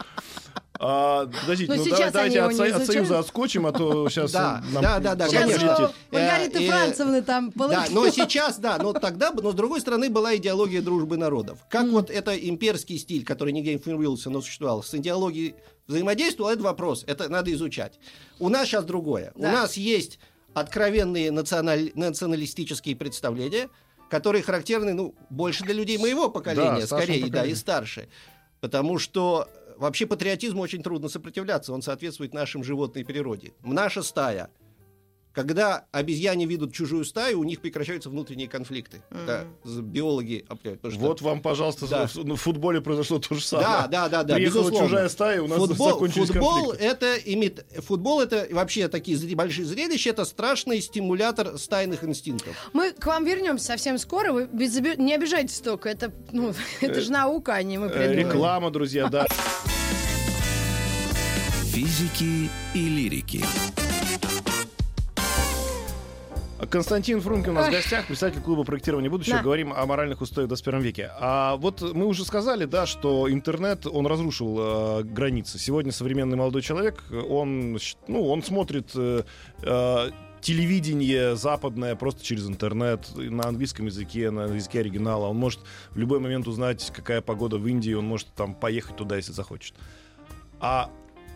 А, 0.81 1.25
подождите, 1.25 1.73
ну 1.73 1.83
давай- 1.85 2.09
давайте 2.11 2.41
от, 2.41 2.53
от. 2.81 2.85
Союза 2.85 3.19
отскочим, 3.19 3.65
а 3.67 3.73
то 3.73 4.07
сейчас 4.09 4.31
Да, 4.31 4.63
нам 4.71 4.81
да, 4.81 4.99
да, 4.99 5.15
да, 5.15 5.27
конечно. 5.27 5.91
Маргариты 6.09 6.59
Э, 6.59 6.63
э, 6.63 6.69
Францевны 6.69 7.21
там 7.21 7.51
Да, 7.53 7.85
но 7.91 8.07
сейчас, 8.09 8.59
да, 8.59 8.77
но 8.77 8.93
тогда, 8.93 9.31
но 9.31 9.51
с 9.51 9.55
другой 9.55 9.81
стороны 9.81 10.09
была 10.09 10.37
идеология 10.37 10.81
дружбы 10.81 11.17
народов. 11.17 11.59
Как 11.69 11.85
вот 11.89 12.09
это 12.09 12.33
имперский 12.33 12.97
стиль, 12.97 13.25
который 13.25 13.51
нигде 13.51 13.73
не 13.73 13.77
формировался, 13.79 14.29
но 14.29 14.41
существовал, 14.41 14.81
с 14.81 14.93
идеологией 14.93 15.55
взаимодействовал, 15.87 16.49
это 16.49 16.63
вопрос, 16.63 17.03
это 17.07 17.27
надо 17.27 17.51
изучать. 17.51 17.99
У 18.39 18.47
нас 18.47 18.67
сейчас 18.67 18.85
другое. 18.85 19.33
У 19.35 19.41
нас 19.43 19.75
есть 19.75 20.17
откровенные 20.53 21.31
националь- 21.31 21.91
националистические 21.95 22.95
представления, 22.95 23.69
которые 24.09 24.41
характерны, 24.43 24.93
ну, 24.93 25.15
больше 25.29 25.63
для 25.63 25.73
людей 25.73 25.97
моего 25.97 26.29
поколения, 26.29 26.81
Да, 26.81 26.87
скорее, 26.87 27.21
да, 27.21 27.27
поколения. 27.27 27.51
и 27.51 27.55
старше. 27.55 28.09
Потому 28.59 28.97
что 28.99 29.47
вообще 29.77 30.05
патриотизму 30.05 30.61
очень 30.61 30.83
трудно 30.83 31.07
сопротивляться, 31.09 31.73
он 31.73 31.81
соответствует 31.81 32.33
нашим 32.33 32.63
животной 32.63 33.05
природе. 33.05 33.53
Наша 33.63 34.01
стая, 34.03 34.49
когда 35.43 35.85
обезьяне 35.91 36.45
видят 36.45 36.73
чужую 36.73 37.05
стаю, 37.05 37.39
у 37.39 37.43
них 37.43 37.59
прекращаются 37.61 38.09
внутренние 38.09 38.47
конфликты. 38.47 39.01
Это 39.11 39.45
з- 39.63 39.81
биологи 39.81 40.45
определяют. 40.47 40.81
что- 40.93 40.99
Вот 40.99 41.21
вам, 41.21 41.41
пожалуйста, 41.41 41.87
Да. 41.87 42.07
в, 42.07 42.15
ну, 42.15 42.35
в 42.35 42.41
футболе 42.41 42.81
произошло 42.81 43.19
то 43.19 43.35
же 43.35 43.41
самое. 43.41 43.67
Да, 43.67 43.87
да, 43.87 44.09
да, 44.09 44.23
да. 44.23 44.35
Приехала 44.35 44.61
безусловно. 44.63 44.87
чужая 44.87 45.09
стая, 45.09 45.41
у 45.41 45.47
нас 45.47 45.57
футбол, 45.57 45.89
закончились 45.89 46.27
футбол 46.27 46.53
конфликты. 46.71 46.85
это 46.85 47.15
имит, 47.17 47.65
футбол 47.85 48.21
это 48.21 48.47
вообще 48.51 48.87
такие 48.87 49.35
большие 49.35 49.65
зрелища, 49.65 50.09
это 50.11 50.25
страшный 50.25 50.81
стимулятор 50.81 51.57
стайных 51.57 52.03
инстинктов. 52.03 52.55
Мы 52.73 52.91
к 52.93 53.05
вам 53.05 53.25
вернемся 53.25 53.65
совсем 53.65 53.97
скоро. 53.97 54.31
Вы 54.33 54.45
без 54.51 54.75
не 54.97 55.13
обижайтесь 55.15 55.59
только. 55.59 55.89
Это, 55.89 56.11
ну, 56.31 56.53
это 56.81 57.01
же 57.01 57.11
наука, 57.11 57.53
а 57.55 57.63
не 57.63 57.77
мы 57.77 57.87
Э, 57.87 57.89
придумали. 57.89 58.19
Реклама, 58.19 58.71
друзья, 58.71 59.07
да. 59.09 59.25
Физики 61.73 62.49
и 62.73 62.79
лирики. 62.89 63.43
Константин 66.67 67.21
Фрункин 67.21 67.51
у 67.51 67.53
нас 67.53 67.67
в 67.67 67.71
гостях, 67.71 68.05
представитель 68.07 68.41
клуба 68.41 68.63
проектирования 68.63 69.09
будущего. 69.09 69.37
Да. 69.37 69.43
Говорим 69.43 69.71
о 69.71 69.85
моральных 69.85 70.21
устоях 70.21 70.45
в 70.45 70.49
21 70.49 70.81
веке. 70.81 71.11
А 71.19 71.55
вот 71.55 71.81
мы 71.93 72.05
уже 72.05 72.25
сказали, 72.25 72.65
да, 72.65 72.85
что 72.85 73.31
интернет, 73.31 73.85
он 73.87 74.05
разрушил 74.07 74.57
э, 74.59 75.03
границы. 75.03 75.57
Сегодня 75.57 75.91
современный 75.91 76.37
молодой 76.37 76.61
человек, 76.61 77.03
он, 77.11 77.79
ну, 78.07 78.27
он 78.27 78.43
смотрит 78.43 78.91
э, 78.95 79.23
э, 79.61 80.11
телевидение 80.41 81.35
западное 81.35 81.95
просто 81.95 82.23
через 82.23 82.47
интернет, 82.49 83.09
на 83.15 83.47
английском 83.47 83.85
языке, 83.85 84.29
на 84.29 84.45
языке 84.45 84.81
оригинала. 84.81 85.27
Он 85.27 85.37
может 85.37 85.61
в 85.91 85.97
любой 85.97 86.19
момент 86.19 86.47
узнать, 86.47 86.91
какая 86.93 87.21
погода 87.21 87.57
в 87.57 87.67
Индии, 87.67 87.93
он 87.93 88.05
может 88.05 88.27
там 88.35 88.53
поехать 88.53 88.97
туда, 88.97 89.15
если 89.15 89.31
захочет. 89.31 89.75
А 90.59 90.89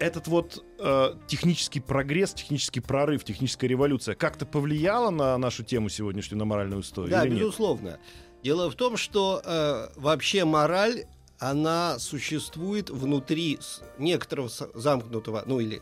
этот 0.03 0.27
вот 0.27 0.65
э, 0.79 1.13
технический 1.27 1.79
прогресс, 1.79 2.33
технический 2.33 2.81
прорыв, 2.81 3.23
техническая 3.23 3.69
революция 3.69 4.15
как-то 4.15 4.45
повлияла 4.45 5.11
на 5.11 5.37
нашу 5.37 5.63
тему 5.63 5.87
сегодняшнюю, 5.87 6.39
на 6.39 6.45
моральную 6.45 6.81
историю? 6.81 7.11
Да, 7.11 7.23
или 7.23 7.31
нет? 7.31 7.39
безусловно. 7.39 7.99
Дело 8.43 8.69
в 8.69 8.75
том, 8.75 8.97
что 8.97 9.41
э, 9.43 9.87
вообще 9.95 10.43
мораль, 10.43 11.05
она 11.39 11.99
существует 11.99 12.89
внутри 12.89 13.59
некоторого 13.97 14.49
замкнутого, 14.73 15.43
ну 15.45 15.61
или 15.61 15.81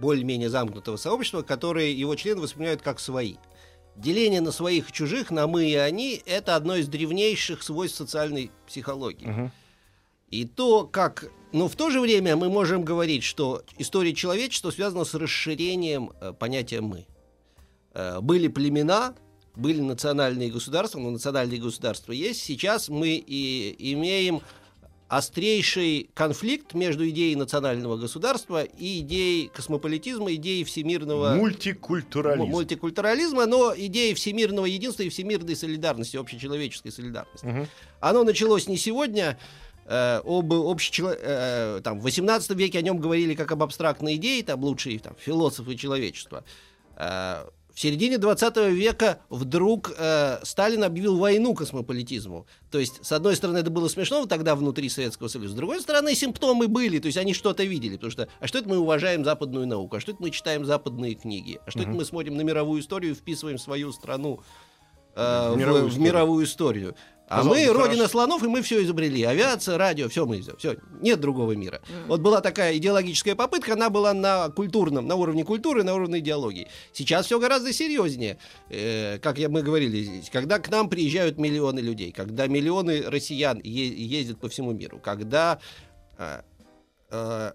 более-менее 0.00 0.48
замкнутого 0.48 0.96
сообщества, 0.96 1.42
которые 1.42 1.92
его 1.92 2.14
члены 2.14 2.42
воспринимают 2.42 2.82
как 2.82 3.00
свои. 3.00 3.34
Деление 3.96 4.42
на 4.42 4.52
своих 4.52 4.90
и 4.90 4.92
чужих, 4.92 5.32
на 5.32 5.48
мы 5.48 5.68
и 5.68 5.74
они, 5.74 6.22
это 6.24 6.54
одно 6.54 6.76
из 6.76 6.86
древнейших 6.86 7.64
свойств 7.64 7.98
социальной 7.98 8.52
психологии. 8.68 9.26
Мгм. 9.26 9.52
И 10.30 10.44
то, 10.44 10.86
как... 10.86 11.30
Но 11.52 11.68
в 11.68 11.76
то 11.76 11.90
же 11.90 12.00
время 12.00 12.36
мы 12.36 12.48
можем 12.48 12.84
говорить, 12.84 13.22
что 13.22 13.62
история 13.78 14.14
человечества 14.14 14.70
связана 14.70 15.04
с 15.04 15.14
расширением 15.14 16.12
э, 16.20 16.32
понятия 16.38 16.80
«мы». 16.80 17.06
Э, 17.94 18.20
были 18.20 18.48
племена, 18.48 19.14
были 19.54 19.80
национальные 19.80 20.50
государства, 20.50 20.98
но 20.98 21.10
национальные 21.10 21.60
государства 21.60 22.12
есть. 22.12 22.42
Сейчас 22.42 22.88
мы 22.88 23.10
и 23.10 23.92
имеем 23.92 24.42
острейший 25.08 26.10
конфликт 26.14 26.74
между 26.74 27.08
идеей 27.08 27.36
национального 27.36 27.96
государства 27.96 28.64
и 28.64 29.00
идеей 29.00 29.48
космополитизма, 29.48 30.34
идеей 30.34 30.64
всемирного... 30.64 31.36
Мультикультурализм. 31.36 32.42
М- 32.42 32.50
мультикультурализма, 32.50 33.46
но 33.46 33.72
идеей 33.76 34.14
всемирного 34.14 34.66
единства 34.66 35.04
и 35.04 35.08
всемирной 35.08 35.54
солидарности, 35.54 36.16
общечеловеческой 36.16 36.90
солидарности. 36.90 37.46
Мгм. 37.46 37.68
Оно 38.00 38.24
началось 38.24 38.66
не 38.66 38.76
сегодня. 38.76 39.38
Э, 39.86 40.20
об 40.24 40.52
общечело- 40.52 41.16
э, 41.18 41.80
там, 41.82 42.00
в 42.00 42.02
18 42.02 42.50
веке 42.56 42.78
о 42.78 42.82
нем 42.82 42.98
говорили 42.98 43.34
как 43.34 43.52
об 43.52 43.62
абстрактной 43.62 44.16
идее, 44.16 44.42
там 44.42 44.62
лучшие 44.64 44.98
там, 44.98 45.14
философы 45.18 45.76
человечества. 45.76 46.44
Э, 46.96 47.44
в 47.72 47.80
середине 47.80 48.16
20 48.16 48.56
века 48.70 49.18
вдруг 49.28 49.92
э, 49.98 50.38
Сталин 50.44 50.82
объявил 50.84 51.18
войну 51.18 51.54
космополитизму. 51.54 52.46
То 52.70 52.78
есть, 52.78 53.04
с 53.04 53.12
одной 53.12 53.36
стороны, 53.36 53.58
это 53.58 53.68
было 53.70 53.88
смешно 53.88 54.24
тогда 54.24 54.54
внутри 54.56 54.88
Советского 54.88 55.28
Союза, 55.28 55.52
с 55.52 55.54
другой 55.56 55.82
стороны, 55.82 56.14
симптомы 56.14 56.68
были, 56.68 56.98
то 57.00 57.06
есть 57.06 57.18
они 57.18 57.34
что-то 57.34 57.64
видели. 57.64 57.96
Потому 57.96 58.10
что, 58.12 58.28
а 58.40 58.46
что 58.46 58.58
это 58.60 58.68
мы 58.70 58.78
уважаем 58.78 59.26
западную 59.26 59.66
науку, 59.66 59.96
а 59.96 60.00
что 60.00 60.12
это 60.12 60.22
мы 60.22 60.30
читаем 60.30 60.64
западные 60.64 61.16
книги, 61.16 61.60
а 61.66 61.70
что 61.70 61.80
это 61.80 61.90
мы 61.90 62.06
смотрим 62.06 62.36
на 62.38 62.40
мировую 62.42 62.80
историю 62.80 63.12
и 63.12 63.14
вписываем 63.14 63.58
свою 63.58 63.92
страну 63.92 64.40
э, 65.14 65.50
в, 65.52 65.58
Мировую 65.58 65.84
в 65.84 65.88
историю. 65.88 66.04
мировую 66.06 66.44
историю. 66.46 66.94
А 67.28 67.42
мы 67.42 67.66
бы, 67.66 67.72
родина 67.72 67.96
хорошо. 67.96 68.08
слонов, 68.08 68.42
и 68.44 68.46
мы 68.46 68.62
все 68.62 68.82
изобрели. 68.84 69.22
Авиация, 69.24 69.76
радио, 69.76 70.08
все 70.08 70.26
мы 70.26 70.40
все. 70.40 70.76
Нет 71.00 71.20
другого 71.20 71.52
мира. 71.52 71.80
Вот 72.06 72.20
была 72.20 72.40
такая 72.40 72.76
идеологическая 72.76 73.34
попытка, 73.34 73.72
она 73.72 73.90
была 73.90 74.14
на 74.14 74.48
культурном, 74.50 75.08
на 75.08 75.16
уровне 75.16 75.44
культуры, 75.44 75.82
на 75.82 75.94
уровне 75.94 76.20
идеологии. 76.20 76.68
Сейчас 76.92 77.26
все 77.26 77.40
гораздо 77.40 77.72
серьезнее. 77.72 78.38
Э, 78.70 79.18
как 79.18 79.38
я, 79.38 79.48
мы 79.48 79.62
говорили 79.62 80.02
здесь, 80.02 80.30
когда 80.30 80.60
к 80.60 80.70
нам 80.70 80.88
приезжают 80.88 81.36
миллионы 81.36 81.80
людей, 81.80 82.12
когда 82.12 82.46
миллионы 82.46 83.02
россиян 83.02 83.60
е- 83.62 84.06
ездят 84.06 84.38
по 84.38 84.48
всему 84.48 84.72
миру, 84.72 85.00
когда 85.02 85.58
э, 86.18 86.42
э, 87.10 87.52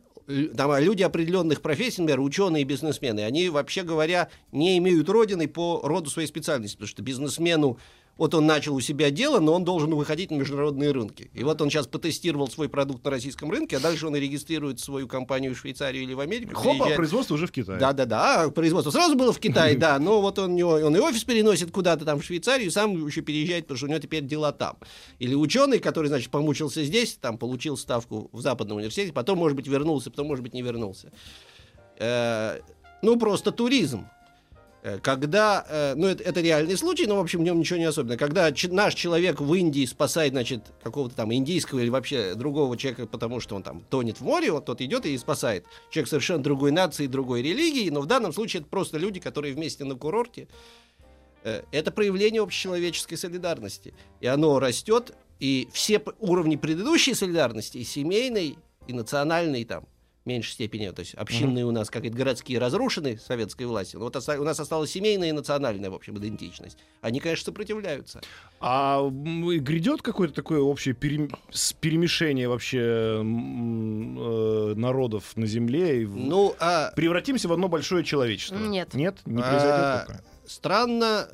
там, 0.55 0.71
а, 0.71 0.79
люди 0.79 1.03
определенных 1.03 1.61
профессий, 1.61 2.01
например, 2.01 2.21
ученые 2.21 2.61
и 2.61 2.65
бизнесмены, 2.65 3.21
они, 3.21 3.49
вообще 3.49 3.83
говоря, 3.83 4.29
не 4.51 4.77
имеют 4.77 5.09
родины 5.09 5.47
по 5.47 5.81
роду 5.83 6.09
своей 6.09 6.27
специальности, 6.27 6.75
потому 6.75 6.87
что 6.87 7.01
бизнесмену 7.01 7.79
вот 8.17 8.33
он 8.35 8.45
начал 8.45 8.75
у 8.75 8.81
себя 8.81 9.09
дело, 9.09 9.39
но 9.39 9.53
он 9.53 9.63
должен 9.63 9.93
выходить 9.95 10.31
на 10.31 10.35
международные 10.35 10.91
рынки. 10.91 11.31
И 11.33 11.43
вот 11.43 11.61
он 11.61 11.69
сейчас 11.69 11.87
потестировал 11.87 12.47
свой 12.47 12.69
продукт 12.69 13.03
на 13.03 13.11
российском 13.11 13.49
рынке, 13.51 13.77
а 13.77 13.79
дальше 13.79 14.07
он 14.07 14.15
и 14.15 14.19
регистрирует 14.19 14.79
свою 14.79 15.07
компанию 15.07 15.55
в 15.55 15.57
Швейцарию 15.57 16.03
или 16.03 16.13
в 16.13 16.19
Америку. 16.19 16.53
Хопа, 16.55 16.69
приезжает- 16.71 16.95
производство 16.97 17.33
уже 17.33 17.47
в 17.47 17.51
Китае. 17.51 17.79
да, 17.79 17.93
да, 17.93 18.05
да. 18.05 18.43
а 18.43 18.49
Производство 18.51 18.91
сразу 18.91 19.15
было 19.15 19.33
в 19.33 19.39
Китае, 19.39 19.75
да. 19.77 19.97
Но 19.97 20.21
вот 20.21 20.37
он, 20.39 20.51
он 20.61 20.95
и 20.95 20.99
офис 20.99 21.23
переносит 21.23 21.71
куда-то 21.71 22.05
там 22.05 22.19
в 22.19 22.23
Швейцарию, 22.23 22.69
сам 22.69 23.05
еще 23.05 23.21
переезжает, 23.21 23.65
потому 23.65 23.77
что 23.77 23.85
у 23.87 23.89
него 23.89 23.99
теперь 23.99 24.23
дела 24.23 24.51
там. 24.51 24.77
Или 25.19 25.33
ученый, 25.33 25.79
который, 25.79 26.07
значит, 26.07 26.29
помучился 26.29 26.83
здесь, 26.83 27.17
там 27.19 27.37
получил 27.37 27.77
ставку 27.77 28.29
в 28.31 28.41
Западном 28.41 28.77
университете, 28.77 29.13
потом, 29.13 29.39
может 29.39 29.55
быть, 29.55 29.67
вернулся, 29.67 30.11
потом, 30.11 30.27
может 30.27 30.43
быть, 30.43 30.53
не 30.53 30.61
вернулся. 30.61 31.11
Э, 31.97 32.59
ну, 33.01 33.17
просто 33.17 33.51
туризм. 33.51 34.07
Э, 34.83 34.99
Когда, 34.99 35.65
э, 35.69 35.93
ну 35.95 36.07
это, 36.07 36.23
это 36.23 36.41
реальный 36.41 36.75
случай, 36.75 37.05
но 37.05 37.17
в 37.17 37.19
общем 37.19 37.39
в 37.39 37.43
нем 37.43 37.59
ничего 37.59 37.77
не 37.77 37.85
особенного. 37.85 38.17
Когда 38.17 38.51
наш 38.69 38.95
человек 38.95 39.39
в 39.39 39.53
Индии 39.53 39.85
спасает, 39.85 40.33
значит, 40.33 40.63
какого-то 40.83 41.15
там 41.15 41.33
индийского 41.33 41.79
или 41.79 41.89
вообще 41.89 42.35
другого 42.35 42.75
человека, 42.77 43.05
потому 43.07 43.39
что 43.39 43.55
он 43.55 43.63
там 43.63 43.81
тонет 43.89 44.19
в 44.19 44.23
море, 44.23 44.51
вот 44.51 44.65
тот 44.65 44.81
идет 44.81 45.05
и 45.05 45.17
спасает. 45.17 45.65
Человек 45.89 46.09
совершенно 46.09 46.41
другой 46.41 46.71
нации, 46.71 47.07
другой 47.07 47.41
религии, 47.41 47.89
но 47.89 48.01
в 48.01 48.07
данном 48.07 48.33
случае 48.33 48.61
это 48.61 48.69
просто 48.69 48.97
люди, 48.97 49.19
которые 49.19 49.53
вместе 49.53 49.83
на 49.83 49.95
курорте. 49.95 50.47
Э, 51.43 51.61
Это 51.71 51.91
проявление 51.91 52.41
общечеловеческой 52.41 53.17
солидарности. 53.17 53.93
И 54.19 54.27
оно 54.27 54.59
растет, 54.59 55.15
и 55.39 55.67
все 55.71 56.01
уровни 56.19 56.55
предыдущей 56.55 57.13
солидарности, 57.13 57.77
и 57.77 57.83
семейной, 57.83 58.57
и 58.87 58.93
национальной 58.93 59.63
там, 59.65 59.85
меньшей 60.25 60.51
степени, 60.51 60.89
то 60.91 60.99
есть 60.99 61.15
общинные 61.15 61.65
у 61.65 61.71
нас, 61.71 61.89
как 61.89 62.05
и 62.05 62.09
городские, 62.09 62.59
разрушены 62.59 63.17
советской 63.17 63.65
властью. 63.65 63.99
Но 63.99 64.05
вот 64.05 64.15
оста- 64.15 64.39
у 64.39 64.43
нас 64.43 64.59
осталась 64.59 64.91
семейная 64.91 65.29
и 65.29 65.31
национальная, 65.31 65.89
в 65.89 65.95
общем, 65.95 66.17
идентичность. 66.19 66.77
Они, 67.01 67.19
конечно, 67.19 67.45
сопротивляются. 67.45 68.21
А 68.59 69.01
грядет 69.09 70.03
какое-то 70.03 70.35
такое 70.35 70.59
общее 70.61 70.93
перем- 70.93 71.31
перемешение 71.79 72.47
вообще 72.47 73.17
м, 73.19 74.19
э, 74.19 74.73
народов 74.75 75.35
на 75.35 75.47
Земле? 75.47 76.01
И 76.03 76.05
в- 76.05 76.15
Ну, 76.15 76.55
а 76.59 76.91
Превратимся 76.95 77.47
в 77.47 77.53
одно 77.53 77.67
большое 77.67 78.03
человечество? 78.03 78.57
Нет. 78.57 78.93
Нет? 78.93 79.17
Не 79.25 79.41
А, 79.41 79.49
произойдет 79.49 80.07
пока? 80.07 80.21
странно, 80.45 81.27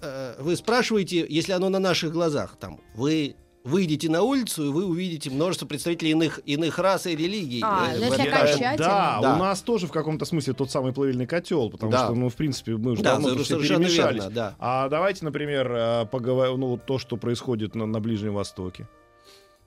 э, 0.00 0.36
вы 0.38 0.54
спрашиваете, 0.56 1.26
если 1.28 1.52
оно 1.52 1.68
на 1.70 1.80
наших 1.80 2.12
глазах, 2.12 2.56
там, 2.60 2.80
вы 2.94 3.34
выйдете 3.68 4.08
на 4.10 4.22
улицу, 4.22 4.66
и 4.66 4.68
вы 4.70 4.84
увидите 4.86 5.30
множество 5.30 5.66
представителей 5.66 6.12
иных, 6.12 6.40
иных 6.44 6.78
рас 6.78 7.06
и 7.06 7.14
религий. 7.14 7.60
А, 7.64 7.92
э, 7.92 7.98
ну, 7.98 8.12
этом- 8.12 8.26
окончательно. 8.26 8.76
Да, 8.78 9.18
Да. 9.22 9.34
у 9.34 9.38
нас 9.38 9.60
тоже 9.60 9.86
в 9.86 9.92
каком-то 9.92 10.24
смысле 10.24 10.54
тот 10.54 10.70
самый 10.70 10.92
плавильный 10.92 11.26
котел, 11.26 11.70
потому 11.70 11.92
Да. 11.92 12.06
что, 12.06 12.14
ну, 12.14 12.28
в 12.28 12.34
принципе, 12.34 12.76
мы 12.76 12.92
уже 12.92 13.02
Да, 13.02 13.12
давно 13.14 13.30
перемешались. 13.36 13.94
верно, 13.94 14.30
да. 14.30 14.56
А 14.58 14.88
давайте, 14.88 15.24
например, 15.24 15.70
э, 15.72 16.06
поговорим, 16.06 16.60
ну, 16.60 16.66
вот 16.68 16.86
то, 16.86 16.98
что 16.98 17.16
происходит 17.16 17.74
на, 17.74 17.86
на 17.86 18.00
Ближнем 18.00 18.34
Востоке. 18.34 18.88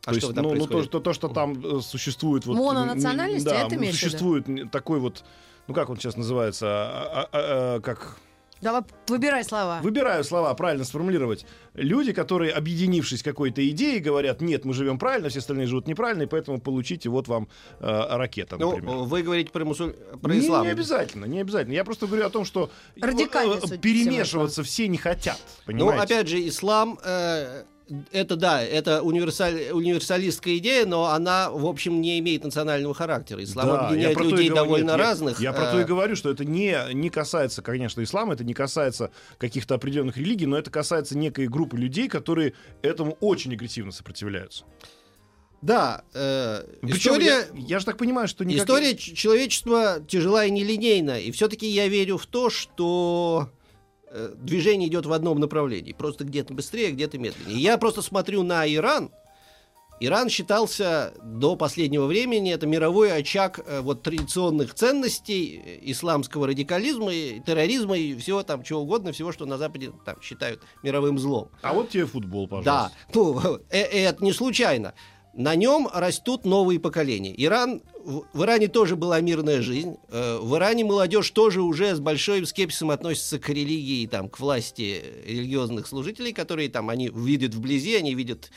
А 0.04 0.14
то 0.14 0.18
что 0.20 0.28
есть, 0.28 0.36
там 0.36 0.44
ну, 0.46 0.50
ну, 0.50 0.56
то, 0.56 0.66
происходит? 0.66 0.86
что, 0.90 1.00
то, 1.00 1.14
что 1.14 1.28
там 1.28 1.64
э, 1.64 1.80
существует... 1.82 2.46
Вот, 2.48 2.58
Мононациональности, 2.58 3.48
м, 3.48 3.70
да, 3.70 3.76
это 3.76 3.92
существует 3.92 4.72
такой 4.72 5.00
вот... 5.00 5.24
Ну, 5.68 5.76
как 5.76 5.90
он 5.92 5.98
сейчас 5.98 6.18
называется? 6.18 6.66
А, 6.68 7.08
а, 7.14 7.22
а, 7.22 7.28
а, 7.76 7.80
как... 7.82 8.18
Давай 8.62 8.84
выбирай 9.08 9.44
слова. 9.44 9.80
Выбираю 9.82 10.24
слова, 10.24 10.54
правильно 10.54 10.86
сформулировать. 10.86 11.46
Люди, 11.74 12.14
которые, 12.14 12.52
объединившись 12.54 13.24
какой-то 13.24 13.68
идеей, 13.70 14.00
говорят, 14.00 14.42
нет, 14.42 14.66
мы 14.66 14.74
живем 14.74 15.00
правильно, 15.00 15.30
все 15.30 15.40
остальные 15.40 15.68
живут 15.68 15.88
неправильно, 15.88 16.24
и 16.24 16.28
поэтому 16.28 16.60
получите 16.60 17.10
вот 17.10 17.28
вам 17.28 17.48
э, 17.80 18.06
ракета, 18.18 18.58
например. 18.58 18.84
Ну, 18.84 19.04
вы 19.06 19.24
говорите 19.24 19.52
про, 19.52 19.66
мусуль... 19.66 19.94
про 20.22 20.34
Не, 20.34 20.42
ислам. 20.42 20.64
не 20.64 20.70
обязательно, 20.70 21.26
не 21.26 21.42
обязательно. 21.42 21.74
Я 21.74 21.84
просто 21.84 22.06
говорю 22.08 22.26
о 22.26 22.30
том, 22.30 22.46
что 22.46 22.70
Радикально, 23.00 23.54
э, 23.54 23.60
судя 23.62 23.76
по 23.76 23.82
перемешиваться 23.82 24.64
все 24.64 24.88
не 24.88 24.98
хотят. 24.98 25.40
Ну, 25.66 25.74
Понимаете? 25.74 26.04
опять 26.04 26.28
же, 26.28 26.48
ислам, 26.48 27.00
э, 27.04 27.64
это 28.12 28.36
да, 28.36 28.62
это 28.64 29.02
универсаль- 29.02 29.72
универсалистская 29.72 30.58
идея, 30.58 30.86
но 30.86 31.06
она, 31.08 31.50
в 31.50 31.66
общем, 31.66 32.02
не 32.02 32.20
имеет 32.20 32.44
национального 32.44 32.94
характера. 32.94 33.44
Ислам 33.44 33.68
Да, 33.68 33.74
я 33.74 33.80
объединяет 33.88 34.18
людей 34.20 34.50
говорю, 34.50 34.56
довольно 34.56 34.92
нет, 34.92 34.98
я- 34.98 35.04
разных. 35.04 35.40
Я, 35.40 35.54
про 35.54 35.72
то 35.72 35.80
и 35.80 35.84
э, 35.84 35.86
говорю, 35.86 36.16
что 36.16 36.30
это 36.30 36.46
не, 36.46 36.78
не 36.94 37.10
касается, 37.10 37.62
конечно, 37.62 38.04
ислама, 38.04 38.34
это 38.34 38.44
не 38.44 38.54
касается 38.54 39.12
каких-то 39.38 39.76
определенных 39.76 40.18
религий, 40.18 40.46
но 40.46 40.58
это 40.58 40.72
касается 40.72 41.18
некой 41.18 41.48
группы 41.48 41.78
людей, 41.78 42.08
которые 42.08 42.54
этому 42.82 43.18
очень 43.20 43.54
агрессивно 43.54 43.92
сопротивляются. 43.92 44.66
Да, 45.62 46.04
э, 46.16 46.64
Причем 46.82 46.98
история, 46.98 47.26
я, 47.26 47.46
я 47.54 47.80
же 47.80 47.86
так 47.86 47.98
понимаю, 47.98 48.28
что 48.28 48.44
никак- 48.44 48.64
история 48.64 48.96
человечества 48.96 50.00
тяжела 50.08 50.46
и 50.46 50.50
нелинейна. 50.52 51.20
И 51.20 51.30
все-таки 51.32 51.68
я 51.68 51.88
верю 51.88 52.18
в 52.18 52.26
то, 52.26 52.50
что 52.50 53.50
движение 54.38 54.88
идет 54.90 55.06
в 55.06 55.14
одном 55.14 55.40
направлении. 55.40 55.94
Просто 55.94 56.24
где-то 56.24 56.54
быстрее, 56.54 56.92
где-то 56.92 57.18
медленнее. 57.18 57.58
Я 57.60 57.78
просто 57.78 58.02
смотрю 58.02 58.44
на 58.44 58.68
Иран. 58.68 59.12
Иран 60.04 60.30
считался 60.30 61.14
до 61.24 61.56
последнего 61.56 62.08
времени 62.08 62.52
это 62.52 62.66
мировой 62.66 63.14
очаг 63.14 63.60
э, 63.64 63.82
вот 63.82 64.02
традиционных 64.02 64.74
ценностей, 64.74 65.62
э, 65.64 65.78
исламского 65.92 66.48
радикализма, 66.48 67.14
и 67.14 67.40
терроризма 67.40 67.96
и 67.96 68.16
всего 68.16 68.42
там 68.42 68.64
чего 68.64 68.82
угодно, 68.82 69.12
всего, 69.12 69.32
что 69.32 69.46
на 69.46 69.60
Западе 69.60 69.92
там 70.04 70.20
считают 70.24 70.62
мировым 70.82 71.20
злом. 71.20 71.50
А 71.62 71.74
вот 71.76 71.90
тебе 71.92 72.08
футбол, 72.08 72.48
Да, 72.48 72.92
пожалуйста. 73.14 73.54
ну, 73.54 73.58
э- 73.70 73.78
э- 73.78 74.04
это 74.06 74.24
не 74.24 74.34
случайно. 74.34 74.96
На 75.36 75.54
нем 75.56 75.88
растут 75.94 76.46
новые 76.46 76.80
поколения. 76.80 77.34
Иран, 77.38 77.84
в, 78.34 78.44
Иране 78.44 78.68
тоже 78.68 78.96
была 78.96 79.20
мирная 79.22 79.62
жизнь. 79.62 79.98
Э, 80.10 80.38
в 80.40 80.56
Иране 80.56 80.84
молодежь 80.84 81.30
тоже 81.32 81.62
уже 81.62 81.96
с 81.96 82.00
большим 82.00 82.46
скепсисом 82.46 82.92
относится 82.92 83.40
к 83.40 83.50
религии, 83.50 84.08
там, 84.08 84.30
к 84.30 84.40
власти 84.40 85.04
религиозных 85.26 85.88
служителей, 85.88 86.34
которые 86.34 86.70
там 86.70 86.90
они 86.90 87.10
видят 87.14 87.54
вблизи, 87.54 87.96
они 87.96 88.14
видят 88.16 88.52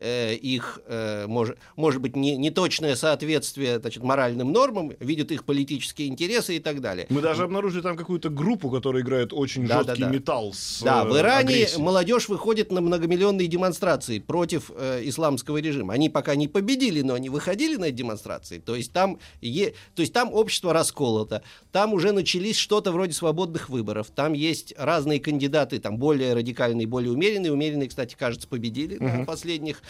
их, 0.00 0.80
э, 0.86 1.26
может, 1.26 1.58
может 1.76 2.00
быть, 2.00 2.14
не, 2.16 2.36
неточное 2.36 2.94
соответствие 2.96 3.78
значит, 3.80 4.02
моральным 4.02 4.52
нормам, 4.52 4.92
видят 5.00 5.32
их 5.32 5.44
политические 5.44 6.08
интересы 6.08 6.56
и 6.56 6.60
так 6.60 6.80
далее. 6.80 7.06
Мы 7.10 7.20
даже 7.20 7.42
обнаружили 7.44 7.82
там 7.82 7.96
какую-то 7.96 8.28
группу, 8.30 8.70
которая 8.70 9.02
играет 9.02 9.32
очень 9.32 9.66
Да, 9.66 9.78
жесткий 9.82 10.00
да, 10.02 10.08
да. 10.08 10.12
металл 10.14 10.52
с 10.52 10.82
Да, 10.82 11.04
в 11.04 11.14
э, 11.14 11.18
Иране 11.20 11.38
агрессией. 11.54 11.82
молодежь 11.82 12.28
выходит 12.28 12.70
на 12.70 12.80
многомиллионные 12.80 13.48
демонстрации 13.48 14.18
против 14.20 14.70
э, 14.74 15.00
исламского 15.04 15.58
режима. 15.58 15.94
Они 15.94 16.08
пока 16.08 16.34
не 16.36 16.48
победили, 16.48 17.02
но 17.02 17.14
они 17.14 17.28
выходили 17.28 17.76
на 17.76 17.86
эти 17.86 17.96
демонстрации. 17.96 18.58
То 18.58 18.76
есть 18.76 18.92
там, 18.92 19.18
е- 19.40 19.74
то 19.94 20.02
есть 20.02 20.12
там 20.12 20.32
общество 20.32 20.72
расколото, 20.72 21.42
там 21.72 21.92
уже 21.92 22.12
начались 22.12 22.56
что-то 22.56 22.92
вроде 22.92 23.12
свободных 23.12 23.68
выборов, 23.68 24.08
там 24.14 24.32
есть 24.32 24.74
разные 24.78 25.18
кандидаты, 25.20 25.78
там 25.80 25.98
более 25.98 26.34
радикальные, 26.34 26.86
более 26.86 27.12
умеренные. 27.12 27.52
Умеренные, 27.52 27.88
кстати, 27.88 28.14
кажется, 28.18 28.46
победили 28.48 28.96
на 28.98 29.24
последних 29.24 29.82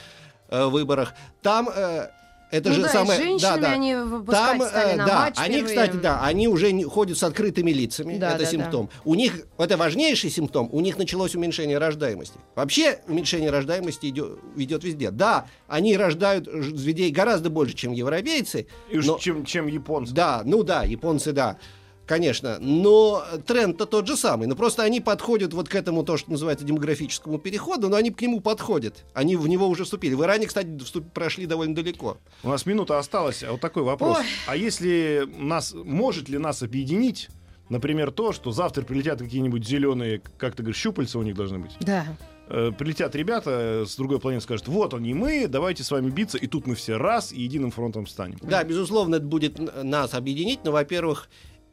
э, 0.48 0.66
выборах. 0.66 1.14
Там 1.42 1.68
э, 1.74 2.08
это 2.50 2.70
Ну 2.70 2.76
же 2.76 2.82
да, 2.82 2.88
самое... 2.88 3.20
женщинами 3.20 3.60
да, 3.60 3.68
да. 3.68 3.72
они 3.72 3.92
Там, 3.92 4.60
стали 4.62 4.92
э, 4.94 4.96
на 4.96 5.06
да, 5.06 5.18
матч 5.20 5.34
они, 5.36 5.56
впервые. 5.58 5.66
кстати, 5.86 5.96
да, 6.00 6.22
они 6.24 6.48
уже 6.48 6.72
не- 6.72 6.84
ходят 6.84 7.18
с 7.18 7.22
открытыми 7.22 7.70
лицами, 7.72 8.16
Да, 8.16 8.30
это 8.30 8.44
да, 8.44 8.50
симптом. 8.50 8.88
У 9.04 9.14
них, 9.14 9.42
это 9.58 9.76
важнейший 9.76 10.30
симптом, 10.30 10.68
у 10.72 10.80
них 10.80 10.96
началось 10.96 11.34
уменьшение 11.34 11.76
рождаемости. 11.76 12.38
Вообще 12.54 13.00
уменьшение 13.06 13.50
рождаемости 13.50 14.06
идет, 14.06 14.38
идет 14.56 14.82
везде. 14.82 15.10
Да, 15.10 15.46
они 15.68 15.94
рождают 15.96 16.48
детей 16.74 17.10
гораздо 17.10 17.50
больше, 17.50 17.74
чем 17.74 17.92
европейцы. 17.92 18.66
И 18.90 18.96
уж 18.96 19.04
но- 19.04 19.18
чем, 19.18 19.44
чем 19.44 19.66
японцы. 19.66 20.14
да, 20.14 20.40
ну 20.46 20.62
да, 20.62 20.84
японцы, 20.84 21.32
да. 21.32 21.58
Конечно, 22.08 22.58
но 22.58 23.22
тренд-то 23.46 23.84
тот 23.84 24.08
же 24.08 24.16
самый. 24.16 24.48
Но 24.48 24.56
просто 24.56 24.82
они 24.82 25.00
подходят 25.02 25.52
вот 25.52 25.68
к 25.68 25.74
этому, 25.74 26.04
то, 26.04 26.16
что 26.16 26.30
называется 26.30 26.64
демографическому 26.64 27.38
переходу, 27.38 27.90
но 27.90 27.96
они 27.96 28.10
к 28.10 28.22
нему 28.22 28.40
подходят. 28.40 29.04
Они 29.12 29.36
в 29.36 29.46
него 29.46 29.68
уже 29.68 29.84
вступили. 29.84 30.14
В 30.14 30.22
Иране, 30.22 30.46
кстати, 30.46 30.68
вступ- 30.68 31.10
прошли 31.12 31.44
довольно 31.44 31.74
далеко. 31.74 32.16
У 32.42 32.48
нас 32.48 32.64
минута 32.64 32.98
осталась. 32.98 33.42
А 33.42 33.52
вот 33.52 33.60
такой 33.60 33.82
вопрос. 33.82 34.20
Ой. 34.20 34.24
А 34.46 34.56
если 34.56 35.28
нас, 35.36 35.74
может 35.74 36.30
ли 36.30 36.38
нас 36.38 36.62
объединить, 36.62 37.28
например, 37.68 38.10
то, 38.10 38.32
что 38.32 38.52
завтра 38.52 38.82
прилетят 38.82 39.18
какие-нибудь 39.18 39.68
зеленые, 39.68 40.22
как 40.38 40.56
ты 40.56 40.62
говоришь, 40.62 40.80
щупальца 40.80 41.18
у 41.18 41.22
них 41.22 41.34
должны 41.34 41.58
быть? 41.58 41.72
Да. 41.80 42.06
Э, 42.48 42.72
прилетят 42.72 43.14
ребята 43.16 43.84
с 43.86 43.96
другой 43.96 44.18
планеты, 44.18 44.44
скажут, 44.44 44.68
вот 44.68 44.94
они 44.94 45.12
мы, 45.12 45.46
давайте 45.46 45.84
с 45.84 45.90
вами 45.90 46.08
биться, 46.08 46.38
и 46.38 46.46
тут 46.46 46.66
мы 46.66 46.74
все 46.74 46.96
раз 46.96 47.32
и 47.34 47.42
единым 47.42 47.70
фронтом 47.70 48.06
встанем. 48.06 48.38
Да, 48.40 48.64
безусловно, 48.64 49.16
это 49.16 49.26
будет 49.26 49.58
нас 49.84 50.14
объединить, 50.14 50.60
но, 50.64 50.72
во-первых, 50.72 51.28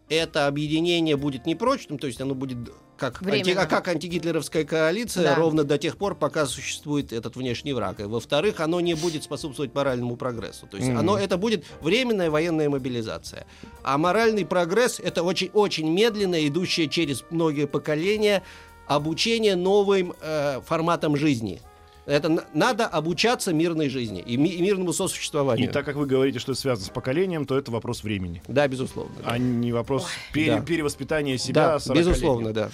это 0.10 0.48
объединение 0.48 1.18
будет 1.18 1.46
непрочным, 1.46 1.98
то 1.98 2.08
есть 2.08 2.22
оно 2.22 2.36
будет 2.36 2.58
как, 2.98 3.22
анти, 3.22 3.52
а 3.52 3.66
как 3.66 3.88
антигитлеровская 3.88 4.64
коалиция 4.64 5.24
Да. 5.24 5.36
ровно 5.36 5.64
до 5.64 5.78
тех 5.78 5.98
пор, 5.98 6.16
пока 6.16 6.46
существует 6.46 7.12
этот 7.12 7.36
внешний 7.36 7.74
враг. 7.74 8.00
И, 8.00 8.04
во-вторых, 8.04 8.60
оно 8.60 8.80
не 8.80 8.94
будет 8.94 9.24
способствовать 9.24 9.74
моральному 9.74 10.16
прогрессу. 10.16 10.68
То 10.68 10.78
есть 10.78 10.90
Мгм. 10.90 11.00
оно, 11.00 11.18
это 11.18 11.38
будет 11.38 11.66
временная 11.82 12.30
военная 12.30 12.70
мобилизация. 12.70 13.48
А 13.84 13.98
моральный 13.98 14.46
прогресс— 14.46 15.00
это 15.04 15.24
очень, 15.24 15.50
очень 15.54 15.90
медленно, 15.92 16.48
идущее 16.48 16.88
через 16.88 17.24
многие 17.32 17.68
поколения, 17.68 18.44
обучение 18.88 19.56
новым 19.56 20.14
э, 20.22 20.62
форматам 20.66 21.16
жизни. 21.18 21.62
Это 22.06 22.30
на- 22.30 22.44
надо 22.54 22.86
обучаться 22.86 23.52
мирной 23.52 23.90
жизни 23.90 24.22
и, 24.22 24.38
ми- 24.38 24.50
и 24.50 24.62
мирному 24.62 24.92
И 24.92 24.94
сосуществованию. 24.94 25.72
так 25.72 25.86
как 25.86 25.96
вы 25.96 26.06
говорите, 26.06 26.38
что 26.40 26.52
это 26.52 26.62
связано 26.62 26.86
с 26.86 26.90
поколением, 26.90 27.46
то 27.46 27.58
это 27.58 27.72
вопрос 27.72 28.04
времени, 28.04 28.44
Да, 28.48 28.68
безусловно. 28.68 29.16
а 29.24 29.38
не 29.40 29.72
вопрос 29.72 30.06
пере- 30.32 30.58
Да. 30.58 30.62
перевоспитания 30.62 31.38
себя. 31.38 31.54
Да, 31.54 31.80
40-летнего. 31.80 31.96
безусловно, 32.14 32.54
да. 32.54 32.70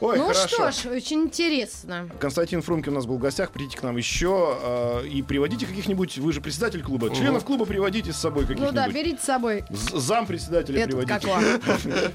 Ой, 0.00 0.16
ну 0.18 0.26
хорошо. 0.28 0.70
что 0.70 0.90
ж, 0.90 0.96
очень 0.96 1.22
интересно. 1.24 2.08
Константин 2.20 2.62
Фрумкин 2.62 2.92
у 2.92 2.96
нас 2.96 3.06
был 3.06 3.16
в 3.16 3.18
гостях. 3.20 3.50
Придите 3.50 3.76
к 3.76 3.82
нам 3.82 3.96
еще 3.96 4.56
э, 5.02 5.06
и 5.08 5.22
приводите 5.22 5.66
каких-нибудь. 5.66 6.18
Вы 6.18 6.32
же 6.32 6.40
председатель 6.40 6.82
клуба. 6.82 7.14
Членов 7.14 7.44
клуба 7.44 7.64
приводите 7.64 8.12
с 8.12 8.16
собой 8.16 8.42
Ну 8.42 8.48
каких-нибудь. 8.48 8.74
да, 8.74 8.88
берите 8.88 9.18
с 9.20 9.24
собой 9.24 9.64
З- 9.70 9.98
Зам 9.98 10.26
председателя 10.26 10.82
этот 10.82 11.04
приводите. 11.04 11.18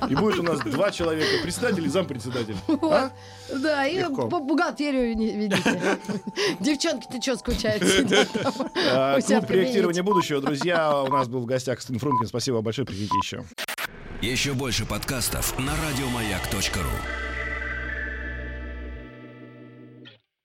И 0.09 0.15
будет 0.15 0.39
у 0.39 0.43
нас 0.43 0.59
два 0.59 0.91
человека: 0.91 1.27
председатель 1.43 1.85
и 1.85 1.89
зам 1.89 2.05
председатель. 2.05 2.55
Вот. 2.67 3.11
Да, 3.53 3.85
и 3.85 4.03
бухгалтерию 4.05 5.15
не 5.15 5.35
ведите. 5.35 5.97
Девчонки, 6.59 7.07
ты 7.11 7.21
что 7.21 7.33
А, 8.91 9.19
в 9.19 9.21
Клуб 9.41 9.47
проектирования 9.47 10.03
будущего. 10.03 10.41
Друзья, 10.41 11.01
у 11.03 11.07
нас 11.07 11.27
был 11.27 11.41
в 11.41 11.45
гостях 11.45 11.75
Константин 11.75 11.99
Фрумкин. 11.99 12.27
Спасибо 12.27 12.61
большое. 12.61 12.85
Приходите 12.85 13.15
еще. 13.23 13.43
Еще 14.21 14.53
больше 14.53 14.85
подкастов 14.85 15.57
на 15.59 15.73
радиомаяк.ру. 15.75 17.32